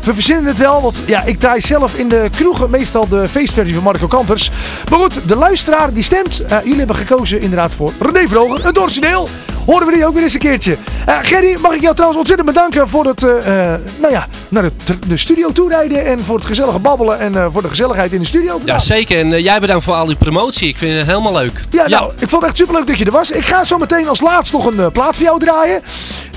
We 0.04 0.14
verzinnen 0.14 0.44
het 0.44 0.58
wel, 0.58 0.82
want 0.82 1.02
ja, 1.06 1.22
ik 1.22 1.40
draai 1.40 1.60
zelf 1.60 1.94
in 1.94 2.08
de 2.08 2.28
kroegen 2.36 2.70
meestal 2.70 3.08
de 3.08 3.28
feestversie 3.28 3.74
van 3.74 3.82
Marco 3.82 4.06
Kanters. 4.06 4.50
Maar 4.90 4.98
goed, 4.98 5.28
de 5.28 5.36
luisteraar 5.36 5.92
die 5.92 6.02
stemt. 6.02 6.40
Eh, 6.40 6.58
jullie 6.62 6.78
hebben 6.78 6.96
gekozen 6.96 7.40
inderdaad 7.40 7.72
voor 7.72 7.92
René 7.98 8.28
van 8.28 8.36
Ogen, 8.36 8.62
het 8.62 8.78
origineel. 8.78 9.28
Horen 9.66 9.86
we 9.86 9.92
die 9.92 10.06
ook 10.06 10.14
weer 10.14 10.22
eens 10.22 10.32
een 10.32 10.38
keertje. 10.38 10.76
Eh 11.06 11.18
Gerry, 11.22 11.56
mag 11.60 11.74
ik 11.74 11.80
jou 11.80 11.94
trouwens 11.94 12.20
ontzettend 12.20 12.52
bedanken 12.52 12.88
voor 12.88 13.06
het, 13.06 13.22
eh, 13.22 13.54
nou 14.00 14.12
ja, 14.12 14.26
naar 14.48 14.62
de, 14.62 14.98
de 15.06 15.16
studio 15.16 15.52
toerijden. 15.52 16.06
En 16.06 16.20
voor 16.24 16.36
het 16.36 16.44
gezellige 16.44 16.78
babbelen 16.78 17.18
en 17.18 17.52
voor 17.52 17.62
de 17.62 17.68
gezelligheid 17.68 18.12
in 18.12 18.20
de 18.20 18.26
studio. 18.26 18.60
Ja, 18.64 18.78
zeker. 18.78 19.18
En 19.18 19.42
jij 19.42 19.60
bedankt 19.60 19.84
voor 19.84 19.94
al 19.94 20.06
die 20.06 20.16
promotie. 20.16 20.68
Ik 20.68 20.78
vind 20.78 20.98
het 20.98 21.06
helemaal 21.06 21.32
leuk. 21.32 21.60
Ja, 21.70 21.88
nou, 21.88 22.12
ik 22.18 22.28
vond 22.28 22.42
het 22.42 22.50
echt 22.50 22.56
superleuk 22.56 22.86
dat 22.86 22.98
je 22.98 23.04
er 23.04 23.10
was. 23.10 23.30
Ik 23.30 23.44
ga 23.44 23.64
zo 23.64 23.78
meteen 23.78 24.08
als 24.08 24.20
laatst 24.20 24.52
nog 24.52 24.66
een 24.66 24.92
plaat 24.92 25.16
voor 25.16 25.24
jou 25.24 25.38
draaien. 25.38 25.82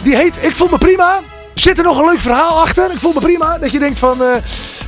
Die 0.03 0.15
heet 0.15 0.37
Ik 0.41 0.55
voel 0.55 0.67
me 0.71 0.77
prima. 0.77 1.21
Zit 1.55 1.77
er 1.77 1.83
nog 1.83 1.99
een 1.99 2.05
leuk 2.05 2.21
verhaal 2.21 2.61
achter? 2.61 2.91
Ik 2.91 2.97
voel 2.97 3.13
me 3.13 3.19
prima. 3.19 3.57
Dat 3.57 3.71
je 3.71 3.79
denkt 3.79 3.99
van... 3.99 4.21
eh, 4.23 4.27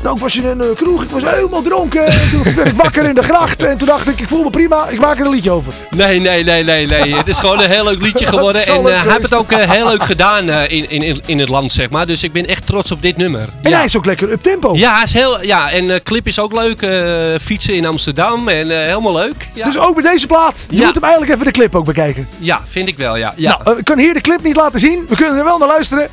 nou, 0.03 0.15
ik 0.15 0.21
was 0.21 0.35
in 0.37 0.45
een 0.45 0.61
eh, 0.61 0.67
kroeg. 0.75 1.03
Ik 1.03 1.09
was 1.09 1.23
helemaal 1.23 1.61
dronken. 1.61 2.05
En 2.05 2.29
toen 2.31 2.43
werd 2.55 2.67
ik 2.67 2.75
wakker 2.75 3.03
in 3.05 3.15
de 3.15 3.23
gracht. 3.23 3.63
En 3.63 3.77
toen 3.77 3.87
dacht 3.87 4.07
ik, 4.07 4.19
ik 4.19 4.27
voel 4.27 4.43
me 4.43 4.49
prima. 4.49 4.87
Ik 4.87 4.99
maak 4.99 5.19
er 5.19 5.25
een 5.25 5.31
liedje 5.31 5.51
over. 5.51 5.73
Nee, 5.95 6.19
nee, 6.19 6.43
nee, 6.43 6.63
nee, 6.63 6.85
nee. 6.87 7.15
Het 7.15 7.27
is 7.27 7.39
gewoon 7.39 7.59
een 7.61 7.69
heel 7.69 7.83
leuk 7.83 8.01
liedje 8.01 8.25
geworden. 8.35 8.65
En 8.65 8.75
eh, 8.87 9.01
hij 9.03 9.11
heeft 9.11 9.23
het 9.23 9.33
ook 9.33 9.53
heel 9.53 9.87
leuk 9.93 10.03
gedaan 10.03 10.49
in, 10.49 10.89
in, 10.89 11.21
in 11.25 11.39
het 11.39 11.49
land, 11.49 11.71
zeg 11.71 11.89
maar. 11.89 12.05
Dus 12.05 12.23
ik 12.23 12.31
ben 12.31 12.45
echt 12.47 12.65
trots 12.65 12.91
op 12.91 13.01
dit 13.01 13.17
nummer. 13.17 13.49
En 13.61 13.73
hij 13.73 13.85
is 13.85 13.97
ook 13.97 14.05
lekker 14.05 14.31
up 14.31 14.43
tempo. 14.43 14.75
Ja, 14.75 14.93
hij 14.93 15.03
is 15.03 15.13
heel, 15.13 15.43
ja 15.43 15.71
en 15.71 15.87
de 15.87 16.01
clip 16.03 16.27
is 16.27 16.39
ook 16.39 16.53
leuk. 16.53 16.79
fietsen 17.41 17.73
in 17.73 17.85
Amsterdam 17.85 18.47
en 18.47 18.69
helemaal 18.85 19.13
leuk. 19.13 19.49
Ja. 19.53 19.65
Dus 19.65 19.77
ook 19.77 19.95
met 19.95 20.03
deze 20.05 20.27
plaat. 20.27 20.65
Je 20.69 20.77
Ja. 20.77 20.85
moet 20.85 20.93
hem 20.93 21.03
eigenlijk 21.03 21.33
even 21.33 21.45
de 21.45 21.51
clip 21.51 21.75
ook 21.75 21.85
bekijken. 21.85 22.27
ja, 22.37 22.61
vind 22.65 22.87
ik 22.89 22.97
wel, 22.97 23.15
ja. 23.15 23.33
ja. 23.37 23.59
Nou, 23.63 23.77
ik 23.77 23.83
kan 23.85 23.97
hier 23.97 24.13
de 24.13 24.21
clip 24.21 24.43
niet 24.43 24.55
laten 24.55 24.79
zien. 24.79 25.05
We 25.09 25.15
kunnen 25.15 25.37
er 25.37 25.43
wel 25.43 25.57
naar 25.57 25.67
luisteren. 25.67 26.07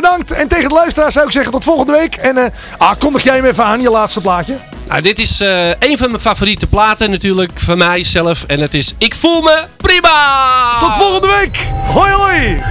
Bedankt. 0.00 0.32
En 0.32 0.48
tegen 0.48 0.68
de 0.68 0.74
luisteraars 0.74 1.14
zou 1.14 1.26
ik 1.26 1.32
zeggen 1.32 1.52
tot 1.52 1.64
volgende 1.64 1.92
week. 1.92 2.14
En 2.14 2.38
eh 2.38 2.44
ah, 2.78 2.92
kondig 2.98 3.22
jij 3.22 3.36
hem 3.36 3.44
even 3.44 3.64
aan, 3.64 3.80
je 3.80 3.90
laatste 3.90 4.20
plaatje. 4.20 4.56
Nou, 4.88 5.02
dit 5.02 5.18
is 5.18 5.40
eh, 5.40 5.68
een 5.68 5.98
van 5.98 6.08
mijn 6.08 6.20
favoriete 6.20 6.66
platen 6.66 7.10
natuurlijk 7.10 7.52
van 7.54 7.78
mij 7.78 8.04
zelf. 8.04 8.44
En 8.46 8.60
het 8.60 8.74
is 8.74 8.94
Ik 8.98 9.14
voel 9.14 9.40
me 9.40 9.64
prima! 9.76 10.78
Tot 10.80 10.96
volgende 10.96 11.26
week. 11.26 11.66
Hoi 11.92 12.12
hoi. 12.12 12.62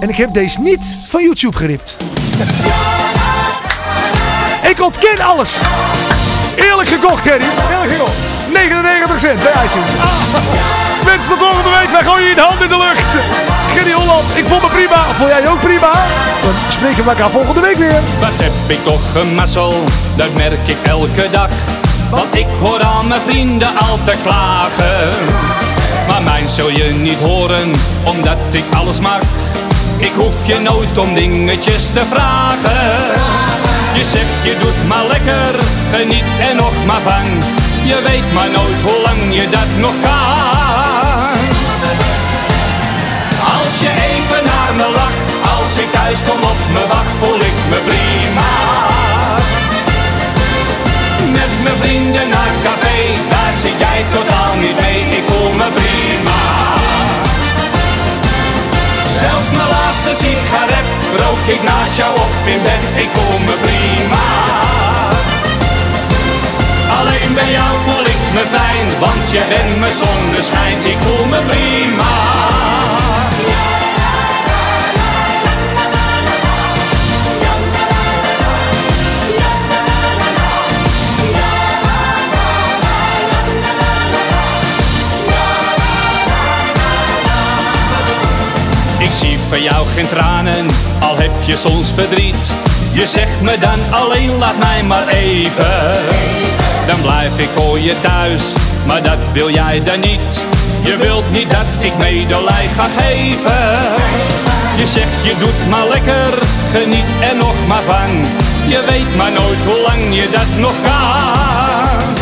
En 0.00 0.08
ik 0.08 0.16
heb 0.16 0.32
deze 0.32 0.60
niet 0.60 1.06
van 1.08 1.22
YouTube 1.22 1.56
geript. 1.56 1.96
ik 4.70 4.80
ontken 4.80 5.24
alles. 5.24 5.56
Eerlijk 6.54 6.88
gekocht, 6.88 7.22
Gerry. 7.22 7.44
Eerlijk 7.70 7.92
gekocht. 7.92 8.16
99 8.52 9.18
cent 9.18 9.42
bij 9.42 9.52
iTunes. 9.64 9.90
Ah. 10.00 11.04
Mensen, 11.04 11.30
tot 11.30 11.38
volgende 11.38 11.70
week. 11.70 11.90
Wij 11.90 12.02
gooien 12.02 12.28
je 12.28 12.34
de 12.34 12.40
hand 12.40 12.60
in 12.60 12.68
de 12.68 12.76
lucht. 12.76 13.16
Holland, 13.92 14.36
ik 14.36 14.44
voel 14.44 14.60
me 14.60 14.68
prima. 14.68 14.96
Voel 15.18 15.28
jij 15.28 15.42
je 15.42 15.48
ook 15.48 15.60
prima? 15.60 15.92
Dan 16.42 16.54
spreken 16.68 17.04
we 17.04 17.10
elkaar 17.10 17.30
volgende 17.30 17.60
week 17.60 17.76
weer. 17.76 18.00
Wat 18.20 18.36
heb 18.36 18.52
ik 18.76 18.84
toch 18.84 19.14
een 19.14 19.34
dat 20.16 20.34
merk 20.34 20.68
ik 20.68 20.76
elke 20.82 21.30
dag. 21.30 21.50
Want 22.10 22.36
ik 22.36 22.46
hoor 22.60 22.84
al 22.84 23.04
mijn 23.04 23.20
vrienden 23.20 23.68
al 23.78 23.98
te 24.04 24.12
klagen. 24.22 25.08
Maar 26.08 26.22
mijn 26.22 26.48
zul 26.48 26.70
je 26.70 26.84
niet 26.84 27.20
horen, 27.20 27.70
omdat 28.04 28.38
ik 28.50 28.64
alles 28.76 29.00
mag. 29.00 29.20
Ik 29.96 30.12
hoef 30.16 30.46
je 30.46 30.58
nooit 30.58 30.98
om 30.98 31.14
dingetjes 31.14 31.90
te 31.90 32.02
vragen. 32.08 32.96
Je 33.94 34.04
zegt 34.04 34.42
je 34.42 34.56
doet 34.60 34.88
maar 34.88 35.04
lekker, 35.04 35.54
geniet 35.92 36.48
er 36.48 36.54
nog 36.54 36.84
maar 36.86 37.00
van. 37.00 37.24
Je 37.84 38.00
weet 38.02 38.32
maar 38.32 38.50
nooit 38.50 38.82
hoe 38.82 39.02
lang 39.02 39.34
je 39.34 39.48
dat 39.50 39.68
nog 39.78 39.94
kan. 40.02 40.25
Als 43.66 43.80
je 43.80 43.92
even 44.10 44.44
naar 44.44 44.72
me 44.80 44.88
lacht, 45.00 45.28
als 45.58 45.76
ik 45.76 45.90
thuis 45.90 46.18
kom 46.28 46.42
op 46.52 46.60
me 46.74 46.86
wacht, 46.94 47.14
voel 47.20 47.40
ik 47.50 47.58
me 47.70 47.78
prima. 47.88 48.52
Met 51.38 51.52
mijn 51.64 51.78
vrienden 51.82 52.28
naar 52.28 52.54
café, 52.66 52.98
daar 53.28 53.54
zit 53.62 53.78
jij 53.78 54.04
totaal 54.12 54.54
niet 54.56 54.80
mee, 54.80 55.00
ik 55.18 55.24
voel 55.30 55.52
me 55.60 55.68
prima. 55.78 56.42
Zelfs 59.20 59.48
mijn 59.56 59.70
laatste 59.76 60.12
sigaret 60.22 60.88
rook 61.22 61.44
ik 61.54 61.62
naast 61.62 61.96
jou 61.96 62.12
op 62.26 62.34
in 62.54 62.62
bed, 62.62 62.84
ik 63.02 63.10
voel 63.16 63.38
me 63.48 63.54
prima. 63.66 64.26
Alleen 66.98 67.34
bij 67.34 67.50
jou 67.58 67.72
voel 67.86 68.06
ik 68.14 68.22
me 68.34 68.44
fijn, 68.56 68.86
want 69.04 69.30
je 69.30 69.42
bent 69.48 69.78
mijn 69.78 69.96
zonneschijn, 70.02 70.78
ik 70.92 70.98
voel 71.04 71.24
me 71.24 71.40
prima. 71.50 72.14
Ik 88.98 89.12
zie 89.12 89.38
van 89.38 89.62
jou 89.62 89.86
geen 89.94 90.08
tranen, 90.08 90.66
al 91.00 91.16
heb 91.16 91.30
je 91.42 91.56
soms 91.56 91.90
verdriet. 91.90 92.56
Je 92.92 93.06
zegt 93.06 93.40
me 93.40 93.58
dan 93.58 93.78
alleen 93.90 94.36
laat 94.36 94.58
mij 94.58 94.82
maar 94.82 95.08
even. 95.08 95.92
Dan 96.86 97.00
blijf 97.02 97.38
ik 97.38 97.48
voor 97.48 97.78
je 97.78 98.00
thuis, 98.00 98.52
maar 98.86 99.02
dat 99.02 99.18
wil 99.32 99.50
jij 99.50 99.82
dan 99.84 100.00
niet. 100.00 100.55
Je 100.86 100.96
wilt 100.96 101.30
niet 101.30 101.50
dat 101.50 101.70
ik 101.80 101.96
medelij 101.98 102.68
ga 102.76 102.86
geven. 102.98 103.78
Je 104.76 104.86
zegt 104.86 105.24
je 105.24 105.34
doet 105.38 105.68
maar 105.68 105.88
lekker, 105.88 106.38
geniet 106.72 107.10
er 107.20 107.36
nog 107.36 107.54
maar 107.66 107.82
van. 107.82 108.24
Je 108.66 108.82
weet 108.90 109.16
maar 109.16 109.32
nooit 109.32 109.64
hoe 109.64 109.80
lang 109.86 110.14
je 110.20 110.30
dat 110.30 110.50
nog 110.58 110.74
kan. 110.82 112.14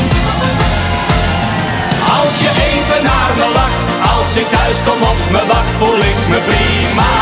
Als 2.19 2.41
je 2.41 2.51
even 2.71 3.03
naar 3.11 3.33
me 3.37 3.47
lacht, 3.55 4.17
als 4.17 4.37
ik 4.37 4.47
thuis 4.51 4.79
kom 4.87 5.03
op 5.03 5.21
me 5.31 5.47
wacht, 5.47 5.75
voel 5.79 5.99
ik 5.99 6.21
me 6.29 6.39
prima. 6.51 7.13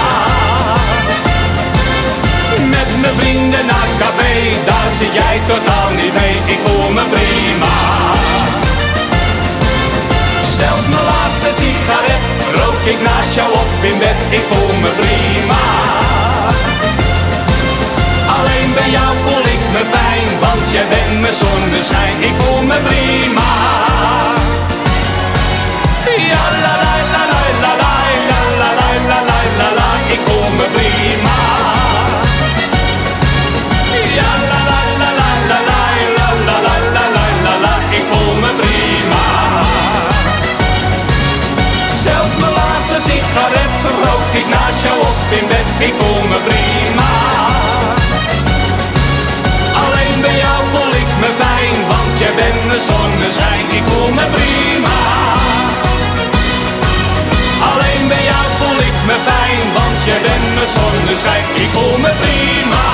Met 2.77 3.01
mijn 3.01 3.15
vrienden 3.15 3.67
naar 3.67 3.89
café, 3.99 4.35
daar 4.67 4.93
zit 4.93 5.15
jij 5.15 5.41
totaal 5.47 5.91
niet 5.91 6.15
mee, 6.21 6.37
ik 6.45 6.59
voel 6.65 6.91
me 6.91 7.03
prima. 7.15 7.75
Zelfs 10.57 10.87
ik 12.85 13.01
naast 13.01 13.35
jou 13.35 13.53
op 13.53 13.85
in 13.85 13.99
bed, 13.99 14.17
ik 14.31 14.45
voel 14.51 14.77
me 14.81 14.89
prima. 14.89 15.63
Alleen 18.37 18.75
bij 18.75 18.91
jou 18.91 19.17
voel 19.25 19.41
ik 19.41 19.63
me 19.73 19.83
fijn 19.91 20.29
Want 20.41 20.71
jij 20.71 20.87
bent 20.89 21.21
mijn 21.21 21.35
zonneschijn, 21.35 22.23
ik 22.23 22.35
voel 22.39 22.63
me 22.63 22.77
prima. 22.87 23.51
La, 26.63 26.82
naast 44.49 44.83
jou 44.83 44.99
op 45.01 45.19
in 45.39 45.47
bed, 45.49 45.69
ik 45.89 45.95
voel 46.01 46.23
me 46.31 46.39
prima. 46.49 47.13
Alleen 49.85 50.21
bij 50.21 50.37
jou 50.45 50.61
voel 50.73 50.93
ik 51.03 51.11
me 51.23 51.31
fijn, 51.43 51.75
want 51.93 52.19
jij 52.19 52.35
bent 52.41 52.63
de 52.73 52.81
zonneschijn, 52.91 53.65
ik 53.79 53.85
voel 53.91 54.11
me 54.19 54.27
prima. 54.37 54.99
Alleen 57.69 58.09
bij 58.09 58.25
jou 58.31 58.45
voel 58.59 58.79
ik 58.89 58.97
me 59.09 59.17
fijn, 59.29 59.63
want 59.79 59.99
jij 60.05 60.21
bent 60.27 60.49
de 60.59 60.67
zonneschijn, 60.77 61.45
ik 61.63 61.69
voel 61.75 61.97
me 62.05 62.13
prima. 62.23 62.85